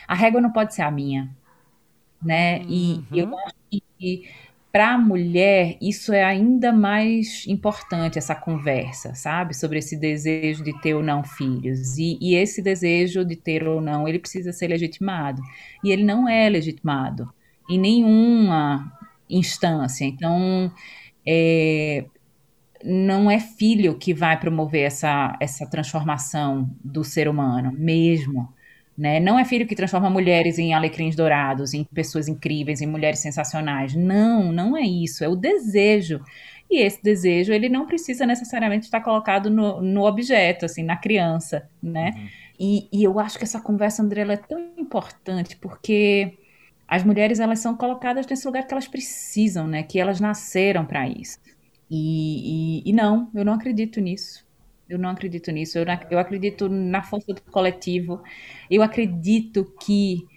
A 0.08 0.14
régua 0.14 0.42
não 0.42 0.52
pode 0.52 0.74
ser 0.74 0.82
a 0.82 0.92
minha, 0.92 1.30
né? 2.22 2.60
Uhum. 2.60 2.68
E 3.12 3.20
eu 3.20 3.38
acho 3.38 3.56
que 3.98 4.30
para 4.74 4.96
a 4.96 4.98
mulher 4.98 5.78
isso 5.80 6.12
é 6.12 6.24
ainda 6.24 6.74
mais 6.74 7.46
importante, 7.48 8.18
essa 8.18 8.34
conversa, 8.34 9.14
sabe? 9.14 9.56
Sobre 9.56 9.78
esse 9.78 9.96
desejo 9.96 10.64
de 10.64 10.74
ter 10.82 10.96
ou 10.96 11.04
não 11.04 11.24
filhos. 11.24 12.00
E, 12.00 12.18
e 12.20 12.34
esse 12.34 12.60
desejo 12.60 13.24
de 13.24 13.36
ter 13.36 13.68
ou 13.68 13.80
não, 13.80 14.08
ele 14.08 14.18
precisa 14.18 14.52
ser 14.52 14.70
legitimado. 14.70 15.44
E 15.84 15.92
ele 15.92 16.04
não 16.04 16.28
é 16.28 16.50
legitimado 16.50 17.32
em 17.70 17.78
nenhuma 17.80 18.92
instância. 19.30 20.06
Então, 20.06 20.72
é, 21.24 22.06
não 22.84 23.30
é 23.30 23.40
filho 23.40 23.96
que 24.00 24.12
vai 24.12 24.40
promover 24.40 24.88
essa, 24.88 25.38
essa 25.40 25.70
transformação 25.70 26.68
do 26.84 27.04
ser 27.04 27.28
humano, 27.28 27.72
mesmo. 27.72 28.52
Né? 28.96 29.20
Não 29.20 29.40
é 29.40 29.46
filho 29.46 29.66
que 29.66 29.76
transforma 29.76 30.10
mulheres 30.10 30.60
em 30.60 30.74
alecrins 30.74 31.16
dourados, 31.16 31.74
em 31.74 31.84
pessoas 31.84 32.28
incríveis, 32.28 32.82
em 32.82 32.86
mulheres 32.86 33.20
sensacionais. 33.20 33.96
Não, 33.96 34.52
não 34.52 34.78
é 34.78 34.82
isso. 34.82 35.24
É 35.24 35.28
o 35.28 35.36
desejo. 35.36 36.22
E 36.70 36.82
esse 36.82 37.02
desejo, 37.04 37.54
ele 37.54 37.70
não 37.70 37.86
precisa 37.86 38.26
necessariamente 38.26 38.86
estar 38.86 39.02
colocado 39.02 39.50
no, 39.50 39.82
no 39.82 40.06
objeto, 40.06 40.66
assim, 40.66 40.84
na 40.84 40.96
criança, 40.96 41.70
né? 41.82 42.12
Uhum. 42.16 42.28
E, 42.60 42.88
e, 42.92 43.04
eu 43.04 43.20
acho 43.20 43.38
que 43.38 43.44
essa 43.44 43.60
conversa, 43.60 44.02
André, 44.02 44.22
é 44.22 44.38
tão 44.38 44.72
importante, 44.78 45.58
porque 45.58 46.38
as 46.88 47.04
mulheres 47.04 47.40
elas 47.40 47.60
são 47.60 47.76
colocadas 47.76 48.26
nesse 48.28 48.46
lugar 48.46 48.66
que 48.66 48.74
elas 48.74 48.88
precisam, 48.88 49.68
né? 49.68 49.84
Que 49.84 50.00
elas 50.00 50.20
nasceram 50.20 50.86
para 50.86 51.08
isso. 51.08 51.40
E, 51.90 52.82
e, 52.86 52.90
e, 52.90 52.94
não, 52.94 53.30
eu 53.34 53.44
não 53.46 53.54
acredito 53.54 54.00
nisso. 54.00 54.46
Eu 54.96 55.00
não 55.00 55.10
acredito 55.10 55.52
nisso. 55.52 55.78
Eu, 55.78 55.86
eu 56.10 56.20
acredito 56.20 56.70
na 56.70 57.02
força 57.02 57.34
do 57.34 57.42
coletivo. 57.44 58.22
Eu 58.70 58.82
acredito 58.82 59.66
que 59.82 60.28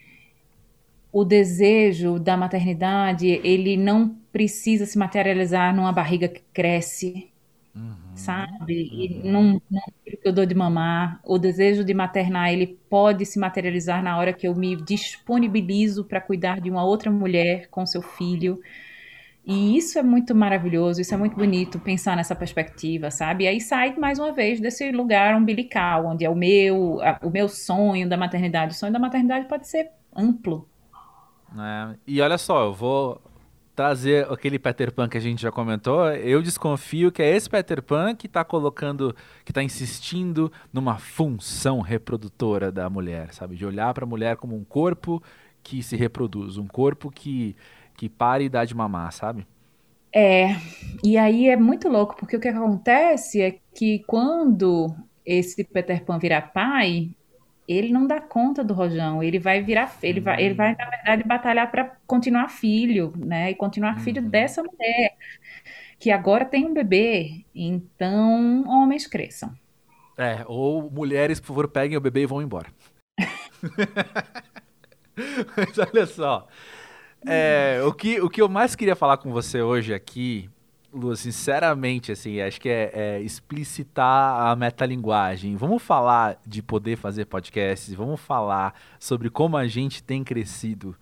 o 1.13 1.25
desejo 1.25 2.19
da 2.19 2.37
maternidade 2.37 3.27
ele 3.43 3.77
não 3.77 4.17
precisa 4.33 4.85
se 4.85 4.99
materializar 4.99 5.75
numa 5.75 5.93
barriga 5.93 6.29
que 6.29 6.43
cresce, 6.53 7.31
uhum 7.75 8.07
sabe? 8.17 8.89
E 8.93 9.21
uhum. 9.23 9.31
não, 9.31 9.63
não 9.71 9.83
que 10.05 10.19
eu 10.25 10.33
dou 10.33 10.47
de 10.47 10.55
mamar. 10.55 11.21
O 11.25 11.39
desejo 11.39 11.85
de 11.85 11.95
maternar, 11.95 12.53
ele 12.53 12.79
pode 12.89 13.25
se 13.27 13.39
materializar 13.39 14.03
na 14.03 14.17
hora 14.19 14.33
que 14.33 14.49
eu 14.49 14.55
me 14.55 14.75
disponibilizo 14.77 16.05
para 16.05 16.21
cuidar 16.21 16.61
de 16.61 16.71
uma 16.71 16.85
outra 16.85 17.11
mulher 17.11 17.69
com 17.69 17.87
seu 17.87 18.03
filho. 18.03 18.61
E 19.47 19.77
isso 19.77 19.97
é 19.97 20.03
muito 20.03 20.35
maravilhoso, 20.35 21.01
isso 21.01 21.15
é 21.15 21.17
muito 21.17 21.37
bonito 21.37 21.79
pensar 21.79 22.17
nessa 22.17 22.35
perspectiva, 22.35 23.13
sabe? 23.13 23.45
E 23.45 23.47
aí 23.47 23.61
sai 23.61 23.95
mais 23.97 24.19
uma 24.19 24.33
vez 24.33 24.59
desse 24.59 24.91
lugar 24.91 25.37
umbilical, 25.37 26.07
onde 26.07 26.25
é 26.25 26.29
o 26.29 26.35
meu, 26.35 27.01
a, 27.01 27.21
o 27.23 27.31
meu 27.31 27.49
sonho 27.49 28.09
da 28.09 28.17
maternidade. 28.17 28.73
O 28.73 28.77
sonho 28.77 28.93
da 28.93 28.99
maternidade 28.99 29.47
pode 29.47 29.69
ser 29.69 29.91
amplo. 30.17 30.69
É, 31.57 31.95
e 32.05 32.21
olha 32.21 32.37
só, 32.39 32.65
eu 32.65 32.73
vou 32.73 33.23
trazer 33.77 34.27
aquele 34.33 34.59
Peter 34.59 34.91
Pan 34.91 35.09
que 35.09 35.19
a 35.19 35.21
gente 35.21 35.43
já 35.43 35.53
comentou, 35.53 36.09
eu 36.15 36.43
desconfio 36.43 37.13
que 37.13 37.23
é 37.23 37.37
esse 37.37 37.49
Peter 37.49 37.83
Pan 37.83 38.17
que 38.17 38.27
está 38.27 38.43
colocando, 38.43 39.15
que 39.45 39.53
está 39.53 39.63
insistindo 39.63 40.51
numa 40.73 40.99
função 40.99 41.81
reprodutora 41.81 42.73
da 42.73 42.89
mulher, 42.89 43.33
sabe? 43.35 43.55
De 43.55 43.67
olhar 43.67 43.93
para 43.95 44.05
a 44.05 44.09
mulher 44.09 44.37
como 44.37 44.57
um 44.57 44.65
corpo 44.65 45.23
que 45.63 45.83
se 45.83 45.95
reproduz, 45.95 46.57
um 46.57 46.67
corpo 46.67 47.11
que, 47.11 47.55
que 47.97 48.09
para 48.09 48.43
e 48.43 48.49
dá 48.49 48.65
de 48.65 48.75
mamar, 48.75 49.13
sabe? 49.13 49.47
É, 50.13 50.49
e 51.05 51.19
aí 51.19 51.49
é 51.49 51.57
muito 51.57 51.89
louco, 51.89 52.17
porque 52.17 52.37
o 52.37 52.41
que 52.41 52.49
acontece 52.49 53.43
é 53.43 53.59
que 53.75 54.05
quando 54.07 54.95
esse 55.25 55.65
Peter 55.65 56.05
Pan 56.05 56.19
virar 56.19 56.53
pai, 56.53 57.11
ele 57.69 57.93
não 57.93 58.07
dá 58.07 58.21
conta 58.21 58.63
do 58.63 58.73
Rojão, 58.73 59.23
ele 59.23 59.39
vai 59.39 59.63
virar, 59.63 59.95
ele 60.03 60.21
vai, 60.21 60.43
ele 60.43 60.55
vai 60.55 60.75
na 60.75 60.89
verdade 60.89 61.25
batalhar 61.25 61.71
para 61.71 61.97
continuar 62.07 62.49
filho, 62.49 63.13
né? 63.17 63.51
E 63.51 63.55
continuar 63.55 64.01
filho 64.01 64.23
uhum. 64.23 64.29
dessa 64.29 64.63
mulher 64.63 65.17
que 65.99 66.11
agora 66.11 66.45
tem 66.45 66.65
um 66.65 66.73
bebê. 66.73 67.45
Então, 67.55 68.65
homens 68.69 69.07
cresçam. 69.07 69.53
É, 70.17 70.45
ou 70.47 70.91
mulheres, 70.91 71.41
por 71.41 71.49
favor, 71.49 71.69
peguem 71.69 71.97
o 71.97 72.01
bebê 72.01 72.23
e 72.23 72.27
vão 72.27 72.41
embora. 72.41 72.69
Mas 75.57 75.79
olha 75.79 76.07
só. 76.07 76.47
É, 77.27 77.83
o, 77.85 77.93
que, 77.93 78.21
o 78.21 78.31
que 78.31 78.41
eu 78.41 78.49
mais 78.49 78.77
queria 78.77 78.95
falar 78.95 79.17
com 79.17 79.33
você 79.33 79.61
hoje 79.61 79.93
aqui 79.93 80.49
Lu, 80.97 81.15
sinceramente, 81.15 82.11
assim, 82.11 82.41
acho 82.41 82.59
que 82.59 82.71
é, 82.71 82.91
é, 82.95 83.21
explicitar 83.21 84.47
a 84.47 84.57
metalinguagem. 84.57 85.55
Vamos 85.55 85.83
falar 85.83 86.41
de 86.47 86.63
poder 86.63 86.97
fazer 86.97 87.27
podcasts, 87.27 87.93
vamos 87.93 88.19
falar 88.19 88.75
sobre 88.99 89.29
como 89.29 89.59
a 89.59 89.67
gente 89.67 90.03
tem 90.03 90.25
crescido 90.25 90.97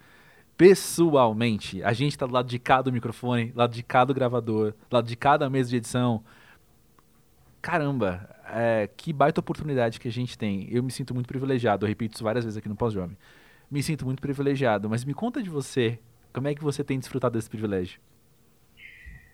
pessoalmente. 0.57 1.81
A 1.85 1.93
gente 1.93 2.13
está 2.13 2.27
do 2.27 2.33
lado 2.33 2.49
de 2.49 2.59
cada 2.59 2.91
microfone, 2.91 3.53
do 3.53 3.59
lado 3.59 3.73
de 3.73 3.85
cada 3.85 4.13
gravador, 4.13 4.73
do 4.91 4.95
lado 4.95 5.07
de 5.07 5.17
cada 5.17 5.49
mesa 5.49 5.71
de 5.71 5.77
edição. 5.77 6.25
Caramba, 7.63 8.29
é, 8.49 8.91
que 8.97 9.13
baita 9.13 9.41
oportunidade 9.41 10.01
que 10.01 10.09
a 10.09 10.13
gente 10.13 10.37
tem. 10.37 10.67
Eu 10.73 10.83
me 10.83 10.91
sinto 10.91 11.15
muito 11.15 11.29
privilegiado, 11.29 11.85
eu 11.85 11.89
repito 11.89 12.17
isso 12.17 12.25
várias 12.25 12.45
vezes 12.45 12.57
aqui 12.57 12.69
no 12.69 12.75
Pós-Jovem. 12.75 13.17
Me 13.71 13.81
sinto 13.81 14.05
muito 14.05 14.21
privilegiado, 14.21 14.91
mas 14.91 15.05
me 15.05 15.15
conta 15.15 15.41
de 15.41 15.49
você, 15.49 16.01
como 16.35 16.49
é 16.49 16.55
que 16.55 16.63
você 16.63 16.83
tem 16.83 16.99
desfrutado 16.99 17.39
desse 17.39 17.49
privilégio? 17.49 18.01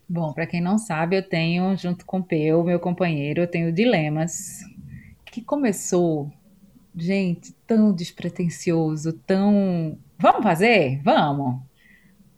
Bom, 0.07 0.33
para 0.33 0.47
quem 0.47 0.61
não 0.61 0.77
sabe, 0.77 1.17
eu 1.17 1.23
tenho, 1.23 1.77
junto 1.77 2.05
com 2.05 2.19
o 2.19 2.23
Peu, 2.23 2.63
meu 2.63 2.79
companheiro, 2.79 3.41
eu 3.41 3.47
tenho 3.47 3.73
Dilemas, 3.73 4.61
que 5.25 5.41
começou, 5.41 6.31
gente, 6.95 7.53
tão 7.67 7.93
despretensioso, 7.93 9.13
tão. 9.27 9.97
Vamos 10.19 10.43
fazer? 10.43 11.01
Vamos! 11.03 11.63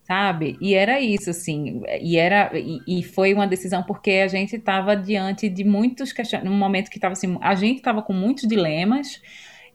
Sabe? 0.05 0.59
E 0.61 0.75
era 0.75 1.01
isso, 1.01 1.31
assim, 1.31 1.83
e 2.01 2.18
era 2.18 2.51
e, 2.55 2.81
e 2.87 3.03
foi 3.03 3.33
uma 3.33 3.46
decisão 3.46 3.83
porque 3.83 4.11
a 4.11 4.29
gente 4.29 4.57
estava 4.57 4.94
diante 4.94 5.48
de 5.48 5.64
muitos 5.64 6.12
questionamentos, 6.12 6.53
num 6.53 6.59
momento 6.59 6.90
que 6.90 6.98
estava 6.98 7.12
assim, 7.12 7.38
a 7.40 7.55
gente 7.55 7.79
estava 7.79 8.03
com 8.03 8.12
muitos 8.12 8.46
dilemas, 8.46 9.22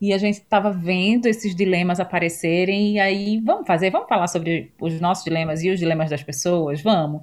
e 0.00 0.12
a 0.12 0.18
gente 0.18 0.34
estava 0.34 0.70
vendo 0.70 1.26
esses 1.26 1.54
dilemas 1.54 1.98
aparecerem, 1.98 2.94
e 2.94 3.00
aí, 3.00 3.40
vamos 3.40 3.66
fazer, 3.66 3.90
vamos 3.90 4.08
falar 4.08 4.28
sobre 4.28 4.72
os 4.80 5.00
nossos 5.00 5.24
dilemas 5.24 5.62
e 5.62 5.70
os 5.70 5.78
dilemas 5.78 6.10
das 6.10 6.22
pessoas, 6.22 6.80
vamos. 6.80 7.22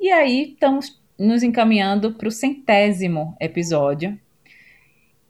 E 0.00 0.10
aí 0.10 0.52
estamos 0.52 1.00
nos 1.18 1.42
encaminhando 1.42 2.14
para 2.14 2.26
o 2.26 2.30
centésimo 2.30 3.36
episódio. 3.38 4.18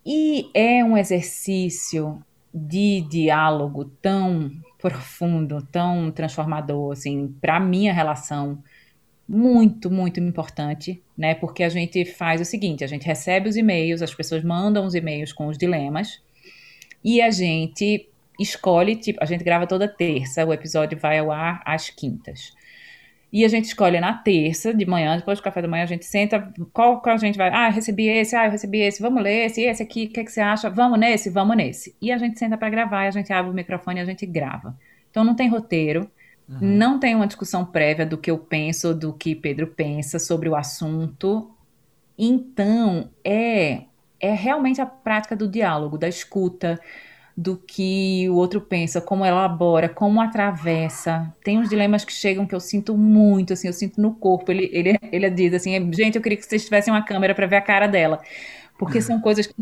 E 0.06 0.48
é 0.54 0.82
um 0.84 0.96
exercício 0.96 2.22
de 2.54 3.02
diálogo 3.02 3.84
tão 4.00 4.50
profundo, 4.78 5.66
tão 5.70 6.10
transformador, 6.10 6.92
assim, 6.92 7.28
para 7.40 7.60
minha 7.60 7.92
relação, 7.92 8.62
muito, 9.28 9.90
muito 9.90 10.18
importante, 10.18 11.02
né? 11.16 11.34
Porque 11.34 11.62
a 11.62 11.68
gente 11.68 12.04
faz 12.04 12.40
o 12.40 12.44
seguinte: 12.44 12.82
a 12.82 12.86
gente 12.86 13.06
recebe 13.06 13.48
os 13.48 13.56
e-mails, 13.56 14.02
as 14.02 14.14
pessoas 14.14 14.42
mandam 14.42 14.84
os 14.84 14.94
e-mails 14.94 15.32
com 15.32 15.46
os 15.46 15.58
dilemas, 15.58 16.20
e 17.04 17.20
a 17.20 17.30
gente 17.30 18.08
escolhe, 18.38 18.96
tipo, 18.96 19.18
a 19.22 19.26
gente 19.26 19.44
grava 19.44 19.66
toda 19.66 19.86
terça, 19.86 20.44
o 20.44 20.52
episódio 20.52 20.98
vai 20.98 21.18
ao 21.18 21.30
ar 21.30 21.62
às 21.64 21.90
quintas. 21.90 22.54
E 23.32 23.44
a 23.44 23.48
gente 23.48 23.66
escolhe 23.66 24.00
na 24.00 24.12
terça 24.12 24.74
de 24.74 24.84
manhã, 24.84 25.16
depois 25.16 25.38
do 25.38 25.42
café 25.42 25.62
da 25.62 25.68
manhã, 25.68 25.84
a 25.84 25.86
gente 25.86 26.04
senta, 26.04 26.52
qual 26.72 27.00
que 27.00 27.08
a 27.08 27.16
gente 27.16 27.38
vai? 27.38 27.50
Ah, 27.52 27.68
eu 27.68 27.72
recebi 27.72 28.08
esse, 28.08 28.34
ah, 28.34 28.46
eu 28.46 28.50
recebi 28.50 28.80
esse, 28.80 29.00
vamos 29.00 29.22
ler 29.22 29.46
esse, 29.46 29.62
esse 29.62 29.82
aqui, 29.82 30.06
o 30.06 30.08
que, 30.08 30.20
é 30.20 30.24
que 30.24 30.32
você 30.32 30.40
acha? 30.40 30.68
Vamos 30.68 30.98
nesse, 30.98 31.30
vamos 31.30 31.56
nesse. 31.56 31.94
E 32.02 32.10
a 32.10 32.18
gente 32.18 32.38
senta 32.38 32.58
para 32.58 32.68
gravar, 32.68 33.06
a 33.06 33.10
gente 33.10 33.32
abre 33.32 33.50
o 33.50 33.54
microfone 33.54 34.00
e 34.00 34.02
a 34.02 34.04
gente 34.04 34.26
grava. 34.26 34.76
Então 35.10 35.22
não 35.22 35.36
tem 35.36 35.48
roteiro, 35.48 36.10
uhum. 36.48 36.58
não 36.60 36.98
tem 36.98 37.14
uma 37.14 37.26
discussão 37.26 37.64
prévia 37.64 38.04
do 38.04 38.18
que 38.18 38.30
eu 38.30 38.38
penso, 38.38 38.92
do 38.92 39.12
que 39.12 39.34
Pedro 39.36 39.68
pensa 39.68 40.18
sobre 40.18 40.48
o 40.48 40.56
assunto. 40.56 41.52
Então 42.18 43.10
é, 43.24 43.82
é 44.20 44.32
realmente 44.32 44.80
a 44.80 44.86
prática 44.86 45.34
do 45.34 45.48
diálogo, 45.48 45.96
da 45.98 46.08
escuta, 46.08 46.80
do 47.36 47.56
que 47.56 48.28
o 48.28 48.34
outro 48.34 48.60
pensa, 48.60 49.00
como 49.00 49.24
elabora, 49.24 49.88
como 49.88 50.20
atravessa. 50.20 51.34
Tem 51.42 51.58
uns 51.58 51.70
dilemas 51.70 52.04
que 52.04 52.12
chegam 52.12 52.46
que 52.46 52.54
eu 52.54 52.60
sinto 52.60 52.96
muito, 52.96 53.54
assim, 53.54 53.66
eu 53.66 53.72
sinto 53.72 54.00
no 54.00 54.14
corpo. 54.14 54.50
Ele, 54.52 54.68
ele, 54.72 54.98
ele 55.10 55.30
diz 55.30 55.54
assim, 55.54 55.90
gente, 55.92 56.16
eu 56.16 56.22
queria 56.22 56.36
que 56.36 56.44
vocês 56.44 56.64
tivessem 56.64 56.92
uma 56.92 57.02
câmera 57.02 57.34
para 57.34 57.46
ver 57.46 57.56
a 57.56 57.62
cara 57.62 57.86
dela, 57.86 58.20
porque 58.78 59.00
são 59.00 59.18
coisas 59.22 59.46
que, 59.46 59.54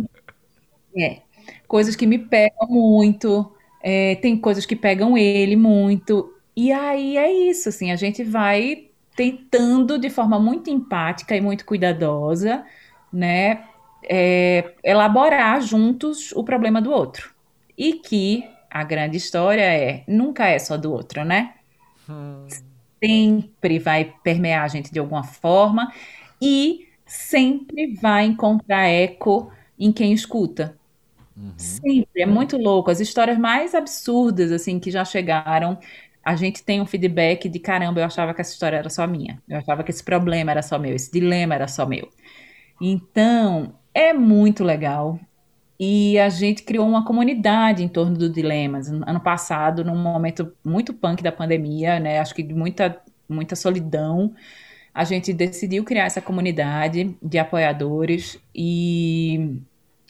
é, 0.97 1.23
coisas 1.69 1.95
que 1.95 2.07
me 2.07 2.19
pegam 2.19 2.67
muito. 2.69 3.53
É, 3.81 4.17
tem 4.17 4.37
coisas 4.37 4.67
que 4.67 4.75
pegam 4.75 5.17
ele 5.17 5.55
muito. 5.55 6.35
E 6.57 6.73
aí 6.73 7.17
é 7.17 7.31
isso, 7.33 7.69
assim, 7.69 7.93
a 7.93 7.97
gente 7.97 8.25
vai 8.25 8.89
tentando 9.15 9.99
de 9.99 10.11
forma 10.11 10.39
muito 10.39 10.71
empática 10.71 11.37
e 11.37 11.41
muito 11.41 11.65
cuidadosa, 11.65 12.65
né, 13.13 13.65
é, 14.05 14.75
elaborar 14.83 15.61
juntos 15.61 16.33
o 16.33 16.45
problema 16.45 16.81
do 16.81 16.91
outro 16.91 17.35
e 17.77 17.95
que 17.95 18.49
a 18.71 18.85
grande 18.85 19.17
história 19.17 19.63
é 19.63 20.05
nunca 20.07 20.47
é 20.47 20.59
só 20.59 20.77
do 20.77 20.93
outro, 20.93 21.25
né? 21.25 21.55
Hum. 22.09 22.47
Sempre 23.03 23.79
vai 23.79 24.13
permear 24.23 24.65
a 24.65 24.69
gente 24.69 24.93
de 24.93 24.99
alguma 24.99 25.23
forma 25.23 25.93
e 26.41 26.89
sempre 27.07 27.95
vai 27.95 28.27
encontrar 28.27 28.89
eco 28.89 29.53
em 29.79 29.93
quem 29.93 30.13
escuta. 30.13 30.77
Uhum. 31.37 31.53
Sempre, 31.57 32.23
é 32.23 32.27
muito 32.27 32.57
louco. 32.57 32.91
As 32.91 32.99
histórias 32.99 33.39
mais 33.39 33.75
absurdas, 33.75 34.51
assim, 34.51 34.81
que 34.81 34.91
já 34.91 35.05
chegaram, 35.05 35.79
a 36.25 36.35
gente 36.35 36.63
tem 36.63 36.81
um 36.81 36.87
feedback 36.87 37.49
de 37.49 37.59
caramba, 37.61 38.01
eu 38.01 38.05
achava 38.05 38.35
que 38.35 38.41
essa 38.41 38.53
história 38.53 38.77
era 38.77 38.91
só 38.91 39.07
minha. 39.07 39.41
Eu 39.49 39.59
achava 39.59 39.85
que 39.85 39.91
esse 39.91 40.03
problema 40.03 40.51
era 40.51 40.63
só 40.63 40.79
meu, 40.79 40.95
esse 40.95 41.11
dilema 41.11 41.55
era 41.55 41.69
só 41.69 41.87
meu. 41.87 42.09
Então, 42.81 43.78
é 43.99 44.13
muito 44.13 44.63
legal. 44.63 45.19
E 45.79 46.19
a 46.19 46.29
gente 46.29 46.63
criou 46.63 46.87
uma 46.87 47.05
comunidade 47.05 47.83
em 47.83 47.89
torno 47.89 48.17
do 48.17 48.29
Dilemas. 48.29 48.89
Ano 48.89 49.21
passado, 49.21 49.85
num 49.85 49.97
momento 49.97 50.53
muito 50.65 50.95
punk 50.95 51.23
da 51.23 51.33
pandemia, 51.33 51.99
né? 51.99 52.19
Acho 52.19 52.35
que 52.35 52.43
de 52.43 52.55
muita, 52.55 53.01
muita 53.29 53.57
solidão, 53.57 54.35
a 54.95 55.05
gente 55.05 55.33
decidiu 55.33 55.85
criar 55.85 56.05
essa 56.05 56.21
comunidade 56.21 57.17
de 57.23 57.39
apoiadores 57.39 58.39
e, 58.55 59.61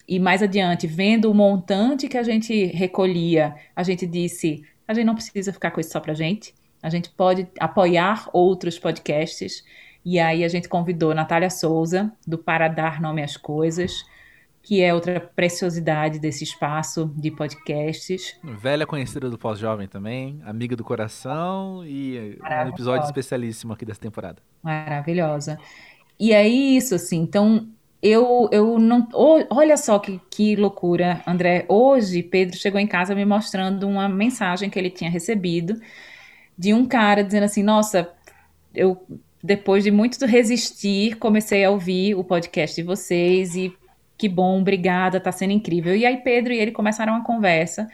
e 0.07 0.18
mais 0.18 0.42
adiante, 0.42 0.87
vendo 0.87 1.31
o 1.31 1.35
montante 1.35 2.09
que 2.09 2.16
a 2.16 2.22
gente 2.22 2.66
recolhia, 2.66 3.55
a 3.77 3.83
gente 3.83 4.07
disse, 4.07 4.62
a 4.87 4.94
gente 4.94 5.05
não 5.05 5.14
precisa 5.14 5.53
ficar 5.53 5.70
com 5.70 5.81
isso 5.81 5.90
só 5.90 6.01
pra 6.01 6.14
gente, 6.14 6.55
a 6.83 6.88
gente 6.88 7.11
pode 7.11 7.46
apoiar 7.59 8.29
outros 8.33 8.79
podcasts. 8.79 9.64
E 10.11 10.18
aí 10.18 10.42
a 10.42 10.49
gente 10.49 10.71
convidou 10.71 11.14
Natália 11.14 11.51
Souza, 11.51 12.11
do 12.27 12.38
Para 12.38 12.66
Dar 12.66 12.99
Nome 12.99 13.23
às 13.23 13.37
Coisas, 13.37 14.07
que 14.62 14.81
é 14.83 14.94
outra 14.94 15.21
preciosidade 15.21 16.18
desse 16.18 16.44
espaço 16.44 17.12
de 17.14 17.31
podcasts. 17.31 18.35
Velha 18.42 18.87
conhecida 18.87 19.29
do 19.29 19.37
Pós-Jovem 19.37 19.87
também, 19.87 20.40
amiga 20.47 20.75
do 20.75 20.83
coração 20.83 21.85
e 21.85 22.38
um 22.42 22.68
episódio 22.71 23.05
especialíssimo 23.05 23.75
aqui 23.75 23.85
dessa 23.85 24.01
temporada. 24.01 24.40
Maravilhosa. 24.62 25.59
E 26.18 26.33
é 26.33 26.49
isso, 26.49 26.94
assim, 26.94 27.18
então 27.18 27.68
eu, 28.01 28.49
eu 28.51 28.79
não. 28.79 29.07
Olha 29.12 29.77
só 29.77 29.99
que, 29.99 30.18
que 30.31 30.57
loucura, 30.57 31.23
André. 31.27 31.66
Hoje, 31.68 32.23
Pedro 32.23 32.57
chegou 32.57 32.81
em 32.81 32.87
casa 32.87 33.14
me 33.14 33.27
mostrando 33.27 33.87
uma 33.87 34.09
mensagem 34.09 34.71
que 34.71 34.79
ele 34.79 34.88
tinha 34.88 35.11
recebido 35.11 35.79
de 36.57 36.73
um 36.73 36.87
cara 36.87 37.23
dizendo 37.23 37.44
assim: 37.44 37.62
Nossa, 37.62 38.11
eu 38.75 39.07
depois 39.42 39.85
de 39.85 39.90
muito 39.90 40.24
resistir, 40.27 41.16
comecei 41.16 41.64
a 41.64 41.70
ouvir 41.70 42.14
o 42.14 42.24
podcast 42.24 42.74
de 42.74 42.83
vocês 42.83 43.55
e 43.55 43.72
que 44.16 44.29
bom, 44.29 44.61
obrigada, 44.61 45.20
tá 45.20 45.31
sendo 45.31 45.53
incrível. 45.53 45.94
E 45.94 46.05
aí 46.05 46.16
Pedro 46.18 46.53
e 46.53 46.59
ele 46.59 46.72
começaram 46.72 47.14
a 47.14 47.22
conversa. 47.22 47.88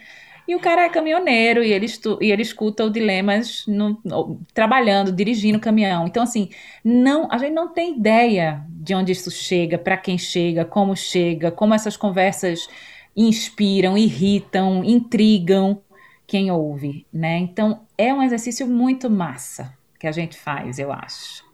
E 0.46 0.54
o 0.54 0.61
cara 0.61 0.85
é 0.85 0.88
caminhoneiro 0.88 1.62
e 1.62 1.72
ele, 1.72 1.87
e 2.20 2.30
ele 2.30 2.42
escuta 2.42 2.85
o 2.85 2.90
Dilemas 2.90 3.64
no, 3.66 3.98
no, 4.04 4.40
trabalhando, 4.52 5.11
dirigindo 5.12 5.57
o 5.59 5.61
caminhão. 5.61 6.07
Então, 6.07 6.22
assim, 6.22 6.50
não, 6.83 7.28
a 7.30 7.38
gente 7.38 7.52
não 7.52 7.68
tem 7.68 7.96
ideia 7.96 8.62
de 8.68 8.94
onde 8.94 9.12
isso 9.12 9.30
chega, 9.30 9.78
para 9.78 9.96
quem 9.96 10.18
chega, 10.18 10.64
como 10.64 10.94
chega, 10.94 11.50
como 11.50 11.72
essas 11.72 11.96
conversas 11.96 12.68
inspiram, 13.16 13.96
irritam, 13.96 14.85
intrigam 14.85 15.80
quem 16.26 16.50
ouve, 16.50 17.07
né? 17.12 17.38
Então, 17.38 17.80
é 17.96 18.12
um 18.12 18.22
exercício 18.22 18.66
muito 18.66 19.09
massa 19.09 19.72
que 19.98 20.07
a 20.07 20.12
gente 20.12 20.37
faz, 20.38 20.78
eu 20.78 20.92
acho. 20.92 21.44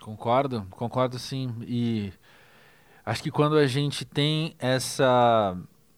Concordo, 0.00 0.66
concordo 0.70 1.18
sim. 1.18 1.54
E 1.62 2.12
Acho 3.04 3.22
que 3.22 3.30
quando 3.30 3.56
a 3.56 3.66
gente 3.66 4.04
tem 4.04 4.54
essa 4.58 5.56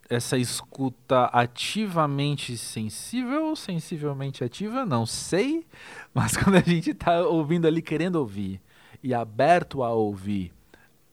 essa 0.08 0.38
escuta 0.38 1.24
ativamente 1.26 2.56
sensível, 2.56 3.54
sensivelmente 3.56 4.44
ativa, 4.44 4.86
não 4.86 5.04
sei, 5.06 5.66
mas 6.12 6.36
quando 6.36 6.56
a 6.56 6.60
gente 6.60 6.90
está 6.90 7.22
ouvindo 7.22 7.66
ali 7.66 7.82
querendo 7.82 8.16
ouvir 8.16 8.60
e 9.02 9.12
aberto 9.12 9.82
a 9.82 9.90
ouvir, 9.90 10.52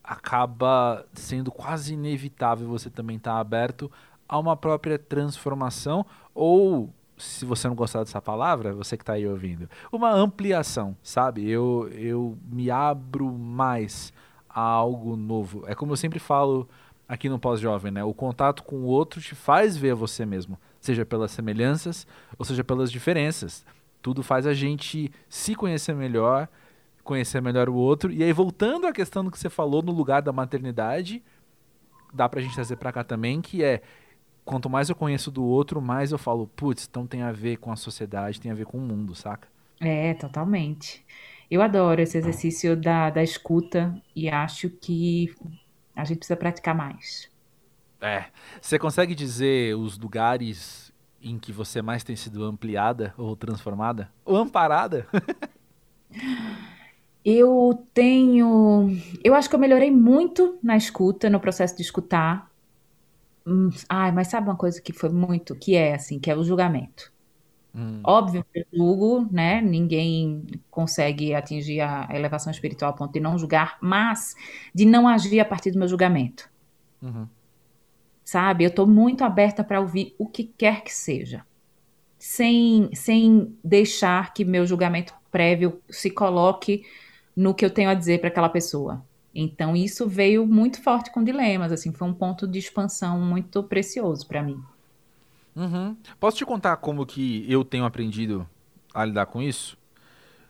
acaba 0.04 1.06
sendo 1.14 1.52
quase 1.52 1.94
inevitável 1.96 2.68
você 2.68 2.90
também 2.90 3.18
estar 3.18 3.34
tá 3.34 3.40
aberto 3.40 3.92
a 4.28 4.40
uma 4.40 4.56
própria 4.56 4.98
transformação 4.98 6.06
ou 6.34 6.94
se 7.20 7.46
você 7.46 7.68
não 7.68 7.76
gostar 7.76 8.00
dessa 8.00 8.22
palavra, 8.22 8.74
você 8.74 8.98
que 8.98 9.04
está 9.04 9.14
aí 9.14 9.28
ouvindo, 9.28 9.70
uma 9.92 10.12
ampliação, 10.12 10.96
sabe? 11.04 11.48
Eu, 11.48 11.90
eu 11.94 12.38
me 12.50 12.72
abro 12.72 13.32
mais 13.32 14.14
a 14.50 14.62
algo 14.62 15.16
novo. 15.16 15.64
É 15.68 15.76
como 15.76 15.92
eu 15.92 15.98
sempre 15.98 16.20
falo 16.20 16.68
aqui 17.08 17.30
no 17.30 17.38
Pós-Jovem, 17.38 17.92
né? 17.92 18.04
O 18.04 18.14
contato 18.14 18.64
com 18.64 18.78
o 18.78 18.86
outro 18.86 19.22
te 19.22 19.36
faz 19.36 19.76
ver 19.76 19.94
você 19.94 20.26
mesmo, 20.26 20.58
seja 20.80 21.06
pelas 21.06 21.32
semelhanças 21.32 22.08
ou 22.38 22.46
seja 22.46 22.64
pelas 22.64 22.92
diferenças. 22.92 23.66
Tudo 24.02 24.24
faz 24.24 24.48
a 24.48 24.54
gente 24.54 25.12
se 25.28 25.56
conhecer 25.56 25.94
melhor, 25.94 26.48
conhecer 27.04 27.42
melhor 27.42 27.68
o 27.68 27.76
outro. 27.76 28.12
E 28.12 28.24
aí, 28.24 28.32
voltando 28.32 28.88
à 28.88 28.94
questão 28.94 29.24
do 29.24 29.32
que 29.32 29.38
você 29.38 29.50
falou 29.50 29.82
no 29.82 29.92
lugar 29.92 30.22
da 30.22 30.32
maternidade, 30.32 31.22
dá 32.14 32.30
pra 32.30 32.42
gente 32.42 32.56
trazer 32.56 32.78
pra 32.78 32.92
cá 32.92 33.04
também, 33.04 33.42
que 33.42 33.64
é 33.64 33.82
quanto 34.46 34.70
mais 34.70 34.90
eu 34.90 34.96
conheço 34.96 35.30
do 35.32 35.44
outro, 35.44 35.82
mais 35.82 36.12
eu 36.12 36.18
falo, 36.18 36.48
putz, 36.56 36.88
então 36.90 37.06
tem 37.06 37.22
a 37.22 37.32
ver 37.32 37.58
com 37.58 37.72
a 37.72 37.76
sociedade, 37.76 38.40
tem 38.40 38.52
a 38.52 38.56
ver 38.56 38.66
com 38.66 38.78
o 38.78 38.82
mundo, 38.82 39.16
saca? 39.16 39.48
É, 39.80 40.14
totalmente. 40.14 41.06
Eu 41.50 41.62
adoro 41.62 42.02
esse 42.02 42.18
exercício 42.18 42.76
da, 42.76 43.10
da 43.10 43.24
escuta 43.24 43.96
e 44.16 44.30
acho 44.30 44.70
que 44.70 45.34
a 45.96 46.04
gente 46.04 46.20
precisa 46.20 46.38
praticar 46.38 46.76
mais. 46.76 47.30
É. 48.02 48.26
Você 48.62 48.80
consegue 48.80 49.16
dizer 49.16 49.76
os 49.76 49.98
lugares 49.98 50.94
em 51.22 51.38
que 51.38 51.52
você 51.52 51.82
mais 51.82 52.04
tem 52.04 52.16
sido 52.16 52.44
ampliada 52.44 53.14
ou 53.18 53.36
transformada? 53.36 54.10
Ou 54.24 54.38
amparada? 54.38 55.08
eu 57.24 57.86
tenho. 57.94 58.98
Eu 59.24 59.36
acho 59.36 59.50
que 59.50 59.56
eu 59.56 59.60
melhorei 59.60 59.92
muito 59.92 60.58
na 60.64 60.78
escuta, 60.78 61.30
no 61.30 61.40
processo 61.40 61.76
de 61.76 61.82
escutar. 61.82 62.49
Hum, 63.46 63.70
ai, 63.88 64.12
mas 64.12 64.28
sabe 64.28 64.48
uma 64.48 64.56
coisa 64.56 64.82
que 64.82 64.94
foi 64.94 65.10
muito, 65.10 65.56
que 65.56 65.76
é 65.76 65.96
assim, 65.96 66.20
que 66.20 66.30
é 66.30 66.36
o 66.36 66.44
julgamento. 66.44 67.12
Hum. 67.74 68.02
Óbvio 68.04 68.46
que 68.52 68.60
eu 68.60 68.66
julgo, 68.74 69.28
né? 69.32 69.62
Ninguém 69.62 70.46
consegue 70.72 71.34
atingir 71.34 71.82
a 71.82 72.08
elevação 72.12 72.52
espiritual 72.52 72.92
a 72.92 72.94
ponto 72.94 73.14
de 73.14 73.20
não 73.20 73.38
julgar, 73.38 73.78
mas 73.82 74.36
de 74.74 74.86
não 74.86 75.08
agir 75.08 75.40
a 75.40 75.46
partir 75.46 75.72
do 75.72 75.80
meu 75.80 75.88
julgamento. 75.88 76.50
Uhum. 77.02 77.28
Sabe? 78.24 78.64
Eu 78.64 78.70
estou 78.70 78.88
muito 78.88 79.24
aberta 79.24 79.64
para 79.64 79.80
ouvir 79.80 80.16
o 80.18 80.28
que 80.28 80.44
quer 80.44 80.84
que 80.84 80.94
seja, 80.94 81.46
sem, 82.18 82.90
sem 82.94 83.58
deixar 83.64 84.34
que 84.34 84.46
meu 84.46 84.66
julgamento 84.66 85.14
prévio 85.32 85.82
se 85.90 86.12
coloque 86.12 86.84
no 87.36 87.54
que 87.56 87.66
eu 87.66 87.70
tenho 87.72 87.90
a 87.90 87.94
dizer 87.94 88.20
para 88.20 88.30
aquela 88.30 88.50
pessoa. 88.50 89.06
Então, 89.34 89.76
isso 89.76 90.08
veio 90.08 90.46
muito 90.46 90.82
forte 90.82 91.12
com 91.12 91.24
dilemas, 91.24 91.72
assim, 91.72 91.92
foi 91.92 92.08
um 92.08 92.14
ponto 92.14 92.48
de 92.48 92.60
expansão 92.60 93.20
muito 93.20 93.62
precioso 93.64 94.28
para 94.28 94.42
mim. 94.42 94.62
Uhum. 95.56 95.96
Posso 96.20 96.38
te 96.38 96.46
contar 96.46 96.78
como 96.78 97.06
que 97.06 97.46
eu 97.52 97.64
tenho 97.64 97.86
aprendido 97.86 98.48
a 98.94 99.06
lidar 99.06 99.26
com 99.28 99.42
isso? 99.42 99.78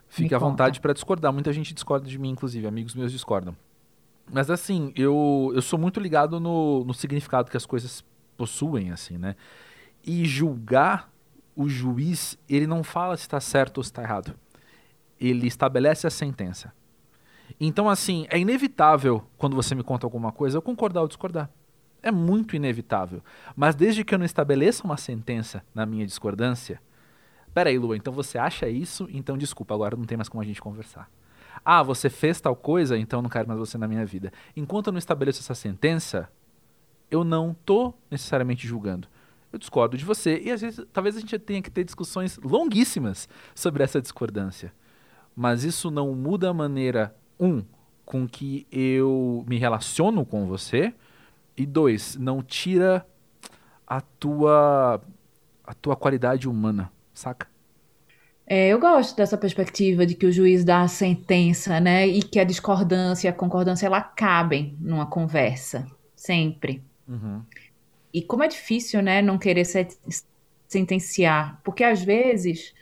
Fique 0.08 0.30
Me 0.30 0.36
à 0.36 0.39
vontade 0.39 0.80
para 0.80 0.94
discordar. 0.94 1.32
Muita 1.32 1.54
gente 1.54 1.74
discorda 1.74 2.08
de 2.08 2.18
mim, 2.18 2.30
inclusive. 2.30 2.65
Amigos 2.65 2.96
meus 2.96 3.12
discordam. 3.12 3.56
Mas 4.32 4.50
assim, 4.50 4.92
eu, 4.96 5.52
eu 5.54 5.62
sou 5.62 5.78
muito 5.78 6.00
ligado 6.00 6.39
no, 6.39 6.84
no 6.84 6.94
significado 6.94 7.50
que 7.50 7.58
as 7.58 7.65
coisas 7.65 8.04
possuem, 8.38 8.92
assim, 8.92 9.18
né? 9.18 9.36
E 10.04 10.26
julgar 10.26 11.10
o 11.56 11.68
juiz, 11.68 12.38
ele 12.48 12.65
não 12.65 12.84
fala 12.84 13.18
se 13.18 13.24
está 13.24 13.39
certo 13.39 13.78
ou 13.78 13.84
se 13.84 13.89
está 13.89 14.04
errado. 14.04 14.34
Ele 15.20 15.48
estabelece 15.48 16.08
a 16.08 16.10
sentença. 16.10 16.74
Então, 17.60 17.89
assim, 17.89 18.26
é 18.30 18.39
inevitável, 18.39 19.24
quando 19.38 19.56
você 19.56 19.76
me 19.76 19.84
conta 19.84 20.06
alguma 20.06 20.32
coisa, 20.32 20.58
eu 20.58 20.62
concordar 20.62 21.02
ou 21.02 21.08
discordar. 21.08 21.50
É 22.02 22.12
muito 22.12 22.56
inevitável. 22.56 23.22
Mas 23.56 23.76
desde 23.76 24.06
que 24.06 24.13
eu 24.13 24.19
não 24.19 24.26
estabeleça 24.26 24.84
uma 24.86 24.95
sentença 24.95 25.63
na 25.76 25.86
minha 25.86 26.06
discordância, 26.06 26.82
peraí, 27.54 27.78
Lua, 27.78 27.98
então 27.98 28.13
você 28.13 28.38
acha 28.38 28.69
isso? 28.69 29.08
Então 29.12 29.38
desculpa, 29.38 29.74
agora 29.74 29.98
não 29.98 30.06
tem 30.06 30.17
mais 30.17 30.30
como 30.30 30.41
a 30.41 30.45
gente 30.45 30.62
conversar. 30.62 31.10
Ah, 31.63 31.84
você 31.84 32.10
fez 32.10 32.39
tal 32.39 32.56
coisa, 32.56 32.98
então 32.98 33.22
não 33.22 33.30
quero 33.30 33.48
mais 33.48 33.60
você 33.60 33.78
na 33.78 33.88
minha 33.88 34.06
vida. 34.06 34.32
Enquanto 34.56 34.88
eu 34.88 34.93
não 34.93 34.98
estabeleço 34.98 35.41
essa 35.41 35.54
sentença, 35.54 36.30
eu 37.12 37.26
não 37.26 37.54
tô 37.65 37.93
necessariamente 38.10 38.65
julgando. 38.65 39.10
Eu 39.52 39.60
discordo 39.60 39.98
de 39.98 40.06
você 40.06 40.39
e 40.39 40.52
às 40.52 40.62
vezes 40.62 40.86
talvez 40.93 41.17
a 41.17 41.19
gente 41.19 41.38
tenha 41.39 41.62
que 41.62 41.72
ter 41.72 41.84
discussões 41.84 42.38
longuíssimas 42.38 43.28
sobre 43.54 43.84
essa 43.84 44.02
discordância. 44.02 44.72
Mas 45.36 45.65
isso 45.65 45.91
não 45.91 46.13
muda 46.15 46.50
a 46.50 46.54
maneira 46.54 47.13
um 47.39 47.63
com 48.06 48.28
que 48.28 48.65
eu 48.71 49.43
me 49.47 49.58
relaciono 49.58 50.25
com 50.25 50.47
você 50.47 50.93
e 51.56 51.65
dois, 51.65 52.15
não 52.15 52.41
tira 52.41 53.06
a 53.86 54.02
tua 54.02 55.02
a 55.63 55.73
tua 55.75 55.95
qualidade 55.95 56.49
humana, 56.49 56.91
saca? 57.13 57.47
É, 58.47 58.69
eu 58.69 58.80
gosto 58.80 59.15
dessa 59.15 59.38
perspectiva 59.38 60.08
de 60.08 60.15
que 60.15 60.25
o 60.25 60.32
juiz 60.32 60.65
dá 60.65 60.82
a 60.82 60.88
sentença, 60.88 61.80
né? 61.80 62.08
E 62.08 62.23
que 62.23 62.39
a 62.39 62.43
discordância 62.43 63.28
e 63.28 63.30
a 63.30 63.34
concordância 63.34 63.86
ela 63.86 64.02
cabem 64.02 64.75
numa 64.82 65.06
conversa, 65.06 65.86
sempre. 66.15 66.82
Uhum. 67.08 67.43
E 68.12 68.23
como 68.23 68.43
é 68.43 68.47
difícil, 68.47 69.04
né, 69.04 69.21
não 69.21 69.38
querer 69.38 69.65
sentenciar, 70.67 71.62
porque 71.63 71.84
às 71.84 72.02
vezes 72.02 72.73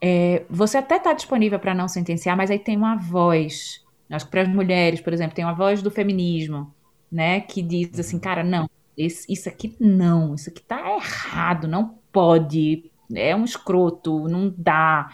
é, 0.00 0.44
você 0.48 0.78
até 0.78 0.96
está 0.96 1.12
disponível 1.12 1.58
para 1.58 1.74
não 1.74 1.86
sentenciar, 1.86 2.36
mas 2.36 2.50
aí 2.50 2.58
tem 2.58 2.76
uma 2.76 2.96
voz. 2.96 3.84
Acho 4.08 4.24
que 4.24 4.30
para 4.30 4.42
as 4.42 4.48
mulheres, 4.48 5.00
por 5.00 5.12
exemplo, 5.12 5.34
tem 5.34 5.44
uma 5.44 5.54
voz 5.54 5.82
do 5.82 5.90
feminismo, 5.90 6.72
né, 7.12 7.40
que 7.40 7.62
diz 7.62 7.98
assim, 7.98 8.16
uhum. 8.16 8.22
cara, 8.22 8.42
não, 8.42 8.68
esse, 8.96 9.30
isso 9.32 9.48
aqui 9.48 9.76
não, 9.78 10.34
isso 10.34 10.48
aqui 10.48 10.62
tá 10.62 10.96
errado, 10.96 11.68
não 11.68 11.98
pode, 12.12 12.90
é 13.14 13.36
um 13.36 13.44
escroto, 13.44 14.28
não 14.28 14.52
dá. 14.56 15.12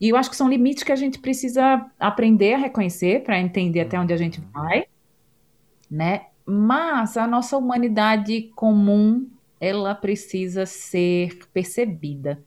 E 0.00 0.08
eu 0.08 0.16
acho 0.16 0.30
que 0.30 0.36
são 0.36 0.48
limites 0.48 0.82
que 0.82 0.92
a 0.92 0.96
gente 0.96 1.18
precisa 1.18 1.86
aprender 1.98 2.54
a 2.54 2.58
reconhecer 2.58 3.22
para 3.22 3.38
entender 3.38 3.80
até 3.80 4.00
onde 4.00 4.12
a 4.12 4.16
gente 4.16 4.40
vai, 4.52 4.86
né? 5.90 6.26
Mas 6.46 7.16
a 7.16 7.26
nossa 7.26 7.56
humanidade 7.56 8.50
comum, 8.56 9.28
ela 9.60 9.94
precisa 9.94 10.64
ser 10.64 11.38
percebida 11.52 12.42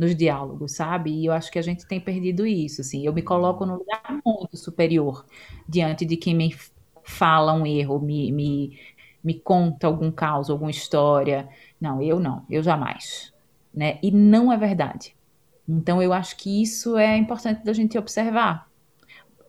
nos 0.00 0.16
diálogos, 0.16 0.72
sabe? 0.72 1.10
E 1.10 1.26
eu 1.26 1.32
acho 1.34 1.52
que 1.52 1.58
a 1.58 1.62
gente 1.62 1.86
tem 1.86 2.00
perdido 2.00 2.46
isso, 2.46 2.80
assim. 2.80 3.04
Eu 3.04 3.12
me 3.12 3.20
coloco 3.20 3.66
num 3.66 3.74
lugar 3.74 4.02
muito 4.24 4.56
superior 4.56 5.26
diante 5.68 6.06
de 6.06 6.16
quem 6.16 6.34
me 6.34 6.56
fala 7.04 7.52
um 7.52 7.66
erro, 7.66 8.00
me, 8.00 8.32
me, 8.32 8.78
me 9.22 9.34
conta 9.34 9.86
algum 9.86 10.10
caos, 10.10 10.48
alguma 10.48 10.70
história. 10.70 11.46
Não, 11.78 12.00
eu 12.00 12.18
não, 12.18 12.46
eu 12.48 12.62
jamais. 12.62 13.30
Né? 13.74 13.98
E 14.02 14.10
não 14.10 14.50
é 14.50 14.56
verdade. 14.56 15.14
Então 15.68 16.02
eu 16.02 16.14
acho 16.14 16.34
que 16.38 16.62
isso 16.62 16.96
é 16.96 17.18
importante 17.18 17.62
da 17.62 17.74
gente 17.74 17.98
observar. 17.98 18.70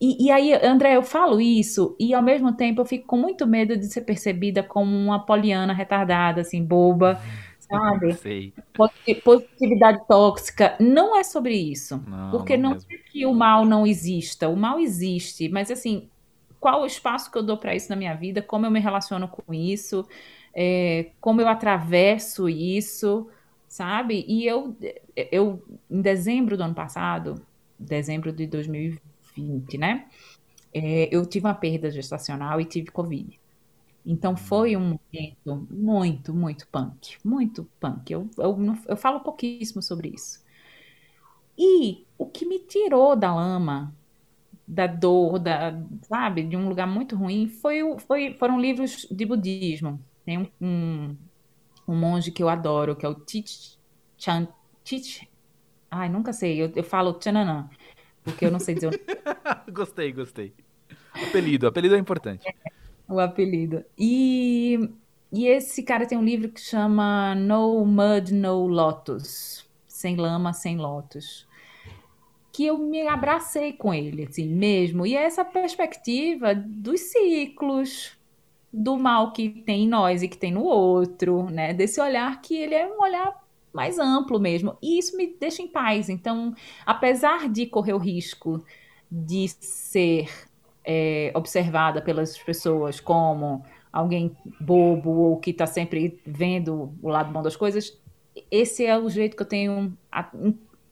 E, 0.01 0.25
e, 0.25 0.31
aí, 0.31 0.53
André, 0.65 0.97
eu 0.97 1.03
falo 1.03 1.39
isso 1.39 1.95
e 1.97 2.13
ao 2.13 2.23
mesmo 2.23 2.51
tempo 2.51 2.81
eu 2.81 2.85
fico 2.85 3.05
com 3.05 3.17
muito 3.17 3.47
medo 3.47 3.77
de 3.77 3.85
ser 3.85 4.01
percebida 4.01 4.61
como 4.61 4.93
uma 4.93 5.25
poliana 5.25 5.73
retardada, 5.73 6.41
assim, 6.41 6.61
boba, 6.61 7.21
sabe? 7.71 8.13
Sei. 8.13 8.53
Positividade 9.23 10.05
tóxica. 10.07 10.75
Não 10.79 11.17
é 11.17 11.23
sobre 11.23 11.55
isso. 11.55 12.03
Não, 12.05 12.31
porque 12.31 12.57
não, 12.57 12.71
não 12.71 12.77
é 12.77 12.97
que 12.97 13.25
o 13.25 13.33
mal 13.33 13.65
não 13.65 13.87
exista. 13.87 14.49
O 14.49 14.55
mal 14.55 14.79
existe, 14.79 15.47
mas 15.49 15.71
assim, 15.71 16.09
qual 16.59 16.83
o 16.83 16.85
espaço 16.85 17.31
que 17.31 17.37
eu 17.37 17.43
dou 17.43 17.57
para 17.57 17.75
isso 17.75 17.89
na 17.89 17.95
minha 17.95 18.13
vida, 18.13 18.41
como 18.41 18.65
eu 18.65 18.71
me 18.71 18.79
relaciono 18.79 19.27
com 19.27 19.53
isso, 19.53 20.05
é, 20.53 21.11
como 21.19 21.41
eu 21.41 21.47
atravesso 21.47 22.47
isso, 22.47 23.27
sabe? 23.67 24.25
E 24.27 24.45
eu, 24.45 24.77
eu, 25.31 25.63
em 25.89 26.01
dezembro 26.01 26.55
do 26.55 26.63
ano 26.63 26.75
passado, 26.75 27.41
dezembro 27.79 28.31
de 28.31 28.45
2020, 28.45 29.77
né? 29.77 30.05
É, 30.73 31.09
eu 31.11 31.25
tive 31.25 31.47
uma 31.47 31.53
perda 31.53 31.89
gestacional 31.89 32.61
e 32.61 32.65
tive 32.65 32.91
Covid. 32.91 33.40
Então 34.05 34.35
foi 34.35 34.75
um 34.75 34.97
momento 35.13 35.67
muito, 35.69 36.33
muito 36.33 36.67
punk. 36.67 37.17
Muito 37.23 37.69
punk. 37.79 38.11
Eu, 38.11 38.29
eu, 38.37 38.57
eu 38.87 38.97
falo 38.97 39.19
pouquíssimo 39.19 39.81
sobre 39.81 40.09
isso. 40.09 40.43
E 41.57 42.05
o 42.17 42.25
que 42.25 42.45
me 42.45 42.59
tirou 42.59 43.15
da 43.15 43.33
lama 43.33 43.93
da 44.71 44.87
dor, 44.87 45.37
da, 45.37 45.73
sabe, 46.03 46.43
de 46.43 46.55
um 46.55 46.69
lugar 46.69 46.87
muito 46.87 47.13
ruim, 47.13 47.47
foi, 47.47 47.81
foi, 47.99 48.33
foram 48.35 48.57
livros 48.57 49.05
de 49.11 49.25
budismo. 49.25 50.01
Tem 50.25 50.37
um, 50.37 50.47
um, 50.61 51.17
um 51.85 51.95
monge 51.95 52.31
que 52.31 52.41
eu 52.41 52.47
adoro, 52.47 52.95
que 52.95 53.05
é 53.05 53.09
o 53.09 53.15
Tich 53.15 53.77
Chan. 54.17 54.47
Tich, 54.81 55.29
ai, 55.89 56.07
nunca 56.07 56.31
sei, 56.31 56.61
eu, 56.61 56.71
eu 56.73 56.83
falo 56.85 57.13
Tchananã, 57.13 57.69
porque 58.23 58.45
eu 58.45 58.51
não 58.51 58.59
sei 58.59 58.75
dizer. 58.75 59.01
gostei, 59.73 60.13
gostei. 60.13 60.53
Apelido, 61.13 61.67
apelido 61.67 61.95
é 61.95 61.99
importante. 61.99 62.47
É, 62.47 62.71
o 63.07 63.19
apelido. 63.19 63.83
E, 63.97 64.89
e 65.31 65.47
esse 65.47 65.83
cara 65.83 66.05
tem 66.05 66.17
um 66.17 66.23
livro 66.23 66.49
que 66.49 66.61
chama 66.61 67.35
No 67.35 67.85
Mud, 67.85 68.33
No 68.33 68.67
Lotus. 68.67 69.65
Sem 69.87 70.15
lama, 70.15 70.53
sem 70.53 70.77
lotus 70.77 71.47
que 72.51 72.65
eu 72.65 72.77
me 72.77 73.07
abracei 73.07 73.73
com 73.73 73.93
ele, 73.93 74.23
assim, 74.23 74.45
mesmo. 74.45 75.05
E 75.05 75.15
é 75.15 75.23
essa 75.23 75.45
perspectiva 75.45 76.53
dos 76.53 76.99
ciclos, 76.99 78.11
do 78.71 78.97
mal 78.97 79.31
que 79.31 79.49
tem 79.49 79.83
em 79.83 79.87
nós 79.87 80.21
e 80.21 80.27
que 80.27 80.37
tem 80.37 80.51
no 80.51 80.63
outro, 80.63 81.49
né? 81.49 81.73
Desse 81.73 81.99
olhar 81.99 82.41
que 82.41 82.55
ele 82.55 82.75
é 82.75 82.87
um 82.87 83.01
olhar 83.01 83.41
mais 83.73 83.97
amplo 83.97 84.39
mesmo. 84.39 84.77
E 84.81 84.99
isso 84.99 85.15
me 85.15 85.27
deixa 85.27 85.61
em 85.61 85.67
paz. 85.67 86.09
Então, 86.09 86.53
apesar 86.85 87.49
de 87.49 87.65
correr 87.65 87.93
o 87.93 87.97
risco 87.97 88.63
de 89.09 89.47
ser 89.47 90.29
é, 90.83 91.31
observada 91.35 92.01
pelas 92.01 92.37
pessoas 92.37 92.99
como 92.99 93.63
alguém 93.91 94.35
bobo 94.59 95.09
ou 95.09 95.37
que 95.37 95.51
está 95.51 95.65
sempre 95.65 96.19
vendo 96.25 96.93
o 97.01 97.09
lado 97.09 97.31
bom 97.31 97.41
das 97.41 97.55
coisas, 97.55 97.97
esse 98.49 98.85
é 98.85 98.97
o 98.97 99.09
jeito 99.09 99.35
que 99.35 99.43
eu 99.43 99.47
tenho 99.47 99.97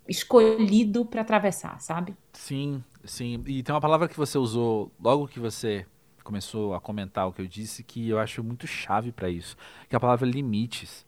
escolhido 0.08 1.06
para 1.06 1.21
atravessar, 1.21 1.80
sabe? 1.80 2.15
Sim, 2.34 2.84
sim. 3.06 3.41
E 3.45 3.63
tem 3.63 3.73
uma 3.73 3.82
palavra 3.82 4.08
que 4.08 4.17
você 4.17 4.38
usou 4.38 4.91
logo 4.99 5.28
que 5.28 5.39
você 5.39 5.86
começou 6.23 6.73
a 6.73 6.82
comentar 6.82 7.28
o 7.28 7.32
que 7.32 7.41
eu 7.41 7.47
disse 7.47 7.84
que 7.84 8.10
eu 8.10 8.19
acho 8.19 8.43
muito 8.43 8.67
chave 8.67 9.12
para 9.12 9.30
isso, 9.30 9.56
que 9.88 9.95
é 9.95 9.97
a 9.97 9.99
palavra 9.99 10.28
limites, 10.28 11.06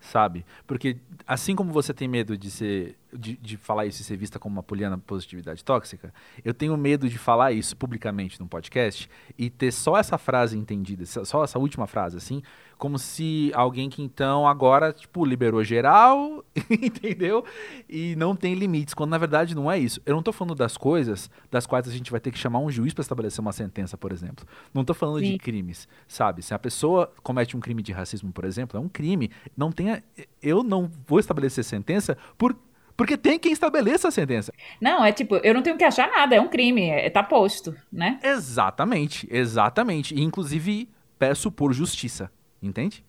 sabe? 0.00 0.44
Porque 0.66 0.96
assim 1.26 1.54
como 1.54 1.72
você 1.72 1.92
tem 1.92 2.08
medo 2.08 2.36
de 2.36 2.50
ser 2.50 2.96
de, 3.16 3.36
de 3.36 3.56
falar 3.56 3.86
isso 3.86 4.02
e 4.02 4.04
ser 4.04 4.16
vista 4.16 4.38
como 4.38 4.56
uma 4.56 4.62
poliana 4.62 4.98
positividade 4.98 5.64
tóxica, 5.64 6.12
eu 6.44 6.54
tenho 6.54 6.76
medo 6.76 7.08
de 7.08 7.18
falar 7.18 7.52
isso 7.52 7.76
publicamente 7.76 8.40
num 8.40 8.46
podcast 8.46 9.08
e 9.38 9.50
ter 9.50 9.72
só 9.72 9.96
essa 9.96 10.18
frase 10.18 10.56
entendida, 10.56 11.04
só 11.06 11.44
essa 11.44 11.58
última 11.58 11.86
frase, 11.86 12.16
assim, 12.16 12.42
como 12.78 12.98
se 12.98 13.50
alguém 13.54 13.88
que 13.88 14.02
então 14.02 14.46
agora, 14.46 14.92
tipo, 14.92 15.24
liberou 15.24 15.64
geral, 15.64 16.44
entendeu? 16.70 17.44
E 17.88 18.14
não 18.16 18.36
tem 18.36 18.54
limites, 18.54 18.92
quando 18.92 19.10
na 19.10 19.18
verdade 19.18 19.54
não 19.54 19.70
é 19.70 19.78
isso. 19.78 20.00
Eu 20.04 20.14
não 20.14 20.22
tô 20.22 20.32
falando 20.32 20.54
das 20.54 20.76
coisas 20.76 21.30
das 21.50 21.66
quais 21.66 21.88
a 21.88 21.90
gente 21.90 22.10
vai 22.10 22.20
ter 22.20 22.30
que 22.30 22.38
chamar 22.38 22.58
um 22.58 22.70
juiz 22.70 22.92
para 22.92 23.02
estabelecer 23.02 23.40
uma 23.40 23.52
sentença, 23.52 23.96
por 23.96 24.12
exemplo. 24.12 24.46
Não 24.74 24.84
tô 24.84 24.92
falando 24.92 25.20
Sim. 25.20 25.32
de 25.32 25.38
crimes, 25.38 25.88
sabe? 26.06 26.42
Se 26.42 26.52
a 26.52 26.58
pessoa 26.58 27.10
comete 27.22 27.56
um 27.56 27.60
crime 27.60 27.82
de 27.82 27.92
racismo, 27.92 28.30
por 28.32 28.44
exemplo, 28.44 28.76
é 28.78 28.80
um 28.80 28.88
crime. 28.88 29.30
Não 29.56 29.72
tenha, 29.72 30.02
eu 30.42 30.62
não 30.62 30.90
vou 31.06 31.18
estabelecer 31.18 31.64
sentença 31.64 32.16
por 32.36 32.54
porque 32.96 33.16
tem 33.16 33.38
quem 33.38 33.52
estabeleça 33.52 34.08
a 34.08 34.10
sentença. 34.10 34.52
Não, 34.80 35.04
é 35.04 35.12
tipo, 35.12 35.36
eu 35.36 35.52
não 35.52 35.62
tenho 35.62 35.76
que 35.76 35.84
achar 35.84 36.08
nada, 36.08 36.34
é 36.34 36.40
um 36.40 36.48
crime, 36.48 36.88
é, 36.88 37.10
tá 37.10 37.22
posto, 37.22 37.76
né? 37.92 38.18
Exatamente, 38.22 39.28
exatamente. 39.30 40.14
E, 40.14 40.22
inclusive, 40.22 40.88
peço 41.18 41.52
por 41.52 41.72
justiça, 41.72 42.30
entende? 42.62 43.04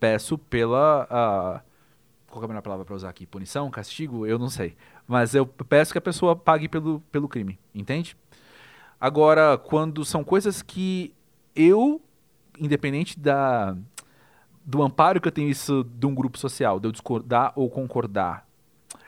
Peço 0.00 0.38
pela. 0.38 1.04
Uh, 1.04 1.66
qual 2.30 2.42
é 2.42 2.44
a 2.44 2.48
melhor 2.48 2.62
palavra 2.62 2.84
para 2.84 2.94
usar 2.94 3.08
aqui? 3.08 3.26
Punição? 3.26 3.70
Castigo? 3.70 4.26
Eu 4.26 4.38
não 4.38 4.48
sei. 4.48 4.76
Mas 5.06 5.34
eu 5.34 5.46
peço 5.46 5.92
que 5.92 5.98
a 5.98 6.02
pessoa 6.02 6.34
pague 6.34 6.68
pelo, 6.68 7.00
pelo 7.12 7.28
crime, 7.28 7.58
entende? 7.74 8.16
Agora, 9.00 9.58
quando 9.58 10.04
são 10.04 10.24
coisas 10.24 10.62
que 10.62 11.14
eu, 11.54 12.00
independente 12.58 13.18
da, 13.18 13.76
do 14.64 14.82
amparo 14.82 15.20
que 15.20 15.28
eu 15.28 15.32
tenho 15.32 15.48
isso 15.48 15.84
de 15.84 16.06
um 16.06 16.14
grupo 16.14 16.38
social, 16.38 16.80
de 16.80 16.88
eu 16.88 16.92
discordar 16.92 17.52
ou 17.54 17.70
concordar, 17.70 18.45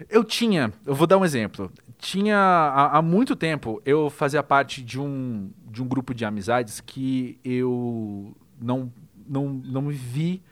eu 0.08 0.22
tinha, 0.22 0.72
eu 0.86 0.94
vou 0.94 1.06
dar 1.06 1.18
um 1.18 1.24
exemplo. 1.24 1.70
Tinha 1.98 2.36
há, 2.36 2.98
há, 2.98 3.02
muito 3.02 3.34
tempo 3.34 3.82
eu 3.84 4.08
fazia 4.08 4.42
parte 4.42 4.82
de 4.82 5.00
um, 5.00 5.50
de 5.66 5.82
um 5.82 5.88
grupo 5.88 6.14
de 6.14 6.24
amizades 6.24 6.80
que 6.80 7.38
eu 7.44 8.36
não, 8.60 8.92
não, 9.26 9.48
não 9.48 9.82
me 9.82 9.94
vi 9.94 10.42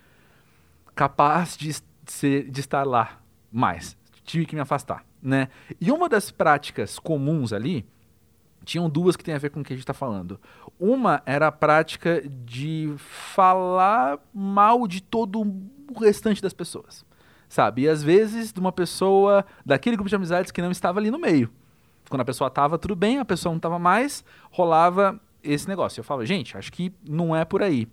capaz 0.95 1.57
de, 1.57 1.77
ser, 2.07 2.51
de 2.51 2.61
estar 2.61 2.85
lá 2.85 3.21
mais. 3.53 3.97
Tive 4.25 4.47
que 4.47 4.57
me 4.57 4.61
afastar, 4.61 5.05
né? 5.23 5.49
E 5.81 5.93
uma 5.93 6.09
das 6.09 6.33
práticas 6.33 6.99
comuns 6.99 7.53
ali, 7.53 7.87
tinham 8.65 8.91
duas 8.91 9.15
que 9.15 9.23
tem 9.23 9.35
a 9.35 9.39
ver 9.39 9.51
com 9.51 9.61
o 9.61 9.65
que 9.65 9.73
a 9.73 9.77
gente 9.77 9.85
está 9.85 9.95
falando. 9.95 10.41
Uma 10.81 11.23
era 11.25 11.47
a 11.47 11.53
prática 11.53 12.21
de 12.29 12.93
falar 12.99 14.19
mal 14.35 14.89
de 14.89 15.01
todo 15.01 15.41
o 15.41 16.01
restante 16.01 16.43
das 16.43 16.53
pessoas, 16.53 17.05
sabe? 17.49 17.83
E 17.83 17.89
às 17.89 18.03
vezes 18.03 18.53
de 18.53 18.61
uma 18.61 18.73
pessoa 18.73 19.45
daquele 19.65 19.97
grupo 19.97 20.09
de 20.09 20.17
amizades 20.17 20.51
que 20.51 20.63
não 20.63 20.71
estava 20.71 20.99
ali 20.99 21.11
no 21.11 21.19
meio. 21.19 21.51
Quando 22.09 22.21
a 22.21 22.25
pessoa 22.25 22.49
estava 22.49 22.79
tudo 22.79 22.95
bem, 22.95 23.19
a 23.19 23.25
pessoa 23.25 23.53
não 23.53 23.57
estava 23.57 23.79
mais, 23.79 24.25
rolava 24.51 25.21
esse 25.43 25.69
negócio. 25.69 26.01
Eu 26.01 26.05
falava, 26.05 26.25
gente, 26.25 26.57
acho 26.57 26.73
que 26.73 26.93
não 27.09 27.35
é 27.35 27.45
por 27.45 27.63
aí. 27.63 27.89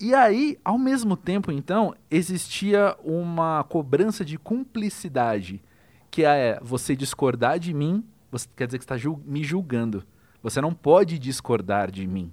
E 0.00 0.12
aí, 0.12 0.58
ao 0.64 0.76
mesmo 0.76 1.16
tempo, 1.16 1.52
então, 1.52 1.94
existia 2.10 2.96
uma 3.04 3.64
cobrança 3.64 4.24
de 4.24 4.36
cumplicidade, 4.36 5.62
que 6.10 6.24
é 6.24 6.58
você 6.60 6.96
discordar 6.96 7.58
de 7.60 7.72
mim, 7.72 8.04
você 8.30 8.48
quer 8.56 8.66
dizer 8.66 8.78
que 8.78 8.84
está 8.84 8.96
me 9.24 9.44
julgando. 9.44 10.04
Você 10.42 10.60
não 10.60 10.74
pode 10.74 11.18
discordar 11.18 11.90
de 11.90 12.06
mim. 12.06 12.32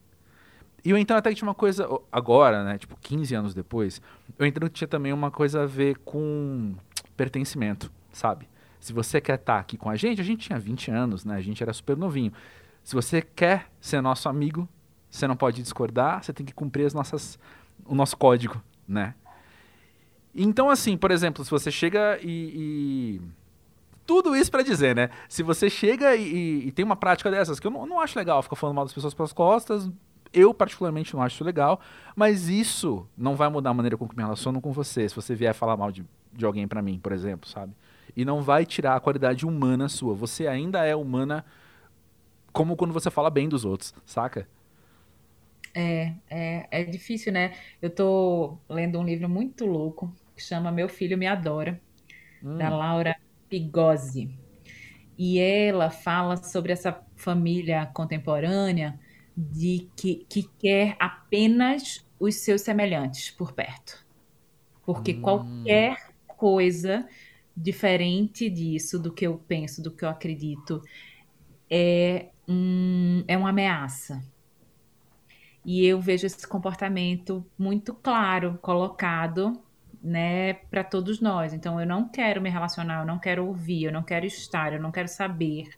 E 0.83 0.89
eu 0.89 0.97
entendo 0.97 1.17
até 1.17 1.33
tinha 1.33 1.47
uma 1.47 1.53
coisa, 1.53 1.87
agora, 2.11 2.63
né, 2.63 2.77
tipo 2.77 2.97
15 2.99 3.35
anos 3.35 3.53
depois, 3.53 4.01
eu 4.37 4.45
entendo 4.45 4.67
que 4.67 4.73
tinha 4.75 4.87
também 4.87 5.13
uma 5.13 5.29
coisa 5.29 5.63
a 5.63 5.65
ver 5.65 5.97
com 5.99 6.73
pertencimento, 7.15 7.91
sabe? 8.11 8.49
Se 8.79 8.91
você 8.91 9.21
quer 9.21 9.35
estar 9.35 9.55
tá 9.55 9.59
aqui 9.59 9.77
com 9.77 9.89
a 9.89 9.95
gente, 9.95 10.19
a 10.19 10.23
gente 10.23 10.47
tinha 10.47 10.57
20 10.57 10.89
anos, 10.89 11.23
né? 11.23 11.35
A 11.35 11.41
gente 11.41 11.61
era 11.61 11.71
super 11.71 11.95
novinho. 11.95 12.33
Se 12.83 12.95
você 12.95 13.21
quer 13.21 13.67
ser 13.79 14.01
nosso 14.01 14.27
amigo, 14.27 14.67
você 15.07 15.27
não 15.27 15.35
pode 15.35 15.61
discordar, 15.61 16.23
você 16.23 16.33
tem 16.33 16.45
que 16.45 16.53
cumprir 16.53 16.85
as 16.85 16.93
nossas, 16.93 17.37
o 17.85 17.93
nosso 17.93 18.17
código, 18.17 18.59
né? 18.87 19.13
Então, 20.33 20.69
assim, 20.69 20.97
por 20.97 21.11
exemplo, 21.11 21.43
se 21.43 21.51
você 21.51 21.69
chega 21.69 22.17
e. 22.21 23.19
e... 23.19 23.21
Tudo 24.03 24.35
isso 24.35 24.49
para 24.49 24.63
dizer, 24.63 24.95
né? 24.95 25.09
Se 25.29 25.43
você 25.43 25.69
chega 25.69 26.15
e, 26.15 26.67
e, 26.67 26.71
tem 26.71 26.83
uma 26.83 26.95
prática 26.95 27.29
dessas, 27.29 27.59
que 27.59 27.67
eu 27.67 27.71
não, 27.71 27.85
não 27.85 27.99
acho 27.99 28.17
legal 28.17 28.41
ficar 28.41 28.55
falando 28.55 28.75
mal 28.75 28.83
das 28.83 28.93
pessoas 28.93 29.13
pelas 29.13 29.31
costas, 29.31 29.89
eu 30.33 30.53
particularmente 30.53 31.13
não 31.13 31.21
acho 31.21 31.35
isso 31.35 31.43
legal, 31.43 31.79
mas 32.15 32.47
isso 32.47 33.07
não 33.17 33.35
vai 33.35 33.49
mudar 33.49 33.71
a 33.71 33.73
maneira 33.73 33.97
com 33.97 34.07
que 34.07 34.15
me 34.15 34.23
relaciono 34.23 34.61
com 34.61 34.71
você, 34.71 35.07
se 35.07 35.15
você 35.15 35.35
vier 35.35 35.53
falar 35.53 35.75
mal 35.75 35.91
de, 35.91 36.05
de 36.33 36.45
alguém 36.45 36.67
para 36.67 36.81
mim, 36.81 36.99
por 36.99 37.11
exemplo, 37.11 37.49
sabe? 37.49 37.73
E 38.15 38.25
não 38.25 38.41
vai 38.41 38.65
tirar 38.65 38.95
a 38.95 38.99
qualidade 38.99 39.45
humana 39.45 39.87
sua. 39.87 40.13
Você 40.13 40.47
ainda 40.47 40.85
é 40.85 40.95
humana 40.95 41.45
como 42.51 42.75
quando 42.75 42.93
você 42.93 43.09
fala 43.09 43.29
bem 43.29 43.47
dos 43.47 43.63
outros, 43.63 43.93
saca? 44.05 44.47
É, 45.73 46.13
é, 46.29 46.67
é 46.69 46.83
difícil, 46.83 47.31
né? 47.31 47.53
Eu 47.81 47.89
tô 47.89 48.57
lendo 48.67 48.99
um 48.99 49.03
livro 49.05 49.29
muito 49.29 49.65
louco 49.65 50.13
que 50.35 50.43
chama 50.43 50.71
Meu 50.71 50.89
Filho 50.89 51.17
Me 51.17 51.27
Adora, 51.27 51.79
hum. 52.43 52.57
da 52.57 52.69
Laura 52.69 53.15
Pigozzi. 53.49 54.29
E 55.17 55.39
ela 55.39 55.89
fala 55.89 56.35
sobre 56.37 56.73
essa 56.73 56.99
família 57.15 57.85
contemporânea 57.93 58.99
de 59.49 59.89
que, 59.95 60.25
que 60.29 60.43
quer 60.59 60.95
apenas 60.99 62.05
os 62.19 62.35
seus 62.35 62.61
semelhantes 62.61 63.31
por 63.31 63.53
perto. 63.53 64.05
Porque 64.85 65.13
hum. 65.13 65.21
qualquer 65.21 66.11
coisa 66.27 67.07
diferente 67.55 68.49
disso, 68.49 68.99
do 68.99 69.11
que 69.11 69.25
eu 69.25 69.37
penso, 69.47 69.81
do 69.81 69.91
que 69.91 70.05
eu 70.05 70.09
acredito, 70.09 70.81
é, 71.69 72.27
um, 72.47 73.23
é 73.27 73.37
uma 73.37 73.49
ameaça. 73.49 74.23
E 75.65 75.85
eu 75.85 75.99
vejo 75.99 76.25
esse 76.25 76.47
comportamento 76.47 77.45
muito 77.57 77.93
claro, 77.93 78.57
colocado 78.61 79.61
né, 80.01 80.53
para 80.53 80.83
todos 80.83 81.19
nós. 81.19 81.53
Então, 81.53 81.79
eu 81.79 81.85
não 81.85 82.07
quero 82.07 82.41
me 82.41 82.49
relacionar, 82.49 83.01
eu 83.01 83.05
não 83.05 83.19
quero 83.19 83.45
ouvir, 83.45 83.85
eu 83.85 83.91
não 83.91 84.03
quero 84.03 84.25
estar, 84.25 84.73
eu 84.73 84.81
não 84.81 84.91
quero 84.91 85.07
saber 85.07 85.69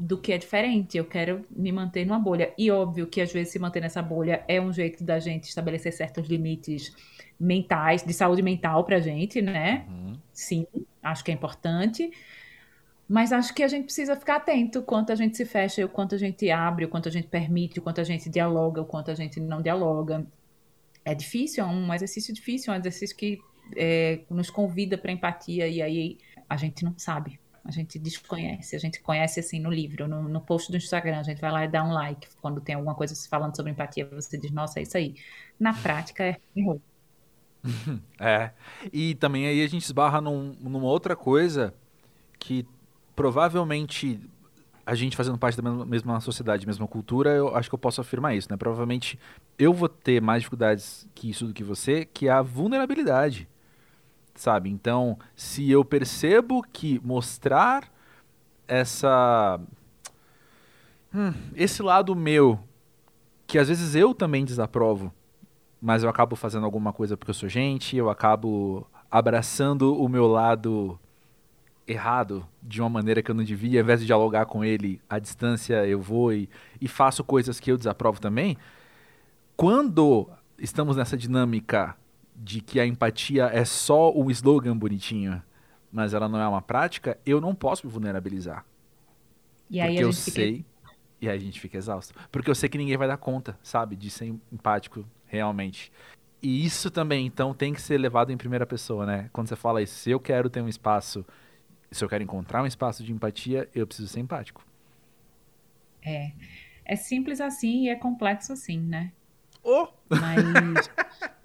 do 0.00 0.16
que 0.16 0.32
é 0.32 0.38
diferente. 0.38 0.96
Eu 0.96 1.04
quero 1.04 1.44
me 1.50 1.70
manter 1.70 2.06
numa 2.06 2.18
bolha. 2.18 2.52
E 2.56 2.70
óbvio 2.70 3.06
que 3.06 3.20
às 3.20 3.32
vezes 3.32 3.52
se 3.52 3.58
manter 3.58 3.80
nessa 3.80 4.00
bolha 4.00 4.42
é 4.48 4.60
um 4.60 4.72
jeito 4.72 5.04
da 5.04 5.18
gente 5.18 5.44
estabelecer 5.44 5.92
certos 5.92 6.26
limites 6.26 6.94
mentais, 7.38 8.02
de 8.02 8.12
saúde 8.12 8.42
mental 8.42 8.84
pra 8.84 8.98
gente, 8.98 9.40
né? 9.42 9.86
Uhum. 9.88 10.18
Sim, 10.32 10.66
acho 11.02 11.24
que 11.24 11.30
é 11.30 11.34
importante. 11.34 12.10
Mas 13.08 13.32
acho 13.32 13.52
que 13.52 13.62
a 13.62 13.68
gente 13.68 13.84
precisa 13.84 14.16
ficar 14.16 14.36
atento 14.36 14.82
quanto 14.82 15.12
a 15.12 15.14
gente 15.14 15.36
se 15.36 15.44
fecha, 15.44 15.84
o 15.84 15.88
quanto 15.88 16.14
a 16.14 16.18
gente 16.18 16.50
abre, 16.50 16.84
o 16.84 16.88
quanto 16.88 17.08
a 17.08 17.12
gente 17.12 17.26
permite, 17.26 17.78
o 17.78 17.82
quanto 17.82 18.00
a 18.00 18.04
gente 18.04 18.30
dialoga, 18.30 18.80
o 18.80 18.84
quanto 18.84 19.10
a 19.10 19.14
gente 19.14 19.40
não 19.40 19.60
dialoga. 19.60 20.24
É 21.04 21.14
difícil, 21.14 21.64
é 21.64 21.66
um 21.66 21.92
exercício 21.92 22.32
difícil, 22.32 22.72
é 22.72 22.76
um 22.76 22.78
exercício 22.78 23.16
que 23.16 23.40
é, 23.76 24.20
nos 24.30 24.48
convida 24.48 24.96
para 24.96 25.10
empatia 25.10 25.66
e 25.66 25.82
aí 25.82 26.18
a 26.48 26.56
gente 26.56 26.84
não 26.84 26.94
sabe, 26.96 27.40
a 27.64 27.70
gente 27.70 27.98
desconhece, 27.98 28.74
a 28.74 28.78
gente 28.78 29.00
conhece 29.00 29.40
assim 29.40 29.60
no 29.60 29.70
livro, 29.70 30.08
no, 30.08 30.22
no 30.22 30.40
post 30.40 30.70
do 30.70 30.76
Instagram, 30.76 31.18
a 31.18 31.22
gente 31.22 31.40
vai 31.40 31.50
lá 31.50 31.64
e 31.64 31.68
dá 31.68 31.84
um 31.84 31.92
like 31.92 32.28
quando 32.40 32.60
tem 32.60 32.74
alguma 32.74 32.94
coisa 32.94 33.14
falando 33.28 33.54
sobre 33.54 33.72
empatia, 33.72 34.06
você 34.06 34.38
diz, 34.38 34.50
nossa, 34.50 34.80
é 34.80 34.82
isso 34.82 34.96
aí. 34.96 35.14
Na 35.58 35.74
prática 35.74 36.24
é. 36.24 36.36
É, 38.18 38.52
e 38.90 39.14
também 39.16 39.46
aí 39.46 39.62
a 39.62 39.68
gente 39.68 39.84
esbarra 39.84 40.18
num, 40.20 40.56
numa 40.60 40.86
outra 40.86 41.14
coisa 41.14 41.74
que 42.38 42.66
provavelmente 43.14 44.18
a 44.86 44.94
gente 44.94 45.16
fazendo 45.16 45.38
parte 45.38 45.60
da 45.60 45.70
mesma 45.84 46.20
sociedade, 46.20 46.66
mesma 46.66 46.88
cultura, 46.88 47.30
eu 47.30 47.54
acho 47.54 47.68
que 47.68 47.74
eu 47.74 47.78
posso 47.78 48.00
afirmar 48.00 48.34
isso, 48.34 48.48
né? 48.50 48.56
Provavelmente 48.56 49.18
eu 49.58 49.74
vou 49.74 49.88
ter 49.88 50.20
mais 50.22 50.42
dificuldades 50.42 51.06
que 51.14 51.28
isso 51.28 51.46
do 51.46 51.52
que 51.52 51.62
você, 51.62 52.04
que 52.06 52.28
é 52.28 52.30
a 52.30 52.42
vulnerabilidade, 52.42 53.46
sabe? 54.34 54.70
Então, 54.70 55.18
se 55.34 55.70
eu 55.70 55.84
percebo 55.84 56.62
que 56.62 57.00
mostrar 57.04 57.90
essa 58.66 59.60
hum, 61.14 61.32
esse 61.54 61.82
lado 61.82 62.14
meu 62.14 62.58
que 63.46 63.58
às 63.58 63.68
vezes 63.68 63.96
eu 63.96 64.14
também 64.14 64.44
desaprovo, 64.44 65.12
mas 65.82 66.04
eu 66.04 66.08
acabo 66.08 66.36
fazendo 66.36 66.64
alguma 66.64 66.92
coisa 66.92 67.16
porque 67.16 67.30
eu 67.30 67.34
sou 67.34 67.48
gente, 67.48 67.96
eu 67.96 68.08
acabo 68.08 68.86
abraçando 69.10 70.00
o 70.00 70.08
meu 70.08 70.28
lado 70.28 70.98
errado 71.86 72.46
de 72.62 72.80
uma 72.80 72.88
maneira 72.88 73.22
que 73.22 73.30
eu 73.30 73.34
não 73.34 73.42
devia, 73.42 73.80
ao 73.80 73.84
invés 73.84 74.00
de 74.00 74.06
dialogar 74.06 74.46
com 74.46 74.64
ele 74.64 75.00
à 75.08 75.18
distância, 75.18 75.84
eu 75.84 76.00
vou 76.00 76.32
e, 76.32 76.48
e 76.80 76.86
faço 76.86 77.24
coisas 77.24 77.58
que 77.58 77.72
eu 77.72 77.76
desaprovo 77.76 78.20
também. 78.20 78.56
Quando 79.56 80.28
estamos 80.58 80.96
nessa 80.96 81.16
dinâmica 81.16 81.96
de 82.34 82.60
que 82.60 82.80
a 82.80 82.86
empatia 82.86 83.46
é 83.46 83.64
só 83.64 84.12
um 84.12 84.30
slogan 84.30 84.76
bonitinho, 84.76 85.42
mas 85.92 86.14
ela 86.14 86.28
não 86.28 86.40
é 86.40 86.48
uma 86.48 86.62
prática, 86.62 87.18
eu 87.24 87.40
não 87.40 87.54
posso 87.54 87.86
me 87.86 87.92
vulnerabilizar. 87.92 88.64
E 89.68 89.80
aí 89.80 89.94
porque 89.94 90.04
eu 90.04 90.12
sei. 90.12 90.56
Fica... 90.56 90.70
E 91.20 91.28
aí 91.28 91.36
a 91.36 91.40
gente 91.40 91.60
fica 91.60 91.76
exausto. 91.76 92.14
Porque 92.32 92.48
eu 92.48 92.54
sei 92.54 92.68
que 92.68 92.78
ninguém 92.78 92.96
vai 92.96 93.06
dar 93.06 93.18
conta, 93.18 93.58
sabe, 93.62 93.94
de 93.94 94.10
ser 94.10 94.34
empático 94.50 95.04
realmente. 95.26 95.92
E 96.42 96.64
isso 96.64 96.90
também, 96.90 97.26
então, 97.26 97.52
tem 97.52 97.74
que 97.74 97.82
ser 97.82 97.98
levado 97.98 98.32
em 98.32 98.36
primeira 98.36 98.64
pessoa, 98.64 99.04
né? 99.04 99.28
Quando 99.30 99.48
você 99.48 99.56
fala 99.56 99.82
isso, 99.82 99.94
se 99.94 100.10
eu 100.10 100.18
quero 100.18 100.48
ter 100.48 100.62
um 100.62 100.68
espaço 100.68 101.24
se 101.90 102.04
eu 102.04 102.08
quero 102.08 102.22
encontrar 102.22 102.62
um 102.62 102.66
espaço 102.66 103.02
de 103.02 103.12
empatia, 103.12 103.68
eu 103.74 103.86
preciso 103.86 104.08
ser 104.08 104.20
empático. 104.20 104.64
É. 106.02 106.32
É 106.84 106.96
simples 106.96 107.40
assim 107.40 107.84
e 107.84 107.88
é 107.88 107.96
complexo 107.96 108.52
assim, 108.52 108.78
né? 108.80 109.12
Oh! 109.62 109.88
Mas. 110.08 110.90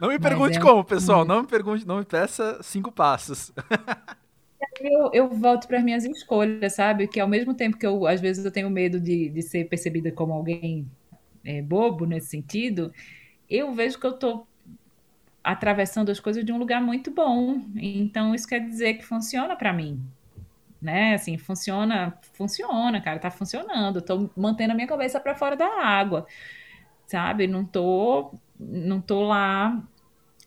não 0.00 0.08
me 0.08 0.18
pergunte 0.18 0.58
é 0.58 0.60
como, 0.60 0.84
pessoal. 0.84 1.24
Não 1.24 1.42
me 1.42 1.48
pergunte, 1.48 1.86
não 1.86 1.98
me 1.98 2.04
peça 2.04 2.58
cinco 2.62 2.92
passos. 2.92 3.52
eu, 4.80 5.10
eu 5.12 5.28
volto 5.28 5.66
para 5.66 5.78
as 5.78 5.84
minhas 5.84 6.04
escolhas, 6.04 6.74
sabe? 6.74 7.08
Que 7.08 7.20
ao 7.20 7.28
mesmo 7.28 7.54
tempo 7.54 7.76
que 7.76 7.86
eu, 7.86 8.06
às 8.06 8.20
vezes, 8.20 8.44
eu 8.44 8.50
tenho 8.50 8.70
medo 8.70 9.00
de, 9.00 9.28
de 9.28 9.42
ser 9.42 9.68
percebida 9.68 10.10
como 10.12 10.32
alguém 10.32 10.86
é, 11.44 11.62
bobo 11.62 12.04
nesse 12.04 12.28
sentido, 12.28 12.92
eu 13.48 13.72
vejo 13.72 13.98
que 13.98 14.06
eu 14.06 14.10
estou 14.10 14.46
atravessando 15.42 16.10
as 16.10 16.18
coisas 16.18 16.44
de 16.44 16.52
um 16.52 16.58
lugar 16.58 16.82
muito 16.82 17.10
bom. 17.10 17.62
Então 17.76 18.34
isso 18.34 18.48
quer 18.48 18.60
dizer 18.60 18.94
que 18.94 19.04
funciona 19.04 19.54
para 19.54 19.72
mim. 19.72 20.02
Né? 20.82 21.14
Assim, 21.14 21.38
funciona, 21.38 22.18
funciona, 22.34 23.00
cara, 23.00 23.18
tá 23.18 23.30
funcionando. 23.30 24.02
Tô 24.02 24.28
mantendo 24.36 24.72
a 24.72 24.74
minha 24.74 24.88
cabeça 24.88 25.20
para 25.20 25.36
fora 25.36 25.56
da 25.56 25.66
água. 25.82 26.26
Sabe? 27.06 27.46
Não 27.46 27.64
tô 27.64 28.34
não 28.58 29.00
tô 29.00 29.22
lá 29.22 29.86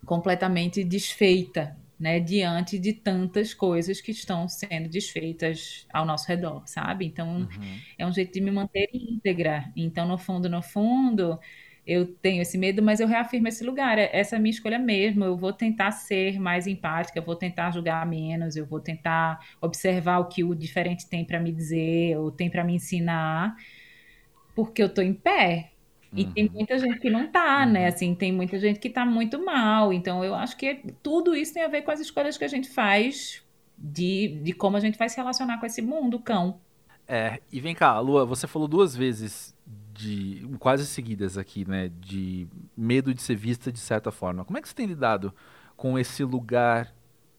completamente 0.05 0.83
desfeita, 0.83 1.77
né, 1.99 2.19
diante 2.19 2.79
de 2.79 2.93
tantas 2.93 3.53
coisas 3.53 3.99
que 3.99 4.11
estão 4.11 4.47
sendo 4.47 4.87
desfeitas 4.87 5.85
ao 5.91 6.05
nosso 6.05 6.27
redor, 6.27 6.63
sabe? 6.65 7.05
Então, 7.05 7.39
uhum. 7.39 7.77
é 7.97 8.05
um 8.05 8.11
jeito 8.11 8.33
de 8.33 8.39
me 8.39 8.51
manter 8.51 8.89
íntegra. 8.93 9.69
Então, 9.75 10.07
no 10.07 10.17
fundo, 10.17 10.49
no 10.49 10.61
fundo, 10.61 11.37
eu 11.85 12.05
tenho 12.05 12.41
esse 12.41 12.57
medo, 12.57 12.83
mas 12.83 12.99
eu 12.99 13.07
reafirmo 13.07 13.47
esse 13.47 13.63
lugar. 13.63 13.97
É, 13.97 14.09
essa 14.13 14.35
é 14.35 14.37
a 14.37 14.41
minha 14.41 14.51
escolha 14.51 14.77
mesmo. 14.77 15.25
Eu 15.25 15.35
vou 15.35 15.51
tentar 15.51 15.91
ser 15.91 16.39
mais 16.39 16.67
empática, 16.67 17.17
eu 17.17 17.23
vou 17.23 17.35
tentar 17.35 17.71
julgar 17.71 18.05
menos, 18.05 18.55
eu 18.55 18.65
vou 18.65 18.79
tentar 18.79 19.39
observar 19.59 20.19
o 20.19 20.25
que 20.25 20.43
o 20.43 20.53
diferente 20.53 21.09
tem 21.09 21.25
para 21.25 21.39
me 21.39 21.51
dizer 21.51 22.15
ou 22.17 22.31
tem 22.31 22.49
para 22.49 22.63
me 22.63 22.75
ensinar, 22.75 23.55
porque 24.55 24.81
eu 24.81 24.87
estou 24.87 25.03
em 25.03 25.13
pé, 25.13 25.71
E 26.11 26.23
uhum. 26.23 26.31
tem 26.31 26.49
muita 26.49 26.77
gente 26.79 26.99
que 26.99 27.09
não 27.09 27.27
tá, 27.27 27.65
né? 27.65 27.81
Uhum. 27.81 27.87
Assim, 27.87 28.15
tem 28.15 28.31
muita 28.31 28.59
gente 28.59 28.79
que 28.79 28.89
tá 28.89 29.05
muito 29.05 29.43
mal. 29.43 29.93
Então, 29.93 30.23
eu 30.23 30.33
acho 30.33 30.57
que 30.57 30.81
tudo 31.03 31.35
isso 31.35 31.53
tem 31.53 31.63
a 31.63 31.67
ver 31.67 31.83
com 31.83 31.91
as 31.91 31.99
escolhas 31.99 32.37
que 32.37 32.43
a 32.43 32.47
gente 32.47 32.69
faz 32.69 33.43
de, 33.77 34.39
de 34.43 34.53
como 34.53 34.75
a 34.75 34.79
gente 34.79 34.97
vai 34.97 35.07
se 35.07 35.17
relacionar 35.17 35.59
com 35.59 35.65
esse 35.65 35.81
mundo 35.81 36.19
cão. 36.19 36.59
É, 37.07 37.39
e 37.51 37.59
vem 37.59 37.73
cá, 37.73 37.99
Lua, 37.99 38.25
você 38.25 38.45
falou 38.45 38.67
duas 38.67 38.95
vezes 38.95 39.55
de 39.93 40.47
quase 40.59 40.85
seguidas 40.85 41.37
aqui, 41.37 41.67
né, 41.67 41.91
de 41.99 42.47
medo 42.77 43.13
de 43.13 43.21
ser 43.21 43.35
vista 43.35 43.71
de 43.71 43.79
certa 43.79 44.11
forma. 44.11 44.45
Como 44.45 44.57
é 44.57 44.61
que 44.61 44.69
você 44.69 44.75
tem 44.75 44.85
lidado 44.85 45.33
com 45.75 45.97
esse 45.97 46.23
lugar 46.23 46.93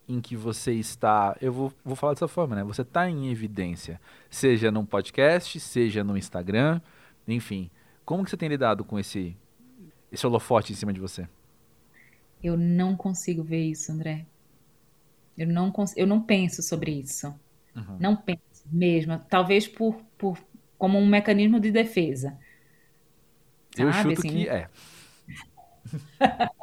em 0.08 0.20
que 0.20 0.34
você 0.34 0.72
está, 0.72 1.36
eu 1.40 1.52
vou, 1.52 1.72
vou 1.84 1.94
falar 1.94 2.14
dessa 2.14 2.26
forma, 2.26 2.56
né? 2.56 2.64
Você 2.64 2.82
está 2.82 3.08
em 3.08 3.30
evidência, 3.30 4.00
seja 4.28 4.70
num 4.70 4.84
podcast, 4.84 5.60
seja 5.60 6.02
no 6.02 6.18
Instagram, 6.18 6.80
enfim. 7.28 7.70
Como 8.10 8.24
que 8.24 8.30
você 8.30 8.36
tem 8.36 8.48
lidado 8.48 8.84
com 8.84 8.98
esse, 8.98 9.36
esse 10.10 10.26
holofote 10.26 10.72
em 10.72 10.74
cima 10.74 10.92
de 10.92 10.98
você? 10.98 11.28
Eu 12.42 12.56
não 12.56 12.96
consigo 12.96 13.40
ver 13.40 13.62
isso, 13.62 13.92
André. 13.92 14.26
Eu 15.38 15.46
não, 15.46 15.72
eu 15.94 16.08
não 16.08 16.20
penso 16.20 16.60
sobre 16.60 16.90
isso. 16.90 17.28
Uhum. 17.72 17.96
Não 18.00 18.16
penso 18.16 18.40
mesmo. 18.66 19.16
Talvez 19.30 19.68
por, 19.68 19.94
por 20.18 20.36
como 20.76 20.98
um 20.98 21.06
mecanismo 21.06 21.60
de 21.60 21.70
defesa. 21.70 22.36
Eu 23.78 23.92
chuto 23.92 24.18
assim, 24.18 24.28
que 24.28 24.48
é. 24.48 24.68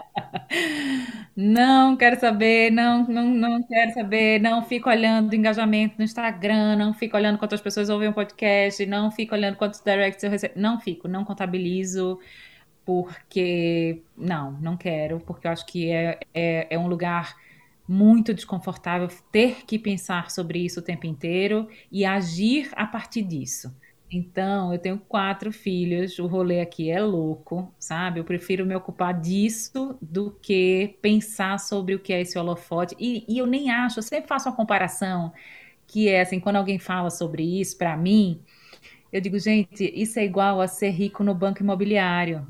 Não 1.39 1.95
quero 1.95 2.19
saber, 2.19 2.71
não, 2.71 3.07
não, 3.07 3.25
não 3.25 3.63
quero 3.63 3.93
saber, 3.93 4.41
não 4.41 4.63
fico 4.63 4.89
olhando 4.89 5.35
engajamento 5.35 5.95
no 5.99 6.03
Instagram, 6.03 6.75
não 6.75 6.95
fico 6.95 7.15
olhando 7.15 7.37
quantas 7.37 7.61
pessoas 7.61 7.89
ouvem 7.89 8.07
o 8.07 8.11
um 8.11 8.13
podcast, 8.13 8.83
não 8.87 9.11
fico 9.11 9.35
olhando 9.35 9.55
quantos 9.55 9.79
directs 9.79 10.23
eu 10.23 10.31
recebo, 10.31 10.55
não 10.57 10.79
fico, 10.79 11.07
não 11.07 11.23
contabilizo, 11.23 12.19
porque 12.83 14.01
não, 14.17 14.53
não 14.53 14.75
quero, 14.75 15.19
porque 15.19 15.45
eu 15.45 15.51
acho 15.51 15.65
que 15.67 15.91
é, 15.91 16.19
é, 16.33 16.67
é 16.71 16.79
um 16.79 16.87
lugar 16.87 17.35
muito 17.87 18.33
desconfortável 18.33 19.07
ter 19.31 19.65
que 19.65 19.77
pensar 19.77 20.31
sobre 20.31 20.59
isso 20.65 20.79
o 20.79 20.83
tempo 20.83 21.05
inteiro 21.05 21.69
e 21.91 22.03
agir 22.03 22.69
a 22.73 22.85
partir 22.87 23.21
disso. 23.21 23.71
Então, 24.09 24.71
eu 24.73 24.79
tenho 24.79 24.97
quatro 24.99 25.51
filhos, 25.51 26.17
o 26.17 26.27
rolê 26.27 26.61
aqui 26.61 26.89
é 26.89 27.01
louco, 27.01 27.73
sabe? 27.77 28.19
Eu 28.19 28.23
prefiro 28.23 28.65
me 28.65 28.73
ocupar 28.73 29.13
disso 29.19 29.97
do 30.01 30.31
que 30.31 30.97
pensar 31.01 31.59
sobre 31.59 31.93
o 31.93 31.99
que 31.99 32.13
é 32.13 32.21
esse 32.21 32.39
holofote. 32.39 32.95
E, 32.97 33.25
e 33.27 33.37
eu 33.37 33.45
nem 33.45 33.69
acho, 33.69 33.99
eu 33.99 34.03
sempre 34.03 34.27
faço 34.29 34.47
uma 34.47 34.55
comparação, 34.55 35.33
que 35.87 36.07
é 36.09 36.21
assim, 36.21 36.39
quando 36.39 36.57
alguém 36.57 36.79
fala 36.79 37.09
sobre 37.09 37.43
isso 37.61 37.77
para 37.77 37.97
mim, 37.97 38.41
eu 39.11 39.21
digo, 39.21 39.39
gente, 39.39 39.85
isso 39.95 40.19
é 40.19 40.25
igual 40.25 40.61
a 40.61 40.67
ser 40.67 40.91
rico 40.91 41.23
no 41.23 41.35
banco 41.35 41.61
imobiliário. 41.63 42.47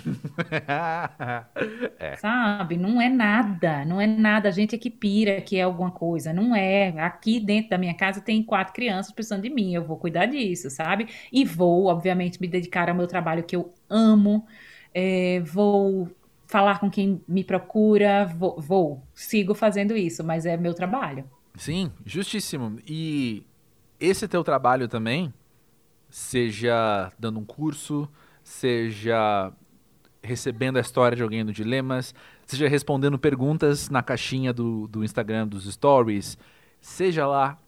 é. 1.98 2.16
Sabe? 2.16 2.76
Não 2.76 3.00
é 3.00 3.08
nada, 3.08 3.84
não 3.84 4.00
é 4.00 4.06
nada. 4.06 4.48
A 4.48 4.52
gente 4.52 4.74
é 4.74 4.78
que 4.78 4.90
pira 4.90 5.40
que 5.40 5.56
é 5.56 5.62
alguma 5.62 5.90
coisa. 5.90 6.32
Não 6.32 6.54
é. 6.54 6.88
Aqui 7.00 7.40
dentro 7.40 7.70
da 7.70 7.78
minha 7.78 7.94
casa 7.94 8.20
tem 8.20 8.42
quatro 8.42 8.74
crianças 8.74 9.12
precisando 9.12 9.42
de 9.42 9.50
mim. 9.50 9.74
Eu 9.74 9.84
vou 9.84 9.96
cuidar 9.96 10.26
disso, 10.26 10.70
sabe? 10.70 11.08
E 11.32 11.44
vou, 11.44 11.86
obviamente, 11.86 12.40
me 12.40 12.48
dedicar 12.48 12.88
ao 12.88 12.94
meu 12.94 13.06
trabalho 13.06 13.44
que 13.44 13.56
eu 13.56 13.72
amo. 13.88 14.46
É, 14.94 15.40
vou 15.40 16.10
falar 16.46 16.80
com 16.80 16.90
quem 16.90 17.22
me 17.26 17.44
procura. 17.44 18.26
Vou, 18.26 18.60
vou, 18.60 19.02
sigo 19.14 19.54
fazendo 19.54 19.96
isso, 19.96 20.24
mas 20.24 20.46
é 20.46 20.56
meu 20.56 20.74
trabalho. 20.74 21.24
Sim, 21.56 21.92
justíssimo. 22.04 22.78
E 22.86 23.46
esse 23.98 24.26
teu 24.26 24.42
trabalho 24.42 24.88
também, 24.88 25.32
seja 26.08 27.12
dando 27.18 27.38
um 27.38 27.44
curso, 27.44 28.08
seja 28.42 29.52
recebendo 30.22 30.76
a 30.76 30.80
história 30.80 31.16
de 31.16 31.22
alguém 31.22 31.42
no 31.42 31.52
Dilemas, 31.52 32.14
seja 32.46 32.68
respondendo 32.68 33.18
perguntas 33.18 33.88
na 33.88 34.02
caixinha 34.02 34.52
do, 34.52 34.86
do 34.88 35.04
Instagram 35.04 35.46
dos 35.46 35.70
stories, 35.72 36.36
seja 36.80 37.26
lá 37.26 37.58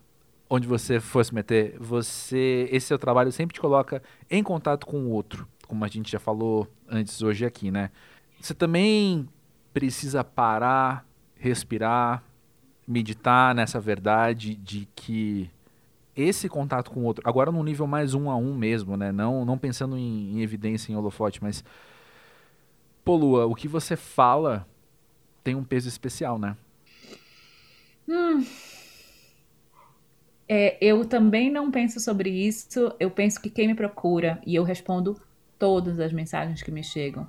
onde 0.49 0.69
você 0.69 1.01
for 1.01 1.25
se 1.25 1.35
meter, 1.35 1.77
você, 1.79 2.69
esse 2.71 2.89
seu 2.89 2.99
trabalho 2.99 3.33
sempre 3.33 3.55
te 3.55 3.61
coloca 3.61 4.03
em 4.31 4.43
contato 4.43 4.87
com 4.87 4.99
o 4.99 5.11
outro, 5.11 5.49
como 5.67 5.83
a 5.85 5.89
gente 5.89 6.13
já 6.13 6.19
falou 6.19 6.69
antes 6.87 7.23
hoje 7.23 7.47
aqui, 7.47 7.71
né? 7.71 7.91
Você 8.39 8.53
também 8.53 9.27
precisa 9.73 10.23
parar, 10.23 11.07
respirar, 11.37 12.23
meditar 12.87 13.55
nessa 13.55 13.81
verdade 13.81 14.55
de 14.55 14.87
que 14.95 15.51
esse 16.15 16.49
contato 16.49 16.91
com 16.91 17.01
o 17.01 17.05
outro, 17.05 17.27
agora 17.27 17.51
num 17.51 17.63
nível 17.63 17.87
mais 17.87 18.13
um 18.13 18.31
a 18.31 18.37
um 18.37 18.55
mesmo, 18.55 18.97
né? 18.97 19.11
Não, 19.11 19.47
não 19.47 19.57
pensando 19.57 19.97
em, 19.97 20.37
em 20.37 20.43
evidência, 20.43 20.93
em 20.93 20.97
holofote, 20.97 21.43
mas 21.43 21.65
Pô, 23.05 23.17
Lua, 23.17 23.47
o 23.47 23.55
que 23.55 23.67
você 23.67 23.97
fala 23.97 24.67
tem 25.43 25.55
um 25.55 25.65
peso 25.65 25.89
especial, 25.89 26.39
né? 26.39 26.57
Hum. 28.09 28.45
É, 30.49 30.77
eu 30.81 31.05
também 31.05 31.51
não 31.51 31.71
penso 31.71 31.99
sobre 31.99 32.31
isso. 32.31 32.95
Eu 33.01 33.11
penso 33.11 33.41
que 33.41 33.51
quem 33.51 33.69
me 33.69 33.75
procura, 33.75 34.41
e 34.47 34.55
eu 34.55 34.63
respondo 34.63 35.21
todas 35.59 35.99
as 35.99 36.13
mensagens 36.13 36.63
que 36.63 36.71
me 36.71 36.83
chegam. 36.83 37.27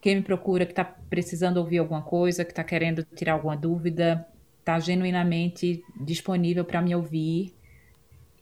Quem 0.00 0.16
me 0.16 0.22
procura, 0.22 0.64
que 0.66 0.72
está 0.72 0.84
precisando 0.84 1.58
ouvir 1.58 1.78
alguma 1.78 2.02
coisa, 2.02 2.44
que 2.44 2.52
está 2.52 2.64
querendo 2.64 3.04
tirar 3.14 3.34
alguma 3.34 3.56
dúvida, 3.56 4.26
está 4.58 4.78
genuinamente 4.78 5.82
disponível 6.00 6.64
para 6.64 6.82
me 6.82 6.94
ouvir 6.94 7.54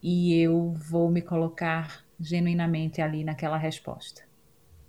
e 0.02 0.40
eu 0.40 0.72
vou 0.72 1.10
me 1.10 1.22
colocar 1.22 2.04
genuinamente 2.18 3.00
ali 3.00 3.24
naquela 3.24 3.56
resposta. 3.56 4.22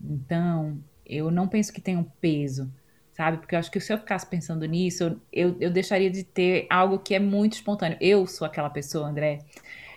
Então, 0.01 0.77
eu 1.07 1.31
não 1.31 1.47
penso 1.47 1.71
que 1.71 1.81
tenha 1.81 1.97
um 1.97 2.03
peso, 2.03 2.71
sabe? 3.13 3.37
Porque 3.37 3.55
eu 3.55 3.59
acho 3.59 3.71
que 3.71 3.79
se 3.79 3.91
eu 3.91 3.97
ficasse 3.97 4.25
pensando 4.25 4.65
nisso, 4.65 5.19
eu, 5.31 5.55
eu 5.59 5.71
deixaria 5.71 6.09
de 6.11 6.23
ter 6.23 6.67
algo 6.69 6.99
que 6.99 7.15
é 7.15 7.19
muito 7.19 7.53
espontâneo. 7.53 7.97
Eu 8.01 8.27
sou 8.27 8.45
aquela 8.45 8.69
pessoa, 8.69 9.07
André, 9.07 9.39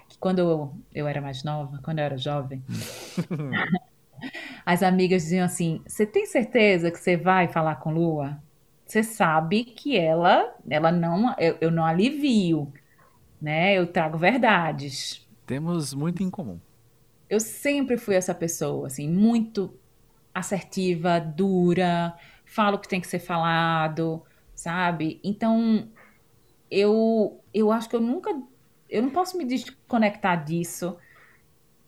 que 0.09 0.17
quando 0.19 0.39
eu, 0.39 0.75
eu 0.95 1.07
era 1.07 1.21
mais 1.21 1.43
nova, 1.45 1.81
quando 1.83 1.99
eu 1.99 2.05
era 2.05 2.17
jovem, 2.17 2.63
as 4.65 4.83
amigas 4.83 5.23
diziam 5.25 5.45
assim: 5.45 5.83
Você 5.87 6.07
tem 6.07 6.27
certeza 6.27 6.91
que 6.91 6.99
você 6.99 7.17
vai 7.17 7.49
falar 7.49 7.77
com 7.77 7.93
Lua? 7.93 8.41
Você 8.87 9.03
sabe 9.03 9.65
que 9.65 9.97
ela, 9.97 10.53
ela 10.69 10.91
não, 10.91 11.35
eu, 11.39 11.57
eu 11.61 11.71
não 11.71 11.85
alivio, 11.85 12.73
né? 13.41 13.75
Eu 13.79 13.87
trago 13.87 14.19
verdades. 14.19 15.27
Temos 15.47 15.95
muito 15.95 16.23
em 16.23 16.31
comum. 16.31 16.59
Eu 17.29 17.39
sempre 17.39 17.97
fui 17.97 18.17
essa 18.17 18.35
pessoa, 18.35 18.89
assim, 18.89 19.09
muito 19.09 19.73
assertiva, 20.35 21.21
dura, 21.21 22.15
falo 22.45 22.77
o 22.77 22.81
que 22.81 22.89
tem 22.89 23.01
que 23.01 23.07
ser 23.07 23.19
falado, 23.19 24.23
sabe? 24.55 25.21
Então, 25.23 25.89
eu, 26.71 27.43
eu 27.53 27.73
acho 27.73 27.89
que 27.89 27.97
eu 27.97 28.01
nunca. 28.01 28.31
Eu 28.89 29.03
não 29.03 29.11
posso 29.11 29.37
me 29.39 29.45
desconectar 29.45 30.45
disso 30.45 30.97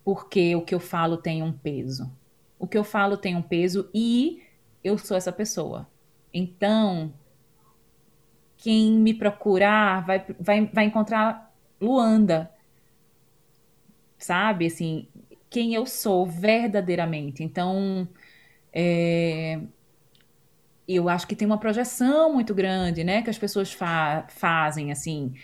porque 0.04 0.54
o 0.56 0.62
que 0.62 0.74
eu 0.74 0.80
falo 0.80 1.16
tem 1.16 1.42
um 1.42 1.52
peso. 1.52 2.10
O 2.58 2.66
que 2.66 2.78
eu 2.78 2.84
falo 2.84 3.16
tem 3.16 3.36
um 3.36 3.42
peso 3.42 3.88
e 3.94 4.42
eu 4.82 4.98
sou 4.98 5.16
essa 5.16 5.32
pessoa. 5.32 5.88
Então, 6.32 7.12
quem 8.56 8.92
me 8.92 9.14
procurar 9.14 10.04
vai, 10.04 10.24
vai, 10.38 10.66
vai 10.66 10.84
encontrar 10.84 11.52
Luanda. 11.80 12.50
Sabe? 14.18 14.66
Assim, 14.66 15.08
quem 15.50 15.74
eu 15.74 15.84
sou 15.86 16.24
verdadeiramente. 16.24 17.42
Então, 17.42 18.08
é, 18.72 19.60
eu 20.86 21.08
acho 21.08 21.26
que 21.26 21.36
tem 21.36 21.46
uma 21.46 21.58
projeção 21.58 22.32
muito 22.32 22.54
grande, 22.54 23.04
né? 23.04 23.22
Que 23.22 23.30
as 23.30 23.38
pessoas 23.38 23.72
fa 23.72 24.26
fazem, 24.28 24.90
assim. 24.92 25.34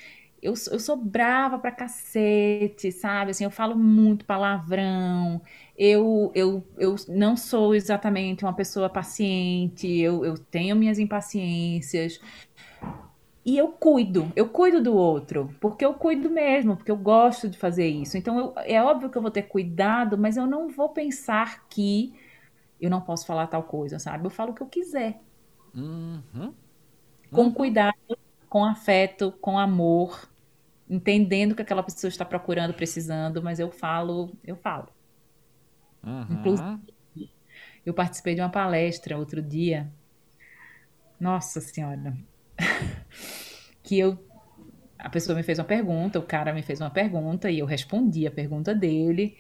Eu, 0.41 0.55
eu 0.71 0.79
sou 0.79 0.97
brava 0.97 1.59
pra 1.59 1.73
cacete, 1.73 2.93
sabe? 2.93 3.33
Assim, 3.33 3.45
eu 3.45 3.51
falo 3.51 3.77
muito 3.77 4.25
palavrão. 4.25 5.43
Eu, 5.77 6.31
eu, 6.35 6.65
eu 6.79 6.95
não 7.09 7.37
sou 7.37 7.75
exatamente 7.75 8.45
uma 8.45 8.53
pessoa 8.55 8.89
paciente. 8.89 9.87
Eu, 9.99 10.25
eu 10.25 10.39
tenho 10.39 10.77
minhas 10.77 10.99
impaciências. 10.99 12.21
E 13.45 13.57
eu 13.57 13.69
cuido, 13.69 14.31
eu 14.37 14.49
cuido 14.51 14.83
do 14.83 14.95
outro, 14.95 15.55
porque 15.61 15.85
eu 15.85 15.95
cuido 15.95 16.29
mesmo, 16.29 16.77
porque 16.77 16.91
eu 16.91 16.97
gosto 16.97 17.49
de 17.49 17.57
fazer 17.57 17.87
isso. 17.89 18.19
Então, 18.19 18.39
eu, 18.39 18.55
é 18.59 18.83
óbvio 18.83 19.09
que 19.09 19.17
eu 19.17 19.23
vou 19.23 19.31
ter 19.31 19.43
cuidado, 19.43 20.19
mas 20.19 20.37
eu 20.37 20.47
não 20.47 20.69
vou 20.69 20.91
pensar 20.91 21.67
que 21.69 22.13
eu 22.81 22.91
não 22.91 23.01
posso 23.01 23.27
falar 23.27 23.47
tal 23.47 23.63
coisa, 23.63 23.99
sabe? 23.99 24.27
Eu 24.27 24.31
falo 24.31 24.53
o 24.53 24.55
que 24.55 24.63
eu 24.63 24.67
quiser. 24.67 25.21
Uhum. 25.75 26.55
Com 27.31 27.43
uhum. 27.43 27.53
cuidado, 27.53 28.19
com 28.49 28.65
afeto, 28.65 29.33
com 29.41 29.59
amor, 29.59 30.29
entendendo 30.89 31.55
que 31.55 31.63
aquela 31.63 31.83
pessoa 31.83 32.09
está 32.09 32.25
procurando, 32.25 32.73
precisando, 32.75 33.43
mas 33.43 33.59
eu 33.59 33.71
falo, 33.71 34.33
eu 34.45 34.57
falo. 34.57 34.89
Uhum. 36.03 36.27
Inclusive, 36.31 36.81
eu 37.85 37.93
participei 37.93 38.35
de 38.35 38.41
uma 38.41 38.51
palestra 38.51 39.19
outro 39.19 39.43
dia. 39.43 39.91
Nossa 41.19 41.61
Senhora. 41.61 42.17
que 43.83 43.99
eu. 43.99 44.19
A 44.99 45.09
pessoa 45.09 45.37
me 45.37 45.45
fez 45.45 45.59
uma 45.59 45.65
pergunta, 45.65 46.19
o 46.19 46.23
cara 46.23 46.53
me 46.53 46.63
fez 46.63 46.81
uma 46.81 46.91
pergunta 46.91 47.51
e 47.51 47.61
eu 47.61 47.67
respondi 47.67 48.27
a 48.27 48.31
pergunta 48.31 48.75
dele. 48.75 49.37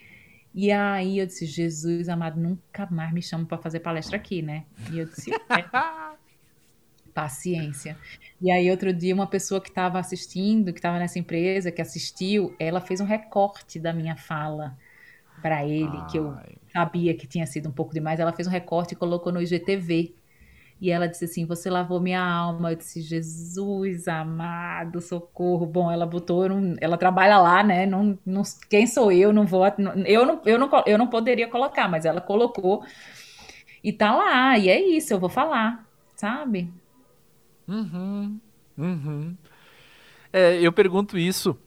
E 0.61 0.72
aí 0.72 1.20
eu 1.20 1.26
disse, 1.26 1.46
Jesus 1.46 2.09
amado, 2.09 2.40
nunca 2.40 2.84
mais 2.90 3.12
me 3.12 3.22
chama 3.22 3.46
para 3.46 3.59
fazer 3.59 3.78
palestra 3.78 4.16
aqui, 4.16 4.42
né? 4.42 4.64
E 4.90 4.98
eu 4.98 5.04
disse, 5.04 5.30
é. 5.32 5.38
paciência. 7.14 7.96
E 8.40 8.50
aí 8.50 8.68
outro 8.68 8.92
dia 8.92 9.14
uma 9.14 9.28
pessoa 9.28 9.61
que 9.61 9.68
estava 9.68 10.00
assistindo, 10.00 10.72
que 10.72 10.80
estava 10.80 10.98
nessa 10.98 11.16
empresa, 11.16 11.70
que 11.70 11.80
assistiu, 11.80 12.56
ela 12.59 12.80
fez 12.80 13.00
um 13.00 13.04
recorte 13.04 13.78
da 13.78 13.92
minha 13.92 14.16
fala 14.16 14.76
para 15.40 15.64
ele, 15.64 15.96
Ai. 15.96 16.06
que 16.11 16.18
eu 16.18 16.36
sabia 16.72 17.14
que 17.14 17.28
tinha 17.28 17.46
sido 17.46 17.68
um 17.68 17.72
pouco 17.72 17.94
demais. 17.94 18.18
Ela 18.18 18.32
fez 18.32 18.48
um 18.48 18.50
recorte 18.50 18.94
e 18.94 18.96
colocou 18.96 19.32
no 19.32 19.40
IGTV. 19.40 20.12
E 20.81 20.91
ela 20.91 21.09
disse 21.09 21.24
assim: 21.24 21.45
Você 21.45 21.68
lavou 21.68 22.01
minha 22.01 22.22
alma. 22.22 22.72
Eu 22.72 22.76
disse: 22.76 23.01
Jesus 23.01 24.07
amado, 24.07 25.01
socorro. 25.01 25.66
Bom, 25.66 25.91
ela 25.91 26.07
botou, 26.07 26.49
não, 26.49 26.76
ela 26.81 26.97
trabalha 26.97 27.39
lá, 27.39 27.62
né? 27.62 27.87
Não, 27.87 28.18
não, 28.24 28.43
quem 28.70 28.87
sou 28.87 29.11
eu? 29.11 29.33
Não 29.33 29.47
vou. 29.47 29.64
Eu 30.07 30.24
não, 30.24 30.43
eu, 30.45 30.59
não, 30.59 30.70
eu 30.87 30.99
não 30.99 31.07
poderia 31.09 31.49
colocar, 31.49 31.89
mas 31.89 32.05
ela 32.05 32.20
colocou. 32.20 32.85
E 33.83 33.93
tá 33.93 34.14
lá. 34.14 34.57
E 34.59 34.68
é 34.68 34.81
isso, 34.81 35.12
eu 35.12 35.18
vou 35.18 35.29
falar, 35.29 35.87
sabe? 36.16 36.72
Uhum. 37.66 38.41
Uhum. 38.76 39.37
É, 40.33 40.61
eu 40.61 40.72
pergunto 40.72 41.18
isso. 41.18 41.59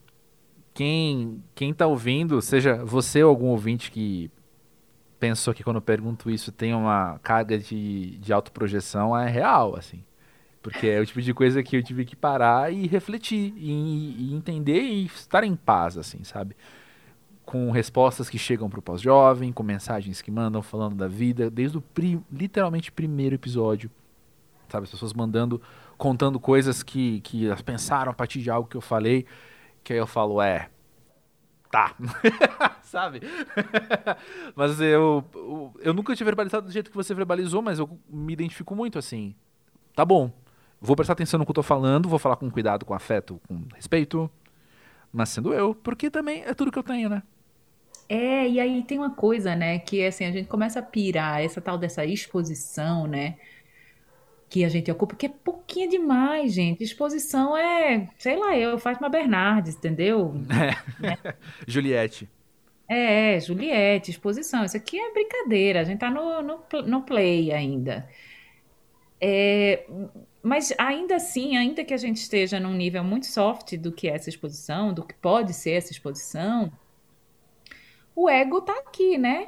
Quem, 0.73 1.43
quem 1.53 1.73
tá 1.73 1.85
ouvindo, 1.85 2.41
seja 2.41 2.83
você 2.85 3.21
ou 3.21 3.29
algum 3.29 3.47
ouvinte 3.47 3.91
que 3.91 4.31
pensou 5.21 5.53
que 5.53 5.63
quando 5.63 5.75
eu 5.75 5.81
pergunto 5.83 6.31
isso 6.31 6.51
tem 6.51 6.73
uma 6.73 7.19
carga 7.19 7.55
de, 7.55 8.17
de 8.17 8.33
autoprojeção 8.33 9.15
é 9.15 9.29
real, 9.29 9.75
assim. 9.77 10.03
Porque 10.63 10.87
é 10.87 10.99
o 10.99 11.05
tipo 11.05 11.21
de 11.21 11.31
coisa 11.31 11.61
que 11.61 11.77
eu 11.77 11.83
tive 11.83 12.05
que 12.05 12.15
parar 12.15 12.73
e 12.73 12.87
refletir, 12.87 13.53
e, 13.55 14.31
e 14.31 14.33
entender 14.33 14.81
e 14.81 15.05
estar 15.05 15.43
em 15.43 15.55
paz, 15.55 15.95
assim, 15.95 16.23
sabe? 16.23 16.55
Com 17.45 17.69
respostas 17.69 18.29
que 18.29 18.39
chegam 18.39 18.67
pro 18.67 18.81
pós-jovem, 18.81 19.51
com 19.51 19.61
mensagens 19.61 20.23
que 20.23 20.31
mandam 20.31 20.63
falando 20.63 20.95
da 20.95 21.07
vida, 21.07 21.51
desde 21.51 21.77
o 21.77 21.81
pri 21.81 22.19
literalmente 22.31 22.91
primeiro 22.91 23.35
episódio, 23.35 23.91
sabe? 24.69 24.85
As 24.85 24.91
pessoas 24.91 25.13
mandando, 25.13 25.61
contando 25.99 26.39
coisas 26.39 26.81
que, 26.81 27.21
que 27.21 27.45
elas 27.45 27.61
pensaram 27.61 28.11
a 28.11 28.15
partir 28.15 28.41
de 28.41 28.49
algo 28.49 28.67
que 28.67 28.77
eu 28.77 28.81
falei, 28.81 29.27
que 29.83 29.93
aí 29.93 29.99
eu 29.99 30.07
falo, 30.07 30.41
é, 30.41 30.69
tá. 31.71 31.95
Sabe? 32.83 33.21
mas 34.55 34.79
eu, 34.81 35.23
eu 35.79 35.93
nunca 35.93 36.15
tinha 36.15 36.25
verbalizado 36.25 36.67
do 36.67 36.71
jeito 36.71 36.91
que 36.91 36.97
você 36.97 37.13
verbalizou, 37.13 37.61
mas 37.61 37.79
eu 37.79 37.89
me 38.09 38.33
identifico 38.33 38.75
muito 38.75 38.99
assim. 38.99 39.33
Tá 39.95 40.03
bom. 40.03 40.31
Vou 40.79 40.95
prestar 40.95 41.13
atenção 41.13 41.37
no 41.37 41.45
que 41.45 41.51
eu 41.51 41.55
tô 41.55 41.63
falando, 41.63 42.09
vou 42.09 42.19
falar 42.19 42.35
com 42.35 42.49
cuidado, 42.49 42.85
com 42.85 42.93
afeto, 42.93 43.39
com 43.47 43.63
respeito. 43.75 44.29
Mas 45.13 45.29
sendo 45.29 45.53
eu, 45.53 45.75
porque 45.75 46.09
também 46.09 46.43
é 46.43 46.53
tudo 46.53 46.71
que 46.71 46.79
eu 46.79 46.83
tenho, 46.83 47.09
né? 47.09 47.23
É, 48.09 48.47
e 48.47 48.59
aí 48.59 48.83
tem 48.83 48.97
uma 48.97 49.11
coisa, 49.11 49.55
né, 49.55 49.79
que 49.79 50.05
assim, 50.05 50.25
a 50.25 50.31
gente 50.31 50.47
começa 50.49 50.79
a 50.79 50.83
pirar 50.83 51.41
essa 51.41 51.61
tal 51.61 51.77
dessa 51.77 52.03
exposição, 52.05 53.07
né? 53.07 53.37
Que 54.51 54.65
a 54.65 54.69
gente 54.69 54.91
ocupa, 54.91 55.15
que 55.15 55.27
é 55.27 55.29
pouquinho 55.29 55.89
demais, 55.89 56.53
gente. 56.53 56.83
Exposição 56.83 57.55
é, 57.55 58.09
sei 58.19 58.35
lá, 58.35 58.55
eu 58.57 58.77
Fátima 58.77 59.07
Bernardes, 59.07 59.75
entendeu? 59.77 60.35
É. 61.01 61.01
Né? 61.01 61.17
Juliette. 61.65 62.29
É, 62.85 63.35
é, 63.35 63.39
Juliette, 63.39 64.11
exposição. 64.11 64.65
Isso 64.65 64.75
aqui 64.75 64.99
é 64.99 65.13
brincadeira, 65.13 65.79
a 65.79 65.83
gente 65.85 65.99
tá 65.99 66.11
no, 66.11 66.41
no, 66.41 66.59
no 66.85 67.01
play 67.03 67.53
ainda. 67.53 68.09
É, 69.21 69.85
mas 70.43 70.73
ainda 70.77 71.15
assim, 71.15 71.55
ainda 71.55 71.85
que 71.85 71.93
a 71.93 71.97
gente 71.97 72.17
esteja 72.17 72.59
num 72.59 72.73
nível 72.73 73.05
muito 73.05 73.27
soft 73.27 73.77
do 73.77 73.89
que 73.89 74.09
é 74.09 74.15
essa 74.15 74.27
exposição, 74.27 74.93
do 74.93 75.05
que 75.05 75.13
pode 75.13 75.53
ser 75.53 75.71
essa 75.71 75.93
exposição, 75.93 76.69
o 78.13 78.29
ego 78.29 78.59
tá 78.59 78.73
aqui, 78.79 79.17
né? 79.17 79.47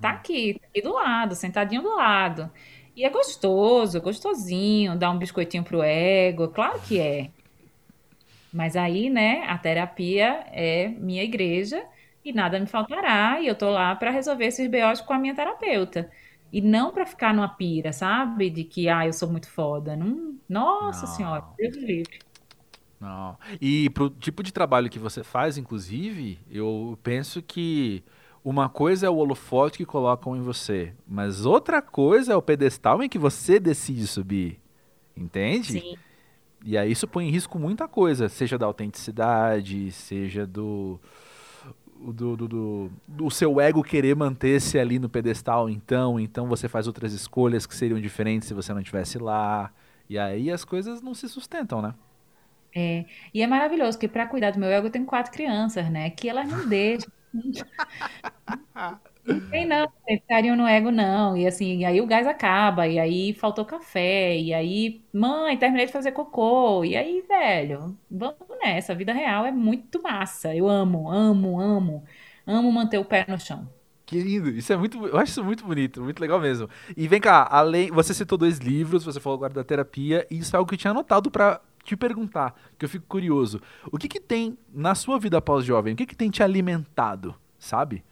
Tá 0.00 0.10
aqui, 0.10 0.54
tá 0.54 0.66
aqui 0.66 0.82
do 0.82 0.92
lado, 0.92 1.36
sentadinho 1.36 1.82
do 1.82 1.94
lado. 1.94 2.50
E 2.94 3.04
é 3.04 3.10
gostoso, 3.10 4.00
gostosinho, 4.00 4.96
dar 4.96 5.10
um 5.10 5.18
biscoitinho 5.18 5.64
pro 5.64 5.82
ego, 5.82 6.48
claro 6.48 6.80
que 6.80 6.98
é. 7.00 7.30
Mas 8.52 8.76
aí, 8.76 9.08
né, 9.08 9.44
a 9.46 9.56
terapia 9.56 10.44
é 10.52 10.88
minha 10.88 11.22
igreja 11.22 11.82
e 12.24 12.32
nada 12.32 12.60
me 12.60 12.66
faltará, 12.66 13.40
e 13.40 13.46
eu 13.46 13.54
tô 13.54 13.70
lá 13.70 13.96
para 13.96 14.10
resolver 14.10 14.44
esses 14.44 14.68
BOs 14.70 15.00
com 15.00 15.12
a 15.14 15.18
minha 15.18 15.34
terapeuta. 15.34 16.10
E 16.52 16.60
não 16.60 16.92
para 16.92 17.06
ficar 17.06 17.32
numa 17.32 17.48
pira, 17.48 17.92
sabe? 17.92 18.50
De 18.50 18.62
que, 18.62 18.88
ah, 18.88 19.06
eu 19.06 19.12
sou 19.14 19.28
muito 19.28 19.48
foda. 19.48 19.96
Não, 19.96 20.36
nossa 20.48 21.06
não. 21.06 21.14
senhora, 21.14 21.44
Deus 21.56 21.76
livre. 21.76 22.18
Não. 23.00 23.36
E 23.60 23.88
pro 23.90 24.10
tipo 24.10 24.42
de 24.42 24.52
trabalho 24.52 24.90
que 24.90 24.98
você 24.98 25.24
faz, 25.24 25.56
inclusive, 25.56 26.38
eu 26.50 26.98
penso 27.02 27.40
que 27.40 28.04
uma 28.44 28.68
coisa 28.68 29.06
é 29.06 29.10
o 29.10 29.16
holofote 29.16 29.78
que 29.78 29.86
colocam 29.86 30.36
em 30.36 30.40
você, 30.40 30.92
mas 31.06 31.46
outra 31.46 31.80
coisa 31.80 32.32
é 32.32 32.36
o 32.36 32.42
pedestal 32.42 33.02
em 33.02 33.08
que 33.08 33.18
você 33.18 33.60
decide 33.60 34.06
subir. 34.06 34.60
Entende? 35.16 35.80
Sim. 35.80 35.94
E 36.64 36.76
aí 36.76 36.90
isso 36.90 37.06
põe 37.06 37.28
em 37.28 37.30
risco 37.30 37.58
muita 37.58 37.86
coisa, 37.86 38.28
seja 38.28 38.58
da 38.58 38.66
autenticidade, 38.66 39.90
seja 39.92 40.46
do 40.46 40.98
do, 42.04 42.36
do, 42.36 42.48
do, 42.48 42.92
do 43.06 43.30
seu 43.30 43.60
ego 43.60 43.80
querer 43.80 44.16
manter-se 44.16 44.76
ali 44.76 44.98
no 44.98 45.08
pedestal, 45.08 45.70
então, 45.70 46.18
então 46.18 46.48
você 46.48 46.68
faz 46.68 46.88
outras 46.88 47.12
escolhas 47.12 47.64
que 47.64 47.76
seriam 47.76 48.00
diferentes 48.00 48.48
se 48.48 48.54
você 48.54 48.72
não 48.72 48.80
estivesse 48.80 49.18
lá. 49.18 49.70
E 50.10 50.18
aí 50.18 50.50
as 50.50 50.64
coisas 50.64 51.00
não 51.00 51.14
se 51.14 51.28
sustentam, 51.28 51.80
né? 51.80 51.94
É, 52.74 53.04
e 53.32 53.40
é 53.40 53.46
maravilhoso, 53.46 53.96
porque 53.96 54.08
para 54.08 54.26
cuidar 54.26 54.50
do 54.50 54.58
meu 54.58 54.68
ego 54.68 54.88
eu 54.88 54.90
tenho 54.90 55.04
quatro 55.04 55.30
crianças, 55.30 55.88
né? 55.90 56.10
Que 56.10 56.28
elas 56.28 56.50
não 56.50 56.66
deixam 56.68 57.08
não 59.24 59.40
tem 59.50 59.66
não, 59.66 59.86
carinho 60.28 60.56
no 60.56 60.66
ego 60.66 60.90
não. 60.90 61.36
E 61.36 61.46
assim, 61.46 61.84
aí 61.84 62.00
o 62.00 62.06
gás 62.06 62.26
acaba, 62.26 62.86
e 62.86 62.98
aí 62.98 63.32
faltou 63.34 63.64
café, 63.64 64.36
e 64.38 64.52
aí, 64.52 65.02
mãe, 65.12 65.56
terminei 65.56 65.86
de 65.86 65.92
fazer 65.92 66.12
cocô. 66.12 66.84
E 66.84 66.96
aí, 66.96 67.22
velho, 67.22 67.96
vamos 68.10 68.48
nessa. 68.60 68.92
A 68.92 68.96
vida 68.96 69.12
real 69.12 69.46
é 69.46 69.52
muito 69.52 70.02
massa. 70.02 70.54
Eu 70.54 70.68
amo, 70.68 71.10
amo, 71.10 71.60
amo. 71.60 72.04
Amo 72.46 72.72
manter 72.72 72.98
o 72.98 73.04
pé 73.04 73.24
no 73.28 73.38
chão. 73.38 73.68
Que 74.04 74.20
lindo, 74.20 74.50
isso 74.50 74.70
é 74.72 74.76
muito, 74.76 75.06
eu 75.06 75.16
acho 75.16 75.32
isso 75.32 75.44
muito 75.44 75.64
bonito, 75.64 76.02
muito 76.02 76.20
legal 76.20 76.38
mesmo. 76.38 76.68
E 76.96 77.08
vem 77.08 77.20
cá, 77.20 77.46
além, 77.50 77.90
você 77.90 78.12
citou 78.12 78.36
dois 78.36 78.58
livros, 78.58 79.04
você 79.04 79.18
falou 79.20 79.36
agora 79.36 79.54
da 79.54 79.64
terapia, 79.64 80.26
e 80.30 80.38
isso 80.38 80.54
é 80.54 80.58
algo 80.58 80.68
que 80.68 80.74
eu 80.74 80.78
tinha 80.78 80.90
anotado 80.90 81.30
para 81.30 81.60
te 81.82 81.96
perguntar, 81.96 82.54
que 82.78 82.84
eu 82.84 82.88
fico 82.88 83.06
curioso. 83.06 83.60
O 83.90 83.98
que 83.98 84.08
que 84.08 84.20
tem 84.20 84.56
na 84.72 84.94
sua 84.94 85.18
vida 85.18 85.40
pós-jovem? 85.40 85.94
O 85.94 85.96
que 85.96 86.06
que 86.06 86.16
tem 86.16 86.30
te 86.30 86.42
alimentado, 86.42 87.34
sabe? 87.58 88.04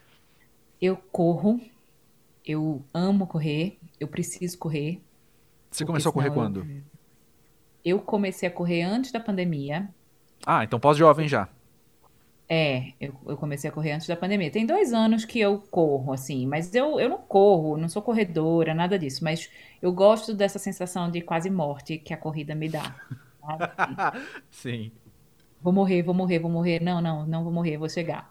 Eu 0.81 0.97
corro. 0.97 1.61
Eu 2.45 2.83
amo 2.93 3.27
correr. 3.27 3.79
Eu 3.99 4.09
preciso 4.09 4.59
correr. 4.59 5.01
Você 5.71 5.85
começou 5.85 6.11
a 6.11 6.13
correr 6.13 6.31
quando? 6.31 6.67
Eu... 6.67 6.83
eu 7.85 7.99
comecei 8.01 8.49
a 8.49 8.53
correr 8.53 8.83
antes 8.83 9.13
da 9.13 9.21
pandemia. 9.21 9.89
Ah, 10.45 10.65
então 10.65 10.81
pós-jovem 10.81 11.29
já. 11.29 11.49
É, 12.53 12.95
eu, 13.01 13.15
eu, 13.29 13.37
comecei 13.37 13.71
a 13.71 13.73
correr 13.73 13.93
antes 13.93 14.09
da 14.09 14.17
pandemia. 14.17 14.51
Tem 14.51 14.67
dois 14.67 14.93
anos 14.93 15.25
que 15.25 15.39
eu 15.39 15.63
corro, 15.71 16.13
assim, 16.13 16.47
mas 16.47 16.75
eu, 16.75 16.99
eu 16.99 17.09
não 17.09 17.19
corro, 17.19 17.77
não 17.77 17.89
sou 17.89 18.03
corredora, 18.03 18.75
nada 18.75 18.99
disso. 18.99 19.23
Mas 19.23 19.49
eu 19.81 19.93
gosto 19.93 20.35
dessa 20.35 20.59
sensação 20.59 21.09
de 21.09 21.21
quase 21.21 21.49
morte 21.49 21.97
que 21.97 22.13
a 22.13 22.17
corrida 22.17 22.53
me 22.57 22.69
dá. 22.69 22.97
Sim. 24.51 24.93
Vou 25.63 25.73
morrer, 25.73 26.03
vou 26.03 26.15
morrer, 26.15 26.39
vou 26.39 26.51
morrer. 26.51 26.83
Não, 26.83 27.01
não, 27.01 27.27
não 27.27 27.45
vou 27.45 27.53
morrer, 27.53 27.77
vou 27.77 27.89
chegar. 27.89 28.31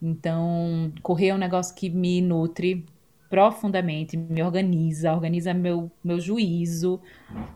Então, 0.00 0.92
correr 1.02 1.28
é 1.28 1.34
um 1.34 1.38
negócio 1.38 1.74
que 1.74 1.88
me 1.88 2.20
nutre 2.20 2.84
profundamente, 3.32 4.14
me 4.14 4.42
organiza, 4.42 5.10
organiza 5.10 5.54
meu, 5.54 5.90
meu 6.04 6.20
juízo, 6.20 7.00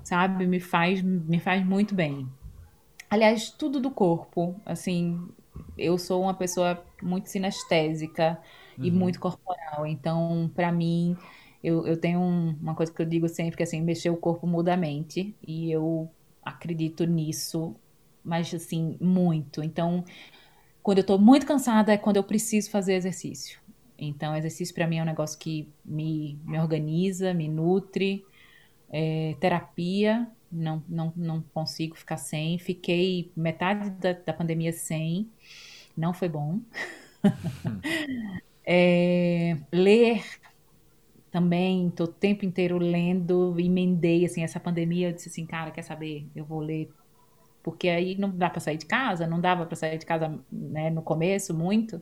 sabe? 0.03 0.47
Me 0.47 0.59
faz, 0.59 1.03
me 1.03 1.39
faz 1.39 1.67
muito 1.67 1.95
bem. 1.95 2.27
Aliás, 3.11 3.51
tudo 3.51 3.79
do 3.79 3.91
corpo, 3.91 4.59
assim, 4.65 5.21
eu 5.77 5.99
sou 5.99 6.23
uma 6.23 6.33
pessoa 6.33 6.83
muito 7.03 7.29
sinestésica 7.29 8.39
uhum. 8.79 8.85
e 8.85 8.91
muito 8.91 9.21
corporal, 9.21 9.87
então, 9.87 10.51
para 10.55 10.73
mim, 10.73 11.15
eu, 11.63 11.87
eu 11.87 11.97
tenho 12.01 12.21
um, 12.21 12.57
uma 12.61 12.75
coisa 12.75 12.91
que 12.91 13.03
eu 13.03 13.07
digo 13.07 13.29
sempre, 13.29 13.57
que 13.57 13.63
assim, 13.63 13.83
mexer 13.83 14.09
o 14.09 14.17
corpo 14.17 14.47
muda 14.47 14.73
a 14.73 14.77
mente, 14.77 15.37
e 15.47 15.71
eu 15.71 16.11
acredito 16.47 17.05
nisso, 17.05 17.75
mas 18.25 18.55
assim, 18.55 18.97
muito. 19.01 19.63
Então, 19.63 20.05
quando 20.83 20.99
eu 20.99 21.05
tô 21.05 21.19
muito 21.19 21.45
cansada 21.45 21.93
é 21.93 21.99
quando 21.99 22.17
eu 22.17 22.23
preciso 22.25 22.71
fazer 22.71 22.95
exercício. 22.95 23.59
Então, 23.99 24.37
exercício 24.37 24.75
para 24.75 24.87
mim 24.87 24.99
é 24.99 25.03
um 25.03 25.07
negócio 25.07 25.39
que 25.39 25.69
me, 25.85 26.39
me 26.45 26.59
organiza, 26.59 27.35
me 27.35 27.49
nutre. 27.49 28.25
É, 28.89 29.35
terapia, 29.41 30.31
não, 30.51 30.83
não, 30.89 31.13
não 31.17 31.43
consigo 31.53 31.97
ficar 31.97 32.19
sem. 32.19 32.59
Fiquei 32.59 33.33
metade 33.37 33.91
da, 33.91 34.13
da 34.13 34.33
pandemia 34.33 34.73
sem, 34.73 35.29
não 35.97 36.15
foi 36.15 36.29
bom. 36.29 36.61
é, 38.65 39.57
ler 39.73 40.23
também, 41.37 41.91
tô 41.91 42.05
o 42.05 42.09
tempo 42.09 42.47
inteiro 42.47 42.79
lendo, 42.79 43.55
emendei, 43.61 44.25
assim, 44.25 44.43
essa 44.43 44.59
pandemia, 44.59 45.11
eu 45.11 45.13
disse 45.13 45.29
assim, 45.29 45.45
cara, 45.45 45.71
quer 45.71 45.83
saber, 45.83 46.27
eu 46.35 46.47
vou 46.47 46.61
ler, 46.61 46.89
porque 47.63 47.91
aí 47.91 48.17
não 48.17 48.31
dá 48.31 48.49
para 48.49 48.59
sair 48.59 48.79
de 48.79 48.87
casa, 48.87 49.27
não 49.27 49.39
dava 49.39 49.67
para 49.67 49.77
sair 49.77 49.99
de 49.99 50.07
casa, 50.07 50.41
né, 50.51 50.89
no 50.89 51.03
começo, 51.03 51.53
muito, 51.53 52.01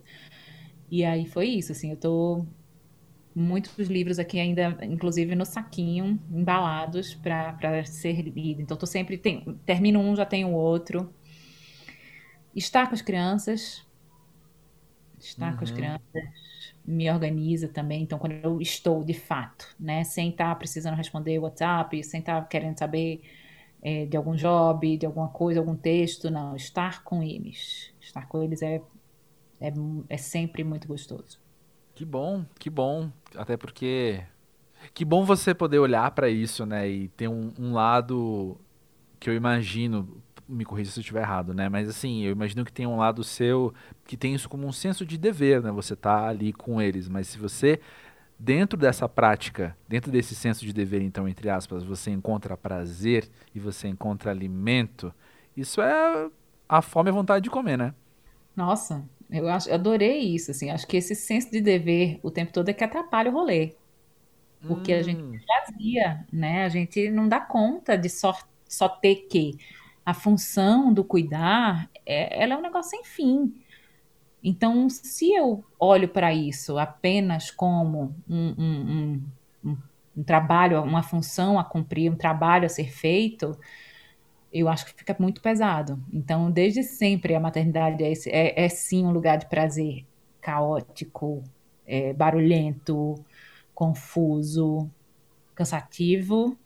E 0.89 1.05
aí 1.05 1.27
foi 1.27 1.49
isso, 1.49 1.73
assim, 1.73 1.91
eu 1.91 1.97
tô 1.97 2.47
muitos 3.35 3.89
livros 3.89 4.21
aqui 4.21 4.39
ainda, 4.39 4.79
inclusive 4.83 5.35
no 5.35 5.45
saquinho, 5.45 6.21
embalados 6.31 7.17
para 7.17 7.85
ser 7.85 8.23
lido. 8.23 8.63
Então, 8.63 8.77
tô 8.77 8.87
sempre 8.87 9.19
tem, 9.19 9.59
termino 9.67 9.99
um, 9.99 10.15
já 10.15 10.25
tenho 10.25 10.53
outro. 10.53 11.13
Estar 12.55 12.87
com 12.87 12.95
as 12.95 13.03
crianças, 13.03 13.85
estar 15.19 15.51
uhum. 15.51 15.57
com 15.57 15.65
as 15.65 15.71
uhum. 15.71 15.77
crianças 15.77 16.54
me 16.85 17.11
organiza 17.11 17.69
também. 17.69 18.03
Então, 18.03 18.19
quando 18.19 18.33
eu 18.35 18.61
estou 18.61 19.03
de 19.05 19.15
fato, 19.15 19.75
né, 19.79 20.05
sem 20.05 20.31
estar 20.31 20.55
precisando 20.57 20.95
responder 20.97 21.39
WhatsApp, 21.39 22.03
sem 22.05 22.21
estar 22.21 22.47
querendo 22.49 22.79
saber 22.79 23.23
é, 23.83 24.07
de 24.07 24.17
algum 24.17 24.35
job, 24.35 24.97
de 24.97 25.07
alguma 25.07 25.29
coisa, 25.29 25.61
algum 25.61 25.77
texto, 25.77 26.31
não, 26.31 26.57
estar 26.57 27.03
com 27.05 27.23
eles, 27.23 27.93
estar 28.01 28.27
com 28.29 28.43
eles 28.43 28.63
é 28.63 28.81
é, 29.61 29.73
é 30.09 30.17
sempre 30.17 30.63
muito 30.63 30.87
gostoso. 30.87 31.39
Que 31.95 32.05
bom, 32.05 32.45
que 32.59 32.69
bom. 32.69 33.11
Até 33.35 33.57
porque. 33.57 34.23
Que 34.93 35.05
bom 35.05 35.25
você 35.25 35.55
poder 35.55 35.79
olhar 35.79 36.11
para 36.11 36.29
isso, 36.29 36.67
né? 36.67 36.89
E 36.89 37.09
ter 37.09 37.29
um, 37.29 37.53
um, 37.59 37.73
lado 37.73 38.59
que 39.19 39.31
eu 39.31 39.35
imagino. 39.35 40.23
Me 40.47 40.65
corrija 40.65 40.91
se 40.91 40.99
eu 40.99 41.01
estiver 41.01 41.23
errado, 41.23 41.55
né? 41.55 41.69
Mas 41.69 41.89
assim, 41.89 42.23
eu 42.23 42.33
imagino 42.33 42.65
que 42.65 42.73
tem 42.73 42.87
um 42.87 42.97
lado 42.97 43.25
seu 43.25 43.73
que 44.05 44.17
tem 44.17 44.35
isso 44.35 44.49
como 44.49 44.67
um 44.67 44.73
senso 44.73 45.07
de 45.07 45.17
dever, 45.17 45.63
né? 45.63 45.71
Você 45.73 45.97
tá 45.97 46.29
ali 46.29 46.53
com 46.53 46.81
eles. 46.81 47.09
Mas 47.09 47.29
se 47.29 47.39
você, 47.39 47.81
dentro 48.39 48.79
dessa 48.79 49.09
prática, 49.09 49.77
dentro 49.89 50.13
desse 50.13 50.35
senso 50.35 50.65
de 50.65 50.73
dever, 50.73 51.01
então, 51.03 51.27
entre 51.29 51.49
aspas, 51.49 51.83
você 51.83 52.11
encontra 52.11 52.57
prazer 52.57 53.29
e 53.55 53.59
você 53.59 53.89
encontra 53.89 54.31
alimento, 54.31 55.15
isso 55.57 55.81
é 55.81 56.29
a 56.69 56.83
fome 56.83 57.09
e 57.09 57.13
a 57.13 57.15
vontade 57.15 57.45
de 57.45 57.51
comer, 57.51 57.79
né? 57.79 57.95
Nossa, 58.55 59.05
eu, 59.31 59.49
acho, 59.49 59.69
eu 59.69 59.75
adorei 59.75 60.19
isso, 60.19 60.51
assim. 60.51 60.71
Acho 60.71 60.87
que 60.87 60.97
esse 60.97 61.15
senso 61.15 61.51
de 61.51 61.61
dever 61.61 62.21
o 62.23 62.31
tempo 62.31 62.53
todo 62.53 62.69
é 62.69 62.73
que 62.73 62.85
atrapalha 62.85 63.31
o 63.31 63.35
rolê. 63.35 63.75
Porque 64.67 64.95
hum. 64.95 64.99
a 64.99 65.03
gente 65.03 65.23
hum. 65.23 65.39
vazia, 65.47 66.25
né? 66.33 66.65
A 66.65 66.69
gente 66.69 67.11
não 67.11 67.29
dá 67.29 67.41
conta 67.41 67.97
de 67.97 68.09
só, 68.09 68.37
só 68.69 68.89
ter 68.89 69.27
que. 69.29 69.59
A 70.05 70.13
função 70.13 70.93
do 70.93 71.03
cuidar, 71.03 71.89
é, 72.05 72.43
ela 72.43 72.55
é 72.55 72.57
um 72.57 72.63
negócio 72.63 72.91
sem 72.91 73.05
fim. 73.05 73.55
Então, 74.43 74.91
se 74.91 75.33
eu 75.33 75.65
olho 75.81 76.09
para 76.09 76.35
isso 76.35 76.79
apenas 76.79 77.51
como 77.51 78.15
um, 78.29 78.55
um, 78.59 79.23
um, 79.65 79.77
um, 80.15 80.23
trabalho, 80.23 80.83
uma 80.83 81.03
função 81.03 81.59
a 81.59 81.65
cumprir, 81.65 82.13
um 82.13 82.17
trabalho 82.17 82.67
a 82.67 82.69
ser 82.69 82.91
feito, 82.93 83.59
eu 84.53 84.69
acho 84.69 84.85
que 84.85 84.93
fica 84.93 85.17
muito 85.19 85.41
pesado. 85.41 85.99
Então, 86.13 86.51
desde 86.51 86.83
sempre, 86.83 87.35
a 87.35 87.41
maternidade 87.41 88.05
é, 88.05 88.13
é, 88.27 88.65
é 88.65 88.69
sim 88.69 89.07
um 89.07 89.11
lugar 89.11 89.39
de 89.39 89.47
prazer 89.47 90.05
caótico, 90.43 91.43
é, 91.87 92.13
barulhento, 92.13 93.15
confuso, 93.75 94.91
cansativo, 95.55 96.57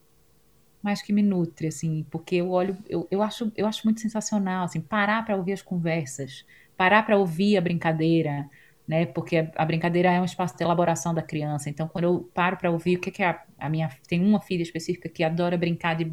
mas 0.83 1.03
que 1.03 1.13
me 1.13 1.23
nutre, 1.23 1.69
assim, 1.69 2.07
porque 2.11 2.37
eu 2.37 2.51
olho, 2.51 2.77
eu, 2.89 3.07
eu, 3.11 3.23
acho, 3.23 3.53
eu 3.57 3.67
acho 3.67 3.85
muito 3.85 4.01
sensacional, 4.01 4.65
assim, 4.65 4.81
parar 4.81 5.25
para 5.25 5.37
ouvir 5.37 5.53
as 5.53 5.63
conversas, 5.63 6.45
parar 6.77 7.05
para 7.05 7.17
ouvir 7.17 7.57
a 7.57 7.61
brincadeira, 7.61 8.49
né? 8.89 9.05
Porque 9.05 9.49
a, 9.55 9.65
brincadeira 9.67 10.11
é 10.11 10.21
um 10.21 10.25
espaço 10.25 10.57
de 10.57 10.65
elaboração 10.65 11.13
da 11.13 11.21
criança. 11.21 11.69
Então, 11.69 11.87
quando 11.87 12.05
eu 12.05 12.31
paro 12.33 12.57
para 12.57 12.71
ouvir 12.71 12.97
o 12.97 13.01
que, 13.01 13.11
que 13.11 13.23
a, 13.23 13.43
a, 13.59 13.69
minha. 13.69 13.91
Tem 14.09 14.25
uma 14.25 14.41
filha 14.41 14.63
específica 14.63 15.09
que 15.11 15.23
adora 15.23 15.59
brincar 15.59 15.95
de 15.95 16.07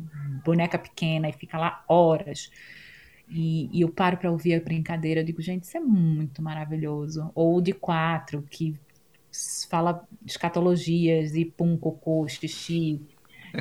boneca 0.44 0.78
pequena 0.78 1.30
e 1.30 1.34
fica 1.34 1.58
lá 1.58 1.86
horas. 1.88 2.52
E, 3.30 3.70
e 3.72 3.82
eu 3.82 3.90
paro 3.90 4.18
para 4.18 4.30
ouvir 4.30 4.56
a 4.56 4.60
brincadeira, 4.60 5.22
eu 5.22 5.26
digo, 5.26 5.42
gente, 5.42 5.64
isso 5.64 5.78
é 5.78 5.80
muito 5.80 6.42
maravilhoso. 6.42 7.32
Ou 7.34 7.62
de 7.62 7.72
quatro, 7.72 8.44
que 8.50 8.76
fala 9.70 10.06
escatologias 10.26 11.34
e 11.36 11.46
pum, 11.46 11.78
cocô, 11.78 12.28
xixi, 12.28 13.02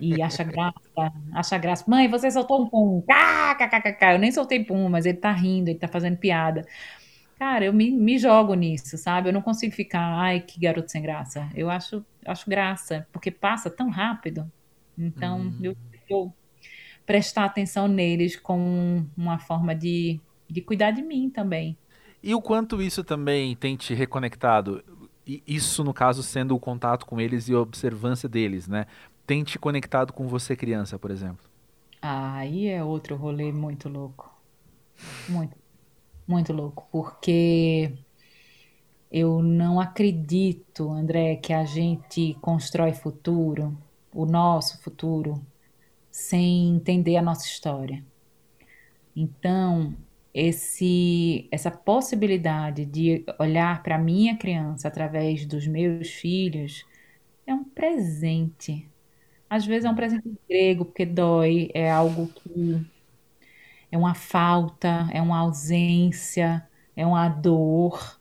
e 0.01 0.21
acha 0.23 0.45
graça, 0.45 1.13
acha 1.33 1.59
graça. 1.59 1.85
Mãe, 1.89 2.09
você 2.09 2.31
soltou 2.31 2.63
um 2.63 2.69
pum, 2.69 3.03
kkkk. 3.03 4.13
Eu 4.13 4.19
nem 4.19 4.33
soltei 4.33 4.65
pum, 4.65 4.89
mas 4.89 5.07
ele 5.07 5.19
tá 5.19 5.33
rindo, 5.33 5.71
ele 5.71 5.79
tá 5.79 5.89
fazendo 5.89 6.17
piada. 6.17 6.67
Cara, 7.39 7.65
eu 7.65 7.73
me, 7.73 7.91
me 7.91 8.17
jogo 8.19 8.55
nisso, 8.55 8.97
sabe? 8.97 9.29
Eu 9.29 9.33
não 9.33 9.43
consigo 9.43 9.75
ficar, 9.75 10.01
ai, 10.01 10.41
que 10.41 10.61
garoto 10.61 10.91
sem 10.91 11.03
graça. 11.03 11.49
Eu 11.55 11.69
acho, 11.69 12.05
acho 12.25 12.49
graça, 12.49 13.07
porque 13.13 13.31
passa 13.31 13.69
tão 13.69 13.91
rápido. 13.91 14.51
Então, 14.97 15.41
uhum. 15.41 15.59
eu, 15.61 15.77
eu 16.09 16.33
prestar 17.05 17.45
atenção 17.45 17.89
neles 17.89 18.37
como 18.37 19.09
uma 19.17 19.39
forma 19.39 19.75
de, 19.75 20.21
de 20.49 20.61
cuidar 20.61 20.93
de 20.93 21.03
mim 21.03 21.29
também. 21.29 21.77
E 22.23 22.35
o 22.35 22.41
quanto 22.41 22.81
isso 22.81 23.05
também 23.05 23.55
tem 23.55 23.77
te 23.77 23.93
reconectado? 23.93 24.83
Isso, 25.27 25.83
no 25.83 25.93
caso, 25.93 26.23
sendo 26.23 26.55
o 26.55 26.61
contato 26.61 27.05
com 27.05 27.21
eles 27.21 27.49
e 27.49 27.55
a 27.55 27.59
observância 27.59 28.29
deles, 28.29 28.69
né? 28.69 28.87
Tem 29.27 29.45
te 29.45 29.59
conectado 29.59 30.13
com 30.13 30.27
você, 30.27 30.57
criança, 30.57 30.99
por 30.99 31.11
exemplo? 31.11 31.45
Aí 32.01 32.69
é 32.69 32.85
outro 32.85 33.17
rolê 33.17 33.53
muito 33.53 33.89
louco. 33.89 34.31
Muito 35.29 35.57
muito 36.27 36.53
louco, 36.53 36.89
porque 36.91 37.93
eu 39.11 39.43
não 39.43 39.81
acredito, 39.81 40.91
André, 40.91 41.37
que 41.37 41.53
a 41.53 41.65
gente 41.65 42.35
constrói 42.41 42.93
futuro, 42.93 43.77
o 44.13 44.27
nosso 44.27 44.83
futuro, 44.83 45.47
sem 46.11 46.69
entender 46.77 47.17
a 47.17 47.23
nossa 47.23 47.47
história. 47.47 48.05
Então, 49.15 49.97
esse, 50.33 51.49
essa 51.51 51.71
possibilidade 51.71 52.85
de 52.87 53.25
olhar 53.39 53.83
para 53.83 53.99
minha 53.99 54.37
criança 54.37 54.89
através 54.89 55.47
dos 55.47 55.67
meus 55.67 56.11
filhos 56.11 56.85
é 57.47 57.55
um 57.55 57.65
presente. 57.65 58.91
Às 59.49 59.65
vezes 59.67 59.85
é 59.85 59.91
um 59.91 59.95
presente 59.95 60.29
grego, 60.49 60.85
porque 60.85 61.07
dói, 61.07 61.71
é 61.75 61.91
algo 61.91 62.29
que 62.29 62.85
é 63.91 63.97
uma 63.97 64.15
falta, 64.15 65.09
é 65.13 65.21
uma 65.23 65.39
ausência, 65.39 66.67
é 66.97 67.07
uma 67.07 67.29
dor, 67.29 68.19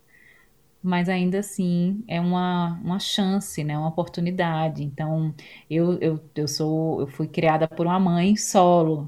mas 0.84 1.09
ainda 1.09 1.39
assim 1.39 2.03
é 2.07 2.19
uma, 2.21 2.80
uma 2.84 2.99
chance, 2.99 3.63
né? 3.63 3.78
Uma 3.78 3.89
oportunidade. 3.89 4.84
Então, 4.84 5.34
eu, 5.69 5.99
eu, 6.01 6.19
eu 6.36 6.47
sou, 6.47 7.01
eu 7.01 7.07
fui 7.07 7.28
criada 7.28 7.67
por 7.67 7.86
uma 7.88 7.99
mãe 7.99 8.36
solo, 8.36 9.07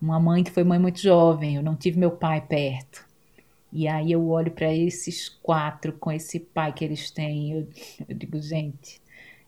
uma 0.00 0.20
mãe 0.20 0.44
que 0.44 0.50
foi 0.50 0.64
mãe 0.64 0.78
muito 0.78 1.00
jovem, 1.00 1.56
eu 1.56 1.62
não 1.62 1.76
tive 1.76 1.98
meu 1.98 2.12
pai 2.12 2.40
perto. 2.40 3.06
E 3.72 3.88
aí 3.88 4.12
eu 4.12 4.28
olho 4.28 4.52
para 4.52 4.72
esses 4.74 5.28
quatro 5.28 5.92
com 5.94 6.12
esse 6.12 6.40
pai 6.40 6.72
que 6.72 6.84
eles 6.84 7.10
têm, 7.10 7.52
eu, 7.52 7.68
eu 8.08 8.16
digo, 8.16 8.40
gente, 8.40 9.00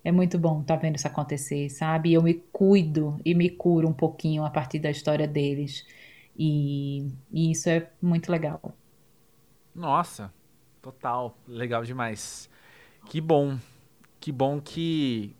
é 0.08 0.12
muito 0.12 0.38
bom 0.38 0.62
estar 0.62 0.76
tá 0.76 0.80
vendo 0.80 0.96
isso 0.96 1.06
acontecer, 1.06 1.68
sabe? 1.68 2.14
Eu 2.14 2.22
me 2.22 2.32
cuido 2.50 3.20
e 3.22 3.34
me 3.34 3.50
curo 3.50 3.86
um 3.86 3.92
pouquinho 3.92 4.42
a 4.42 4.48
partir 4.48 4.78
da 4.78 4.90
história 4.90 5.28
deles. 5.28 5.86
E, 6.34 7.10
e 7.30 7.50
isso 7.50 7.68
é 7.68 7.90
muito 8.00 8.32
legal. 8.32 8.74
Nossa, 9.74 10.32
total, 10.80 11.36
legal 11.46 11.84
demais. 11.84 12.48
Que 13.04 13.20
bom, 13.20 13.58
que 14.18 14.32
bom 14.32 14.60
que 14.60 15.36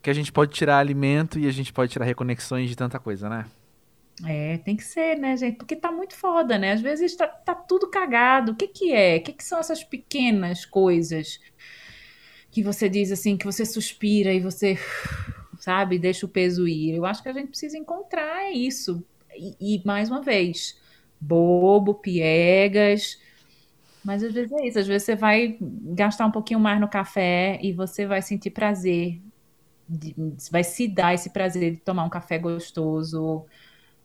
que 0.00 0.08
a 0.08 0.14
gente 0.14 0.32
pode 0.32 0.52
tirar 0.52 0.78
alimento 0.78 1.38
e 1.38 1.46
a 1.46 1.50
gente 1.50 1.72
pode 1.72 1.92
tirar 1.92 2.04
reconexões 2.04 2.70
de 2.70 2.76
tanta 2.76 2.98
coisa, 2.98 3.28
né? 3.28 3.44
É, 4.24 4.56
tem 4.58 4.76
que 4.76 4.84
ser, 4.84 5.18
né, 5.18 5.36
gente? 5.36 5.56
Porque 5.56 5.76
tá 5.76 5.92
muito 5.92 6.14
foda, 6.14 6.56
né? 6.56 6.72
Às 6.72 6.80
vezes 6.80 7.14
tá, 7.14 7.26
tá 7.26 7.54
tudo 7.54 7.90
cagado. 7.90 8.52
O 8.52 8.54
que 8.54 8.68
que 8.68 8.94
é? 8.94 9.16
O 9.16 9.22
que 9.22 9.32
que 9.32 9.44
são 9.44 9.58
essas 9.58 9.84
pequenas 9.84 10.64
coisas 10.64 11.40
que 12.56 12.62
você 12.62 12.88
diz 12.88 13.12
assim, 13.12 13.36
que 13.36 13.44
você 13.44 13.66
suspira 13.66 14.32
e 14.32 14.40
você, 14.40 14.78
sabe, 15.60 15.98
deixa 15.98 16.24
o 16.24 16.28
peso 16.28 16.66
ir? 16.66 16.94
Eu 16.94 17.04
acho 17.04 17.22
que 17.22 17.28
a 17.28 17.32
gente 17.34 17.48
precisa 17.48 17.76
encontrar 17.76 18.50
isso 18.50 19.04
e, 19.36 19.54
e, 19.60 19.82
mais 19.84 20.08
uma 20.08 20.22
vez, 20.22 20.80
bobo, 21.20 21.92
piegas. 21.92 23.20
Mas 24.02 24.22
às 24.22 24.32
vezes 24.32 24.50
é 24.52 24.66
isso. 24.66 24.78
Às 24.78 24.86
vezes 24.86 25.02
você 25.02 25.14
vai 25.14 25.58
gastar 25.60 26.24
um 26.24 26.30
pouquinho 26.30 26.58
mais 26.58 26.80
no 26.80 26.88
café 26.88 27.58
e 27.62 27.74
você 27.74 28.06
vai 28.06 28.22
sentir 28.22 28.48
prazer. 28.48 29.20
De, 29.86 30.16
vai 30.50 30.64
se 30.64 30.88
dar 30.88 31.12
esse 31.12 31.28
prazer 31.28 31.72
de 31.72 31.80
tomar 31.80 32.04
um 32.04 32.10
café 32.10 32.38
gostoso 32.38 33.44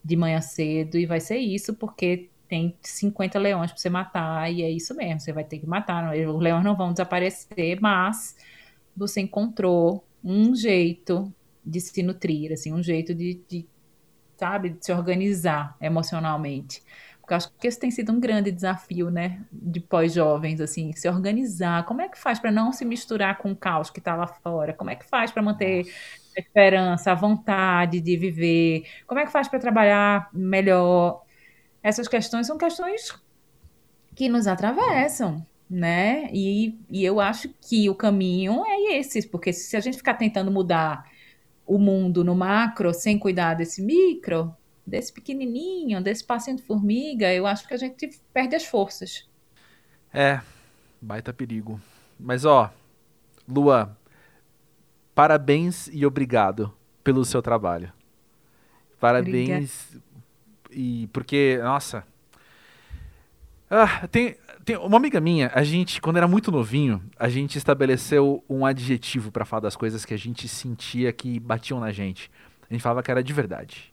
de 0.04 0.14
manhã 0.14 0.42
cedo. 0.42 0.98
E 0.98 1.06
vai 1.06 1.20
ser 1.20 1.38
isso 1.38 1.72
porque 1.72 2.28
tem 2.52 2.76
50 2.82 3.38
leões 3.38 3.70
para 3.72 3.80
você 3.80 3.88
matar. 3.88 4.52
E 4.52 4.62
é 4.62 4.70
isso 4.70 4.94
mesmo. 4.94 5.20
Você 5.20 5.32
vai 5.32 5.42
ter 5.42 5.58
que 5.58 5.66
matar. 5.66 6.14
Os 6.14 6.42
leões 6.42 6.62
não 6.62 6.76
vão 6.76 6.92
desaparecer, 6.92 7.80
mas 7.80 8.36
você 8.94 9.22
encontrou 9.22 10.04
um 10.22 10.54
jeito 10.54 11.32
de 11.64 11.80
se 11.80 12.02
nutrir, 12.02 12.52
assim, 12.52 12.70
um 12.74 12.82
jeito 12.82 13.14
de, 13.14 13.40
de 13.48 13.66
sabe? 14.36 14.70
De 14.70 14.84
se 14.84 14.92
organizar 14.92 15.76
emocionalmente. 15.80 16.82
Porque 17.20 17.32
eu 17.34 17.36
acho 17.38 17.50
que 17.58 17.66
esse 17.68 17.80
tem 17.80 17.90
sido 17.90 18.12
um 18.12 18.20
grande 18.20 18.52
desafio, 18.52 19.10
né? 19.10 19.42
De 19.52 19.80
pós-jovens, 19.80 20.60
assim, 20.60 20.92
se 20.92 21.08
organizar. 21.08 21.86
Como 21.86 22.02
é 22.02 22.08
que 22.10 22.18
faz 22.18 22.38
para 22.38 22.50
não 22.50 22.72
se 22.72 22.84
misturar 22.84 23.38
com 23.38 23.52
o 23.52 23.56
caos 23.56 23.90
que 23.90 24.00
está 24.00 24.14
lá 24.14 24.26
fora? 24.26 24.74
Como 24.74 24.90
é 24.90 24.96
que 24.96 25.06
faz 25.06 25.30
para 25.32 25.42
manter 25.42 25.86
a 26.36 26.40
esperança, 26.40 27.12
a 27.12 27.14
vontade 27.14 28.00
de 28.00 28.16
viver? 28.16 28.84
Como 29.06 29.20
é 29.20 29.26
que 29.26 29.32
faz 29.32 29.48
para 29.48 29.58
trabalhar 29.60 30.28
melhor? 30.34 31.22
Essas 31.82 32.06
questões 32.06 32.46
são 32.46 32.56
questões 32.56 33.12
que 34.14 34.28
nos 34.28 34.46
atravessam, 34.46 35.44
né? 35.68 36.28
E, 36.32 36.78
e 36.90 37.04
eu 37.04 37.18
acho 37.18 37.48
que 37.60 37.88
o 37.88 37.94
caminho 37.94 38.64
é 38.66 38.98
esse, 38.98 39.26
porque 39.28 39.52
se 39.52 39.76
a 39.76 39.80
gente 39.80 39.96
ficar 39.96 40.14
tentando 40.14 40.50
mudar 40.50 41.10
o 41.66 41.78
mundo 41.78 42.22
no 42.22 42.34
macro 42.34 42.92
sem 42.92 43.18
cuidar 43.18 43.54
desse 43.54 43.82
micro, 43.82 44.54
desse 44.86 45.12
pequenininho, 45.12 46.02
desse 46.02 46.24
passinho 46.24 46.56
de 46.56 46.62
formiga, 46.62 47.32
eu 47.32 47.46
acho 47.46 47.66
que 47.66 47.74
a 47.74 47.78
gente 47.78 48.10
perde 48.32 48.54
as 48.54 48.64
forças. 48.64 49.28
É, 50.12 50.40
baita 51.00 51.32
perigo. 51.32 51.80
Mas 52.18 52.44
ó, 52.44 52.70
Lua, 53.48 53.96
parabéns 55.14 55.88
e 55.92 56.04
obrigado 56.04 56.72
pelo 57.02 57.24
seu 57.24 57.40
trabalho. 57.40 57.92
Parabéns 59.00 59.88
Obrigada. 59.88 60.11
E 60.72 61.08
porque, 61.12 61.58
nossa, 61.62 62.04
ah, 63.70 64.06
tem, 64.08 64.36
tem 64.64 64.76
uma 64.76 64.98
amiga 64.98 65.20
minha, 65.20 65.50
a 65.54 65.64
gente, 65.64 66.00
quando 66.00 66.18
era 66.18 66.28
muito 66.28 66.52
novinho, 66.52 67.02
a 67.18 67.28
gente 67.28 67.56
estabeleceu 67.56 68.44
um 68.48 68.66
adjetivo 68.66 69.32
para 69.32 69.44
falar 69.44 69.60
das 69.60 69.76
coisas 69.76 70.04
que 70.04 70.12
a 70.12 70.18
gente 70.18 70.46
sentia 70.46 71.12
que 71.12 71.40
batiam 71.40 71.80
na 71.80 71.90
gente. 71.90 72.30
A 72.68 72.74
gente 72.74 72.82
falava 72.82 73.02
que 73.02 73.10
era 73.10 73.22
de 73.22 73.32
verdade, 73.32 73.92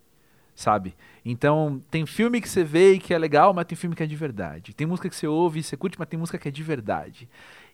sabe? 0.53 0.95
Então, 1.23 1.81
tem 1.89 2.05
filme 2.05 2.41
que 2.41 2.49
você 2.49 2.63
vê 2.63 2.93
e 2.93 2.99
que 2.99 3.13
é 3.13 3.17
legal, 3.17 3.53
mas 3.53 3.65
tem 3.65 3.77
filme 3.77 3.95
que 3.95 4.03
é 4.03 4.05
de 4.05 4.15
verdade. 4.15 4.73
Tem 4.73 4.85
música 4.85 5.09
que 5.09 5.15
você 5.15 5.27
ouve 5.27 5.59
e 5.59 5.63
você 5.63 5.77
curte, 5.77 5.97
mas 5.97 6.07
tem 6.09 6.19
música 6.19 6.37
que 6.37 6.47
é 6.47 6.51
de 6.51 6.63
verdade. 6.63 7.29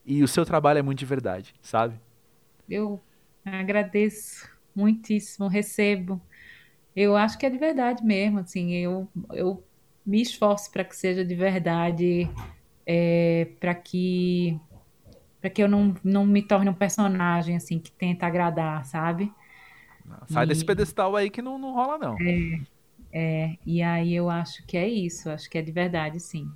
E 0.05 0.21
o 0.23 0.27
seu 0.27 0.45
trabalho 0.45 0.79
é 0.79 0.81
muito 0.83 0.99
de 0.99 1.05
verdade, 1.05 1.55
sabe? 1.61 1.99
Eu 2.69 3.01
agradeço 3.43 4.47
muitíssimo, 4.75 5.47
recebo. 5.47 6.21
Eu 6.95 7.15
acho 7.15 7.37
que 7.37 7.45
é 7.45 7.49
de 7.49 7.57
verdade 7.57 8.03
mesmo, 8.03 8.39
assim, 8.39 8.71
eu, 8.71 9.07
eu 9.33 9.63
me 10.05 10.21
esforço 10.21 10.71
para 10.71 10.83
que 10.83 10.95
seja 10.95 11.25
de 11.25 11.35
verdade, 11.35 12.29
é, 12.85 13.49
para 13.59 13.75
que 13.75 14.59
para 15.41 15.49
que 15.51 15.61
eu 15.61 15.67
não, 15.67 15.93
não 16.03 16.25
me 16.25 16.41
torne 16.41 16.69
um 16.69 16.73
personagem 16.73 17.55
assim 17.55 17.77
que 17.77 17.91
tenta 17.91 18.25
agradar, 18.25 18.83
sabe? 18.85 19.31
Sai 20.27 20.45
e, 20.45 20.47
desse 20.47 20.65
pedestal 20.65 21.15
aí 21.15 21.29
que 21.29 21.41
não, 21.41 21.59
não 21.59 21.73
rola 21.73 21.99
não. 21.99 22.17
É, 22.19 22.61
é, 23.11 23.57
e 23.65 23.81
aí 23.83 24.15
eu 24.15 24.29
acho 24.29 24.65
que 24.65 24.75
é 24.75 24.87
isso, 24.87 25.29
acho 25.29 25.49
que 25.49 25.57
é 25.57 25.61
de 25.61 25.71
verdade, 25.71 26.19
sim. 26.19 26.49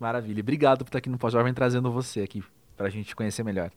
Maravilha. 0.00 0.40
Obrigado 0.40 0.78
por 0.78 0.88
estar 0.88 0.98
aqui 0.98 1.08
no 1.08 1.18
Pós-Jovem 1.18 1.54
trazendo 1.54 1.92
você 1.92 2.22
aqui 2.22 2.42
para 2.76 2.88
a 2.88 2.90
gente 2.90 3.14
conhecer 3.14 3.44
melhor. 3.44 3.70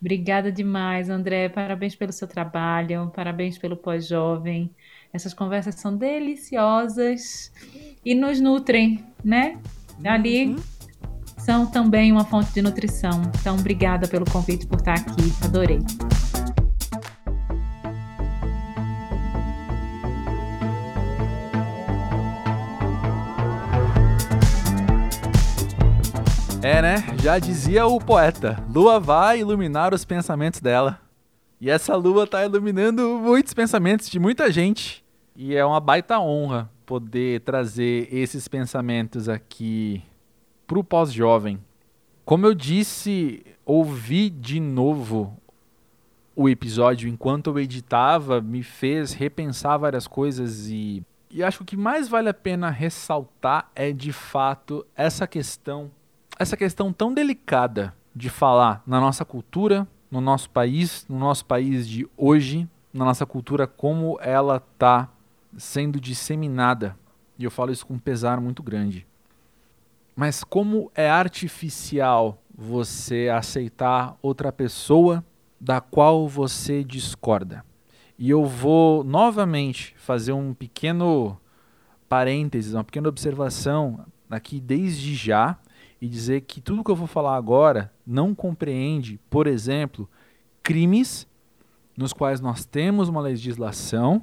Obrigada 0.00 0.52
demais, 0.52 1.10
André. 1.10 1.48
Parabéns 1.48 1.96
pelo 1.96 2.12
seu 2.12 2.28
trabalho, 2.28 3.10
parabéns 3.14 3.58
pelo 3.58 3.76
pós-jovem. 3.76 4.72
Essas 5.12 5.32
conversas 5.32 5.74
são 5.76 5.96
deliciosas 5.96 7.50
e 8.04 8.14
nos 8.14 8.40
nutrem, 8.40 9.04
né? 9.24 9.58
Ali 10.04 10.48
uhum. 10.48 10.56
são 11.38 11.66
também 11.66 12.12
uma 12.12 12.24
fonte 12.24 12.52
de 12.52 12.60
nutrição. 12.60 13.22
Então, 13.40 13.56
obrigada 13.56 14.06
pelo 14.06 14.30
convite 14.30 14.66
por 14.66 14.78
estar 14.78 14.94
aqui. 14.94 15.32
Adorei. 15.42 15.80
É, 26.62 26.82
né? 26.82 27.02
Já 27.22 27.38
dizia 27.38 27.86
o 27.86 27.98
poeta: 27.98 28.62
Lua 28.68 29.00
vai 29.00 29.40
iluminar 29.40 29.94
os 29.94 30.04
pensamentos 30.04 30.60
dela. 30.60 31.07
E 31.60 31.68
essa 31.68 31.96
lua 31.96 32.26
tá 32.26 32.44
iluminando 32.44 33.18
muitos 33.18 33.52
pensamentos 33.52 34.08
de 34.08 34.18
muita 34.18 34.50
gente. 34.50 35.04
E 35.34 35.54
é 35.54 35.64
uma 35.64 35.80
baita 35.80 36.18
honra 36.18 36.70
poder 36.86 37.40
trazer 37.40 38.08
esses 38.12 38.46
pensamentos 38.48 39.28
aqui 39.28 40.02
pro 40.66 40.84
pós-jovem. 40.84 41.58
Como 42.24 42.46
eu 42.46 42.54
disse, 42.54 43.44
ouvir 43.64 44.30
de 44.30 44.60
novo 44.60 45.36
o 46.36 46.48
episódio 46.48 47.08
enquanto 47.08 47.50
eu 47.50 47.58
editava 47.58 48.40
me 48.40 48.62
fez 48.62 49.12
repensar 49.12 49.76
várias 49.78 50.06
coisas 50.06 50.68
e, 50.68 51.02
e 51.30 51.42
acho 51.42 51.58
que 51.58 51.62
o 51.62 51.66
que 51.66 51.76
mais 51.76 52.08
vale 52.08 52.28
a 52.28 52.34
pena 52.34 52.70
ressaltar 52.70 53.70
é 53.74 53.92
de 53.92 54.12
fato 54.12 54.86
essa 54.94 55.26
questão 55.26 55.90
essa 56.38 56.56
questão 56.56 56.92
tão 56.92 57.12
delicada 57.12 57.92
de 58.14 58.30
falar 58.30 58.82
na 58.86 59.00
nossa 59.00 59.24
cultura, 59.24 59.86
no 60.10 60.20
nosso 60.20 60.50
país, 60.50 61.04
no 61.08 61.18
nosso 61.18 61.44
país 61.44 61.88
de 61.88 62.08
hoje, 62.16 62.68
na 62.92 63.04
nossa 63.04 63.26
cultura, 63.26 63.66
como 63.66 64.18
ela 64.20 64.56
está 64.56 65.08
sendo 65.56 66.00
disseminada. 66.00 66.96
E 67.38 67.44
eu 67.44 67.50
falo 67.50 67.72
isso 67.72 67.86
com 67.86 67.94
um 67.94 67.98
pesar 67.98 68.40
muito 68.40 68.62
grande. 68.62 69.06
Mas 70.16 70.42
como 70.42 70.90
é 70.94 71.08
artificial 71.08 72.42
você 72.56 73.30
aceitar 73.32 74.16
outra 74.20 74.50
pessoa 74.50 75.24
da 75.60 75.80
qual 75.80 76.28
você 76.28 76.82
discorda. 76.82 77.64
E 78.18 78.30
eu 78.30 78.44
vou 78.44 79.04
novamente 79.04 79.94
fazer 79.96 80.32
um 80.32 80.52
pequeno 80.52 81.38
parênteses, 82.08 82.74
uma 82.74 82.82
pequena 82.82 83.08
observação 83.08 84.04
aqui 84.28 84.58
desde 84.60 85.14
já, 85.14 85.56
e 86.00 86.08
dizer 86.08 86.42
que 86.42 86.60
tudo 86.60 86.84
que 86.84 86.90
eu 86.90 86.96
vou 86.96 87.06
falar 87.06 87.36
agora 87.36 87.92
não 88.06 88.34
compreende, 88.34 89.18
por 89.28 89.46
exemplo, 89.46 90.08
crimes 90.62 91.26
nos 91.96 92.12
quais 92.12 92.40
nós 92.40 92.64
temos 92.64 93.08
uma 93.08 93.20
legislação 93.20 94.22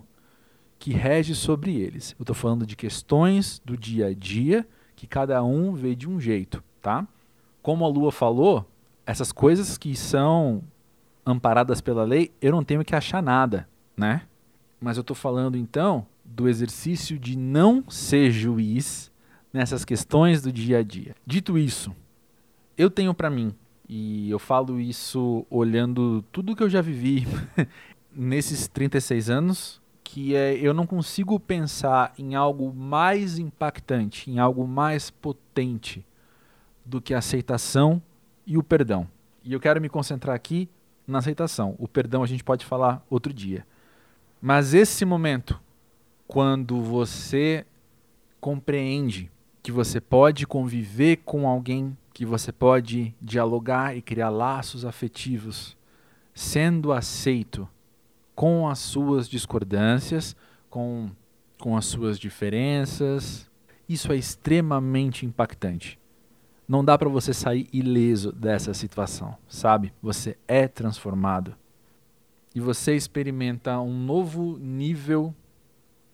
que 0.79 0.91
rege 0.91 1.35
sobre 1.35 1.75
eles. 1.75 2.15
Eu 2.17 2.23
estou 2.23 2.35
falando 2.35 2.65
de 2.65 2.75
questões 2.75 3.61
do 3.65 3.75
dia 3.75 4.07
a 4.07 4.13
dia 4.13 4.67
que 4.95 5.05
cada 5.05 5.43
um 5.43 5.73
vê 5.73 5.95
de 5.95 6.07
um 6.07 6.19
jeito, 6.19 6.63
tá? 6.81 7.05
Como 7.61 7.83
a 7.83 7.87
Lua 7.87 8.11
falou, 8.11 8.65
essas 9.05 9.31
coisas 9.31 9.77
que 9.77 9.95
são 9.95 10.63
amparadas 11.25 11.81
pela 11.81 12.03
lei, 12.03 12.31
eu 12.41 12.51
não 12.51 12.63
tenho 12.63 12.85
que 12.85 12.95
achar 12.95 13.21
nada, 13.21 13.67
né? 13.97 14.21
Mas 14.79 14.97
eu 14.97 15.01
estou 15.01 15.15
falando 15.15 15.57
então 15.57 16.05
do 16.23 16.47
exercício 16.47 17.19
de 17.19 17.37
não 17.37 17.83
ser 17.89 18.31
juiz 18.31 19.11
nessas 19.55 19.85
questões 19.85 20.41
do 20.41 20.51
dia 20.51 20.79
a 20.79 20.83
dia. 20.83 21.15
Dito 21.25 21.57
isso, 21.57 21.95
eu 22.77 22.89
tenho 22.89 23.13
para 23.13 23.29
mim, 23.29 23.55
e 23.87 24.29
eu 24.29 24.37
falo 24.37 24.81
isso 24.81 25.45
olhando 25.49 26.21
tudo 26.31 26.55
que 26.55 26.61
eu 26.61 26.69
já 26.69 26.81
vivi 26.81 27.25
nesses 28.13 28.67
36 28.67 29.29
anos, 29.29 29.81
que 30.03 30.35
é 30.35 30.55
eu 30.55 30.73
não 30.73 30.85
consigo 30.85 31.39
pensar 31.39 32.13
em 32.19 32.35
algo 32.35 32.73
mais 32.73 33.39
impactante, 33.39 34.29
em 34.29 34.39
algo 34.39 34.67
mais 34.67 35.09
potente 35.09 36.05
do 36.85 37.01
que 37.01 37.13
a 37.13 37.19
aceitação 37.19 38.01
e 38.45 38.57
o 38.57 38.63
perdão. 38.63 39.07
E 39.41 39.53
eu 39.53 39.59
quero 39.59 39.79
me 39.79 39.87
concentrar 39.87 40.35
aqui 40.35 40.67
na 41.07 41.19
aceitação. 41.19 41.75
O 41.79 41.87
perdão 41.87 42.23
a 42.23 42.27
gente 42.27 42.43
pode 42.43 42.65
falar 42.65 43.03
outro 43.09 43.33
dia. 43.33 43.65
Mas 44.41 44.73
esse 44.73 45.05
momento, 45.05 45.59
quando 46.27 46.81
você 46.81 47.65
compreende 48.41 49.31
que 49.65 49.71
você 49.71 49.99
pode 49.99 50.45
conviver 50.45 51.23
com 51.25 51.47
alguém, 51.47 51.97
que 52.13 52.23
você 52.23 52.51
pode 52.51 53.15
dialogar 53.19 53.97
e 53.97 54.01
criar 54.01 54.29
laços 54.29 54.85
afetivos, 54.85 55.75
sendo 56.35 56.93
aceito 56.93 57.67
com 58.35 58.69
as 58.69 58.77
suas 58.77 59.27
discordâncias, 59.27 60.35
com, 60.69 61.09
com 61.57 61.75
as 61.75 61.87
suas 61.87 62.19
diferenças. 62.19 63.49
Isso 63.89 64.11
é 64.11 64.15
extremamente 64.15 65.25
impactante. 65.25 65.97
Não 66.67 66.85
dá 66.85 66.95
para 66.95 67.09
você 67.09 67.33
sair 67.33 67.67
ileso 67.73 68.31
dessa 68.31 68.71
situação, 68.71 69.35
sabe? 69.47 69.91
Você 69.99 70.37
é 70.47 70.67
transformado. 70.67 71.55
E 72.53 72.59
você 72.59 72.95
experimenta 72.95 73.79
um 73.79 73.97
novo 73.97 74.59
nível 74.59 75.33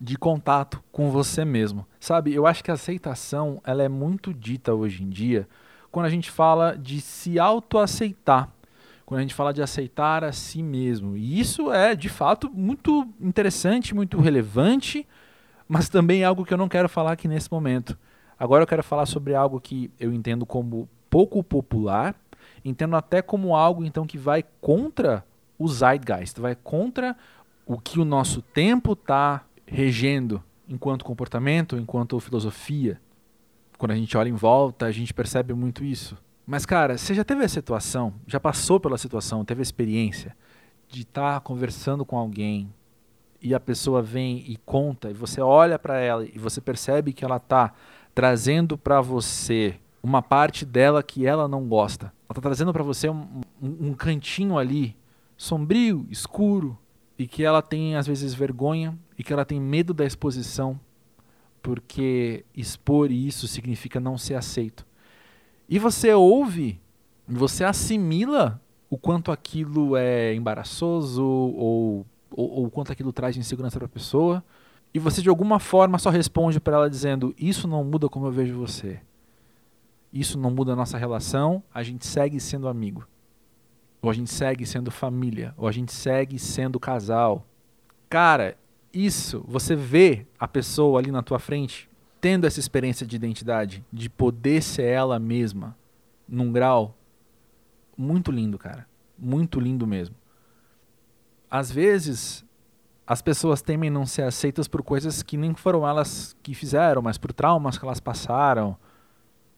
de 0.02 0.18
contato 0.18 0.84
com 0.92 1.12
você 1.12 1.46
mesmo. 1.46 1.86
Sabe, 2.00 2.34
eu 2.34 2.48
acho 2.48 2.64
que 2.64 2.72
a 2.72 2.74
aceitação 2.74 3.62
ela 3.64 3.84
é 3.84 3.88
muito 3.88 4.34
dita 4.34 4.74
hoje 4.74 5.04
em 5.04 5.10
dia 5.10 5.48
quando 5.92 6.08
a 6.08 6.10
gente 6.10 6.32
fala 6.32 6.76
de 6.76 7.00
se 7.00 7.38
autoaceitar, 7.38 8.50
quando 9.06 9.20
a 9.20 9.22
gente 9.22 9.36
fala 9.36 9.54
de 9.54 9.62
aceitar 9.62 10.24
a 10.24 10.32
si 10.32 10.64
mesmo. 10.64 11.16
E 11.16 11.40
isso 11.40 11.72
é, 11.72 11.94
de 11.94 12.10
fato, 12.10 12.50
muito 12.50 13.08
interessante, 13.20 13.94
muito 13.94 14.20
relevante, 14.20 15.06
mas 15.68 15.88
também 15.88 16.24
é 16.24 16.26
algo 16.26 16.46
que 16.46 16.54
eu 16.54 16.58
não 16.58 16.70
quero 16.70 16.90
falar 16.90 17.12
aqui 17.12 17.28
nesse 17.28 17.52
momento. 17.52 17.96
Agora 18.40 18.64
eu 18.64 18.68
quero 18.68 18.82
falar 18.82 19.06
sobre 19.06 19.36
algo 19.36 19.60
que 19.60 19.92
eu 20.00 20.12
entendo 20.12 20.46
como 20.46 20.90
pouco 21.10 21.44
popular, 21.44 22.16
entendo 22.66 22.96
até 22.96 23.22
como 23.22 23.56
algo 23.56 23.86
então 23.86 24.08
que 24.08 24.18
vai 24.18 24.44
contra 24.62 25.24
o 25.60 25.68
zeitgeist, 25.68 26.40
vai 26.40 26.56
contra 26.56 27.16
o 27.66 27.78
que 27.78 28.00
o 28.00 28.06
nosso 28.06 28.42
tempo 28.42 28.94
está 28.94 29.44
regendo 29.72 30.44
enquanto 30.68 31.06
comportamento, 31.06 31.78
enquanto 31.78 32.20
filosofia. 32.20 33.00
Quando 33.78 33.92
a 33.92 33.96
gente 33.96 34.16
olha 34.18 34.28
em 34.28 34.34
volta, 34.34 34.86
a 34.86 34.92
gente 34.92 35.14
percebe 35.14 35.54
muito 35.54 35.84
isso. 35.84 36.18
Mas, 36.46 36.66
cara, 36.66 36.98
você 36.98 37.14
já 37.14 37.24
teve 37.24 37.46
a 37.46 37.48
situação, 37.48 38.14
já 38.28 38.40
passou 38.40 38.80
pela 38.80 38.98
situação, 38.98 39.46
teve 39.46 39.62
a 39.62 39.64
experiência 39.64 40.36
de 40.90 41.04
estar 41.04 41.36
tá 41.36 41.40
conversando 41.40 42.06
com 42.06 42.18
alguém 42.18 42.72
e 43.42 43.56
a 43.56 43.60
pessoa 43.60 44.02
vem 44.02 44.44
e 44.46 44.58
conta, 44.66 45.10
e 45.10 45.14
você 45.14 45.42
olha 45.42 45.80
para 45.80 45.98
ela 45.98 46.26
e 46.26 46.38
você 46.38 46.60
percebe 46.60 47.14
que 47.14 47.24
ela 47.24 47.38
está 47.38 47.74
trazendo 48.14 48.78
para 48.78 49.02
você 49.02 49.80
uma 50.04 50.22
parte 50.22 50.66
dela 50.66 51.02
que 51.02 51.26
ela 51.26 51.48
não 51.48 51.66
gosta. 51.66 52.08
Ela 52.08 52.32
está 52.32 52.42
trazendo 52.42 52.74
para 52.74 52.84
você 52.84 53.10
um, 53.10 53.42
um, 53.62 53.88
um 53.88 53.94
cantinho 53.94 54.58
ali, 54.58 54.96
sombrio, 55.38 56.06
escuro, 56.10 56.78
e 57.22 57.28
que 57.28 57.44
ela 57.44 57.62
tem 57.62 57.96
às 57.96 58.08
vezes 58.08 58.34
vergonha 58.34 58.98
e 59.16 59.24
que 59.24 59.32
ela 59.32 59.46
tem 59.46 59.62
medo 59.62 59.94
da 59.94 60.04
exposição, 60.04 60.80
porque 61.62 62.44
expor 62.58 63.12
isso 63.12 63.48
significa 63.48 64.00
não 64.00 64.18
ser 64.18 64.34
aceito. 64.34 64.88
E 65.70 65.78
você 65.78 66.12
ouve, 66.16 66.82
você 67.28 67.64
assimila 67.64 68.60
o 68.90 68.98
quanto 68.98 69.32
aquilo 69.32 69.96
é 69.96 70.34
embaraçoso 70.34 71.24
ou, 71.24 72.08
ou, 72.32 72.66
o 72.66 72.72
quanto 72.72 72.92
aquilo 72.92 73.14
traz 73.14 73.38
insegurança 73.38 73.78
para 73.78 73.86
a 73.86 73.90
pessoa, 73.90 74.44
e 74.92 74.98
você 74.98 75.22
de 75.22 75.30
alguma 75.30 75.60
forma 75.60 76.00
só 76.00 76.10
responde 76.10 76.60
para 76.60 76.78
ela 76.78 76.90
dizendo: 76.90 77.36
Isso 77.38 77.68
não 77.68 77.84
muda 77.84 78.10
como 78.10 78.26
eu 78.26 78.32
vejo 78.32 78.58
você. 78.58 79.00
Isso 80.12 80.40
não 80.40 80.50
muda 80.50 80.74
a 80.74 80.76
nossa 80.76 80.98
relação, 80.98 81.62
a 81.72 81.84
gente 81.84 82.04
segue 82.04 82.40
sendo 82.40 82.68
amigo. 82.68 83.08
Ou 84.02 84.10
a 84.10 84.14
gente 84.14 84.32
segue 84.32 84.66
sendo 84.66 84.90
família, 84.90 85.54
ou 85.58 85.68
a 85.68 85.72
gente 85.72 85.92
segue 85.92 86.40
sendo 86.40 86.80
casal. 86.80 87.46
Cara, 88.10 88.58
isso, 88.94 89.44
você 89.48 89.76
vê 89.76 90.26
a 90.40 90.48
pessoa 90.48 91.00
ali 91.00 91.12
na 91.12 91.22
tua 91.22 91.40
frente 91.40 91.90
tendo 92.20 92.46
essa 92.46 92.60
experiência 92.60 93.06
de 93.06 93.16
identidade, 93.16 93.84
de 93.92 94.08
poder 94.10 94.62
ser 94.62 94.84
ela 94.84 95.18
mesma, 95.18 95.76
num 96.28 96.52
grau 96.52 96.96
muito 97.98 98.32
lindo, 98.32 98.58
cara. 98.58 98.88
Muito 99.18 99.60
lindo 99.60 99.88
mesmo. 99.88 100.16
Às 101.50 101.72
vezes, 101.72 102.46
as 103.06 103.22
pessoas 103.22 103.62
temem 103.62 103.90
não 103.90 104.06
ser 104.06 104.24
aceitas 104.24 104.68
por 104.68 104.82
coisas 104.84 105.22
que 105.22 105.36
nem 105.36 105.54
foram 105.54 105.88
elas 105.88 106.36
que 106.42 106.54
fizeram, 106.54 107.02
mas 107.02 107.18
por 107.18 107.34
traumas 107.34 107.78
que 107.78 107.84
elas 107.84 108.00
passaram, 108.00 108.78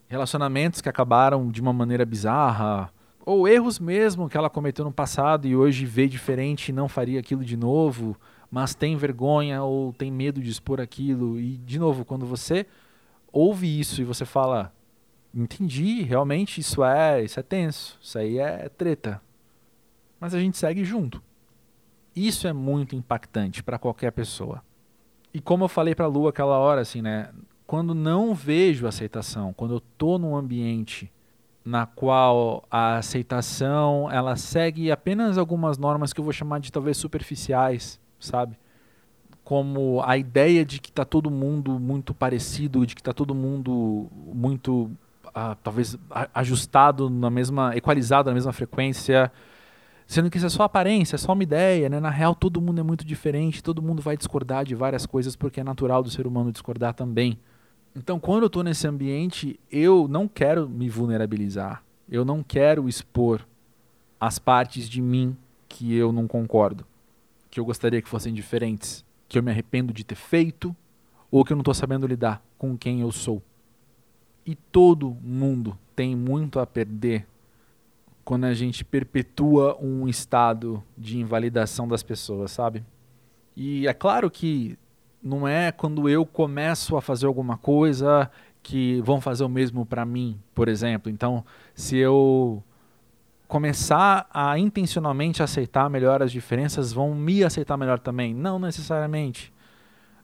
relacionamentos 0.08 0.82
que 0.82 0.89
acabaram 0.89 1.50
de 1.50 1.62
uma 1.62 1.74
maneira 1.74 2.06
bizarra, 2.06 2.91
ou 3.26 3.47
erros 3.47 3.80
mesmo 3.80 4.30
que 4.30 4.38
ela 4.38 4.49
cometeu 4.49 4.84
no 4.84 4.91
passado 4.91 5.47
e 5.47 5.55
hoje 5.55 5.86
vê 5.86 6.07
diferente 6.07 6.69
e 6.69 6.74
não 6.74 6.89
faria 6.89 7.19
aquilo 7.19 7.43
de 7.43 7.55
novo, 7.55 8.17
mas 8.51 8.76
tem 8.76 8.95
vergonha 8.97 9.63
ou 9.63 9.93
tem 9.93 10.11
medo 10.11 10.41
de 10.41 10.49
expor 10.49 10.82
aquilo. 10.82 11.39
E, 11.39 11.57
de 11.57 11.80
novo, 11.80 12.03
quando 12.03 12.26
você 12.26 12.65
ouve 13.32 13.80
isso 13.80 14.01
e 14.01 14.05
você 14.05 14.26
fala, 14.26 14.74
entendi, 15.34 16.03
realmente 16.03 16.59
isso 16.59 16.84
é, 16.84 17.24
isso 17.24 17.39
é 17.39 17.43
tenso, 17.43 17.97
isso 18.01 18.17
aí 18.17 18.38
é 18.38 18.69
treta. 18.69 19.21
Mas 20.19 20.36
a 20.36 20.39
gente 20.39 20.57
segue 20.57 20.84
junto. 20.84 21.21
Isso 22.15 22.47
é 22.47 22.53
muito 22.53 22.95
impactante 22.95 23.63
para 23.63 23.80
qualquer 23.80 24.11
pessoa. 24.11 24.61
E 25.34 25.41
como 25.41 25.63
eu 25.63 25.69
falei 25.69 25.95
para 25.95 26.05
a 26.05 26.07
Lu 26.07 26.28
aquela 26.28 26.59
hora, 26.59 26.82
assim, 26.82 27.01
né? 27.01 27.30
Quando 27.65 27.95
não 27.95 28.36
vejo 28.36 28.86
aceitação, 28.86 29.51
quando 29.51 29.74
eu 29.74 29.80
tô 29.80 30.19
num 30.19 30.36
ambiente 30.36 31.11
na 31.66 31.86
qual 31.86 32.64
a 32.70 32.97
aceitação 32.97 34.11
ela 34.11 34.36
segue 34.36 34.91
apenas 34.91 35.38
algumas 35.38 35.78
normas 35.78 36.11
que 36.11 36.20
eu 36.20 36.24
vou 36.24 36.34
chamar 36.34 36.59
de 36.59 36.72
talvez 36.72 36.97
superficiais, 36.97 37.99
sabe? 38.20 38.57
Como 39.43 40.01
a 40.05 40.18
ideia 40.18 40.66
de 40.66 40.80
que 40.80 40.89
está 40.89 41.05
todo 41.05 41.32
mundo 41.32 41.80
muito 41.80 42.14
parecido, 42.14 42.86
de 42.86 42.95
que 42.95 43.01
está 43.01 43.14
todo 43.14 43.34
mundo 43.34 44.09
muito 44.34 44.91
uh, 45.28 45.55
talvez 45.64 45.97
ajustado 46.34 47.09
na 47.09 47.30
mesma, 47.30 47.76
equalizado 47.76 48.30
na 48.30 48.34
mesma 48.34 48.51
frequência, 48.51 49.32
sendo 50.05 50.30
que 50.30 50.38
isso 50.38 50.45
é 50.45 50.49
só 50.49 50.64
aparência, 50.64 51.16
é 51.16 51.18
só 51.18 51.34
uma 51.34 51.43
ideia, 51.43 51.89
né? 51.89 51.99
Na 51.99 52.09
real 52.09 52.36
todo 52.36 52.61
mundo 52.61 52.80
é 52.80 52.84
muito 52.84 53.05
diferente, 53.05 53.64
todo 53.64 53.82
mundo 53.82 54.01
vai 54.01 54.18
discordar 54.18 54.66
de 54.66 54.76
várias 54.76 55.05
coisas 55.05 55.36
porque 55.36 55.61
é 55.61 55.64
natural 55.64 56.03
do 56.03 56.09
ser 56.09 56.28
humano 56.28 56.51
discordar 56.51 56.93
também. 56.93 57.38
Então, 57.96 58.20
quando 58.20 58.44
eu 58.44 58.48
estou 58.48 58.64
nesse 58.64 58.88
ambiente, 58.88 59.60
eu 59.72 60.08
não 60.08 60.28
quero 60.28 60.68
me 60.68 60.89
vulnerabilizar. 60.89 61.84
Eu 62.10 62.26
não 62.26 62.41
quero 62.44 62.89
expor 62.89 63.46
as 64.20 64.39
partes 64.39 64.89
de 64.89 65.02
mim 65.02 65.38
que 65.68 65.94
eu 65.94 66.12
não 66.12 66.28
concordo, 66.28 66.86
que 67.50 67.60
eu 67.60 67.66
gostaria 67.66 68.02
que 68.02 68.10
fossem 68.10 68.34
diferentes, 68.34 69.06
que 69.28 69.38
eu 69.38 69.44
me 69.44 69.52
arrependo 69.52 69.94
de 69.94 70.04
ter 70.04 70.16
feito 70.16 70.76
ou 71.30 71.44
que 71.44 71.52
eu 71.52 71.56
não 71.56 71.62
estou 71.62 71.74
sabendo 71.74 72.08
lidar 72.08 72.44
com 72.58 72.78
quem 72.78 73.02
eu 73.02 73.12
sou. 73.12 73.41
E 74.46 74.56
todo 74.56 75.18
mundo 75.22 75.78
tem 75.96 76.16
muito 76.16 76.60
a 76.60 76.66
perder 76.66 77.28
quando 78.24 78.46
a 78.46 78.54
gente 78.54 78.86
perpetua 78.86 79.78
um 79.82 80.08
estado 80.08 80.84
de 80.98 81.20
invalidação 81.20 81.88
das 81.88 82.04
pessoas, 82.04 82.52
sabe? 82.52 82.84
E 83.56 83.88
é 83.88 83.94
claro 83.94 84.32
que 84.32 84.78
não 85.24 85.47
é 85.47 85.71
quando 85.71 86.09
eu 86.09 86.26
começo 86.26 86.97
a 86.97 87.01
fazer 87.01 87.26
alguma 87.26 87.57
coisa 87.57 88.30
que 88.61 89.01
vão 89.01 89.21
fazer 89.21 89.43
o 89.43 89.49
mesmo 89.49 89.86
para 89.86 90.05
mim, 90.05 90.39
por 90.53 90.67
exemplo. 90.67 91.09
Então, 91.11 91.45
se 91.74 91.97
eu 91.97 92.63
começar 93.47 94.28
a 94.34 94.57
intencionalmente 94.57 95.43
aceitar 95.43 95.89
melhor 95.89 96.21
as 96.21 96.32
diferenças, 96.32 96.91
vão 96.91 97.13
me 97.15 97.43
aceitar 97.43 97.78
melhor 97.78 97.99
também. 97.99 98.34
Não 98.34 98.59
necessariamente. 98.59 99.53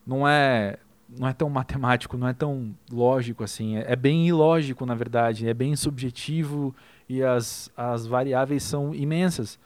Não 0.06 0.28
é 0.28 0.78
não 1.18 1.28
é 1.28 1.34
tão 1.34 1.50
matemático, 1.50 2.18
não 2.18 2.28
é 2.28 2.34
tão 2.34 2.76
lógico 2.92 3.44
assim. 3.44 3.78
É, 3.78 3.94
é 3.94 3.96
bem 3.96 4.28
ilógico, 4.28 4.86
na 4.86 4.96
verdade. 4.96 5.48
É 5.48 5.54
bem 5.54 5.76
subjetivo 5.76 6.76
e 7.08 7.24
as, 7.24 7.72
as 7.76 8.06
variáveis 8.06 8.64
são 8.64 8.94
imensas 8.94 9.60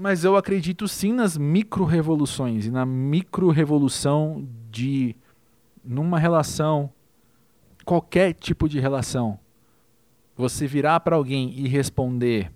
mas 0.00 0.22
eu 0.22 0.36
acredito 0.36 0.86
sim 0.86 1.12
nas 1.12 1.36
micro-revoluções 1.36 2.66
e 2.66 2.70
na 2.70 2.86
micro-revolução 2.86 4.48
de, 4.70 5.16
numa 5.84 6.20
relação, 6.20 6.92
qualquer 7.84 8.32
tipo 8.32 8.68
de 8.68 8.78
relação, 8.78 9.40
você 10.36 10.68
virar 10.68 11.00
para 11.00 11.16
alguém 11.16 11.50
e 11.58 11.66
responder: 11.66 12.52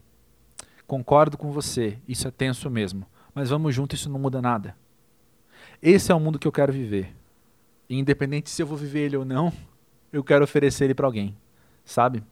concordo 0.87 1.37
com 1.37 1.51
você, 1.51 1.99
isso 2.07 2.29
é 2.29 2.31
tenso 2.31 2.71
mesmo, 2.71 3.05
mas 3.35 3.51
vamos 3.51 3.75
junto, 3.75 3.97
isso 3.97 4.09
não 4.09 4.21
muda 4.21 4.41
nada. 4.41 4.77
Esse 5.83 6.13
é 6.13 6.15
o 6.15 6.21
mundo 6.21 6.39
que 6.39 6.47
eu 6.47 6.53
quero 6.53 6.73
viver. 6.73 7.13
E 7.89 7.99
independente 7.99 8.51
se 8.51 8.63
eu 8.63 8.69
vou 8.69 8.79
viver 8.79 9.07
ele 9.07 9.17
ou 9.17 9.25
não, 9.25 9.53
eu 10.13 10.23
quero 10.23 10.45
oferecer 10.45 10.85
ele 10.85 10.95
para 10.95 11.09
alguém, 11.09 11.37
sabe? 11.85 12.23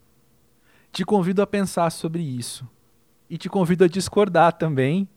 Te 0.89 1.03
convido 1.03 1.41
a 1.41 1.47
pensar 1.47 1.89
sobre 1.89 2.23
isso 2.23 2.65
e 3.31 3.37
te 3.37 3.47
convido 3.47 3.85
a 3.85 3.87
discordar 3.87 4.51
também. 4.51 5.07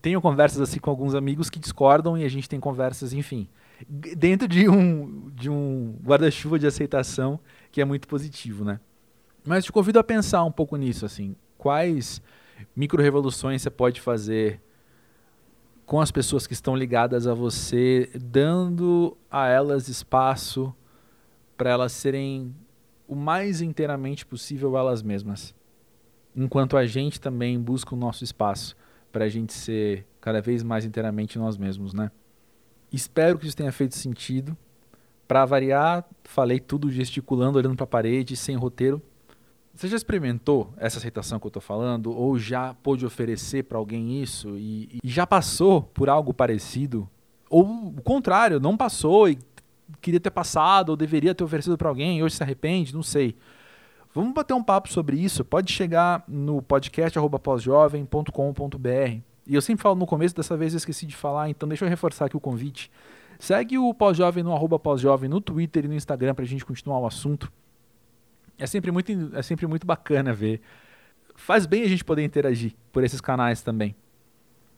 Tenho 0.00 0.22
conversas 0.22 0.60
assim 0.60 0.78
com 0.78 0.88
alguns 0.88 1.16
amigos 1.16 1.50
que 1.50 1.58
discordam 1.58 2.16
e 2.16 2.24
a 2.24 2.28
gente 2.28 2.48
tem 2.48 2.60
conversas, 2.60 3.12
enfim, 3.12 3.48
dentro 3.90 4.46
de 4.46 4.68
um, 4.68 5.28
de 5.34 5.50
um 5.50 5.98
guarda-chuva 6.04 6.60
de 6.60 6.66
aceitação 6.68 7.40
que 7.72 7.80
é 7.80 7.84
muito 7.84 8.06
positivo, 8.06 8.64
né? 8.64 8.78
Mas 9.44 9.64
te 9.64 9.72
convido 9.72 9.98
a 9.98 10.04
pensar 10.04 10.44
um 10.44 10.52
pouco 10.52 10.76
nisso, 10.76 11.04
assim, 11.04 11.34
quais 11.58 12.22
micro-revoluções 12.74 13.62
você 13.62 13.70
pode 13.70 14.00
fazer 14.00 14.60
com 15.84 16.00
as 16.00 16.12
pessoas 16.12 16.46
que 16.46 16.52
estão 16.52 16.76
ligadas 16.76 17.26
a 17.26 17.34
você, 17.34 18.10
dando 18.14 19.16
a 19.28 19.48
elas 19.48 19.88
espaço 19.88 20.72
para 21.56 21.70
elas 21.70 21.90
serem 21.90 22.54
o 23.08 23.16
mais 23.16 23.60
inteiramente 23.60 24.24
possível 24.24 24.76
elas 24.76 25.02
mesmas 25.02 25.55
enquanto 26.36 26.76
a 26.76 26.86
gente 26.86 27.20
também 27.20 27.58
busca 27.58 27.94
o 27.94 27.98
nosso 27.98 28.22
espaço 28.22 28.76
para 29.10 29.24
a 29.24 29.28
gente 29.28 29.52
ser 29.52 30.06
cada 30.20 30.42
vez 30.42 30.62
mais 30.62 30.84
inteiramente 30.84 31.38
nós 31.38 31.56
mesmos, 31.56 31.94
né? 31.94 32.10
Espero 32.92 33.38
que 33.38 33.46
isso 33.46 33.56
tenha 33.56 33.72
feito 33.72 33.94
sentido. 33.94 34.56
Para 35.26 35.44
variar, 35.44 36.04
falei 36.24 36.60
tudo 36.60 36.90
gesticulando, 36.90 37.58
olhando 37.58 37.74
para 37.74 37.84
a 37.84 37.88
parede, 37.88 38.36
sem 38.36 38.54
roteiro. 38.56 39.02
Você 39.74 39.88
já 39.88 39.96
experimentou 39.96 40.72
essa 40.76 40.98
aceitação 40.98 41.38
que 41.38 41.46
eu 41.46 41.48
estou 41.48 41.60
falando? 41.60 42.12
Ou 42.12 42.38
já 42.38 42.74
pôde 42.74 43.04
oferecer 43.04 43.64
para 43.64 43.76
alguém 43.76 44.22
isso 44.22 44.56
e, 44.56 45.00
e, 45.02 45.08
já 45.08 45.26
passou 45.26 45.82
por 45.82 46.08
algo 46.08 46.32
parecido? 46.32 47.08
Ou 47.50 47.88
o 47.88 48.02
contrário, 48.02 48.60
não 48.60 48.76
passou 48.76 49.28
e 49.28 49.38
queria 50.00 50.20
ter 50.20 50.30
passado, 50.30 50.90
ou 50.90 50.96
deveria 50.96 51.34
ter 51.34 51.44
oferecido 51.44 51.76
para 51.76 51.88
alguém 51.88 52.18
e 52.18 52.22
hoje 52.22 52.36
se 52.36 52.42
arrepende? 52.42 52.94
Não 52.94 53.02
sei. 53.02 53.36
Vamos 54.16 54.32
bater 54.32 54.54
um 54.54 54.62
papo 54.62 54.90
sobre 54.90 55.18
isso. 55.18 55.44
Pode 55.44 55.70
chegar 55.70 56.24
no 56.26 56.62
podcast 56.62 57.18
pós-jovem.com.br. 57.42 59.20
E 59.46 59.54
eu 59.54 59.60
sempre 59.60 59.82
falo 59.82 59.94
no 59.94 60.06
começo, 60.06 60.34
dessa 60.34 60.56
vez 60.56 60.72
eu 60.72 60.78
esqueci 60.78 61.04
de 61.04 61.14
falar, 61.14 61.50
então 61.50 61.68
deixa 61.68 61.84
eu 61.84 61.88
reforçar 61.90 62.24
aqui 62.24 62.34
o 62.34 62.40
convite. 62.40 62.90
Segue 63.38 63.76
o 63.76 63.92
Pós-Jovem 63.92 64.42
no 64.42 64.54
arroba 64.54 64.78
pós-jovem 64.78 65.28
no 65.28 65.38
Twitter 65.38 65.84
e 65.84 65.88
no 65.88 65.92
Instagram 65.92 66.34
para 66.34 66.46
a 66.46 66.48
gente 66.48 66.64
continuar 66.64 66.98
o 66.98 67.06
assunto. 67.06 67.52
É 68.58 68.66
sempre, 68.66 68.90
muito, 68.90 69.12
é 69.34 69.42
sempre 69.42 69.66
muito 69.66 69.86
bacana 69.86 70.32
ver. 70.32 70.62
Faz 71.34 71.66
bem 71.66 71.82
a 71.82 71.88
gente 71.88 72.02
poder 72.02 72.24
interagir 72.24 72.72
por 72.90 73.04
esses 73.04 73.20
canais 73.20 73.60
também. 73.60 73.94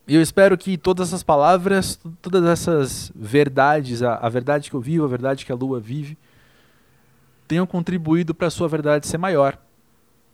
E 0.09 0.17
eu 0.17 0.21
espero 0.21 0.59
que 0.59 0.77
todas 0.77 1.11
essas 1.11 1.23
palavras, 1.23 2.01
todas 2.21 2.45
essas 2.45 3.13
verdades, 3.15 4.03
a, 4.03 4.17
a 4.17 4.29
verdade 4.29 4.69
que 4.69 4.75
eu 4.75 4.81
vivo, 4.81 5.05
a 5.05 5.09
verdade 5.09 5.47
que 5.47 5.53
a 5.53 5.55
Lua 5.55 5.79
vive, 5.79 6.19
tenham 7.49 7.67
contribuído 7.67 8.35
para 8.35 8.47
a 8.47 8.51
sua 8.51 8.69
verdade 8.69 9.07
ser 9.07 9.19
maior, 9.19 9.59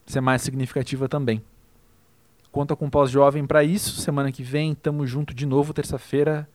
ser 0.05 0.21
mais 0.21 0.43
significativa 0.43 1.09
também. 1.09 1.41
Conta 2.51 2.77
com 2.77 2.87
o 2.87 2.91
pós-jovem 2.91 3.47
para 3.47 3.65
isso. 3.65 4.01
Semana 4.01 4.31
que 4.31 4.43
vem, 4.43 4.75
tamo 4.75 5.07
junto 5.07 5.33
de 5.33 5.47
novo, 5.47 5.73
terça-feira. 5.73 6.49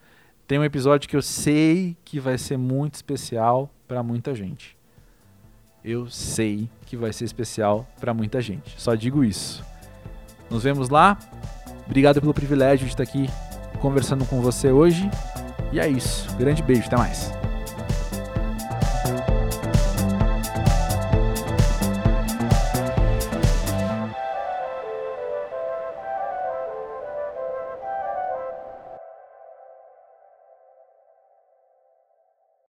Tem 0.47 0.59
um 0.59 0.63
episódio 0.63 1.09
que 1.09 1.15
eu 1.15 1.21
sei 1.21 1.95
que 2.03 2.19
vai 2.19 2.37
ser 2.37 2.57
muito 2.57 2.95
especial 2.95 3.69
para 3.87 4.03
muita 4.03 4.35
gente. 4.35 4.77
eu 5.83 6.09
sei 6.09 6.69
que 6.85 6.97
vai 6.97 7.13
ser 7.13 7.23
especial 7.23 7.87
para 7.99 8.13
muita 8.13 8.41
gente. 8.41 8.79
Só 8.79 8.95
digo 8.95 9.23
isso. 9.23 9.63
Nos 10.49 10.63
vemos 10.63 10.89
lá. 10.89 11.17
Obrigado 11.85 12.19
pelo 12.19 12.33
privilégio 12.33 12.85
de 12.85 12.93
estar 12.93 13.03
aqui 13.03 13.27
conversando 13.79 14.25
com 14.25 14.41
você 14.41 14.71
hoje. 14.71 15.09
E 15.71 15.79
é 15.79 15.87
isso. 15.87 16.35
Grande 16.35 16.61
beijo, 16.61 16.87
até 16.87 16.97
mais. 16.97 17.38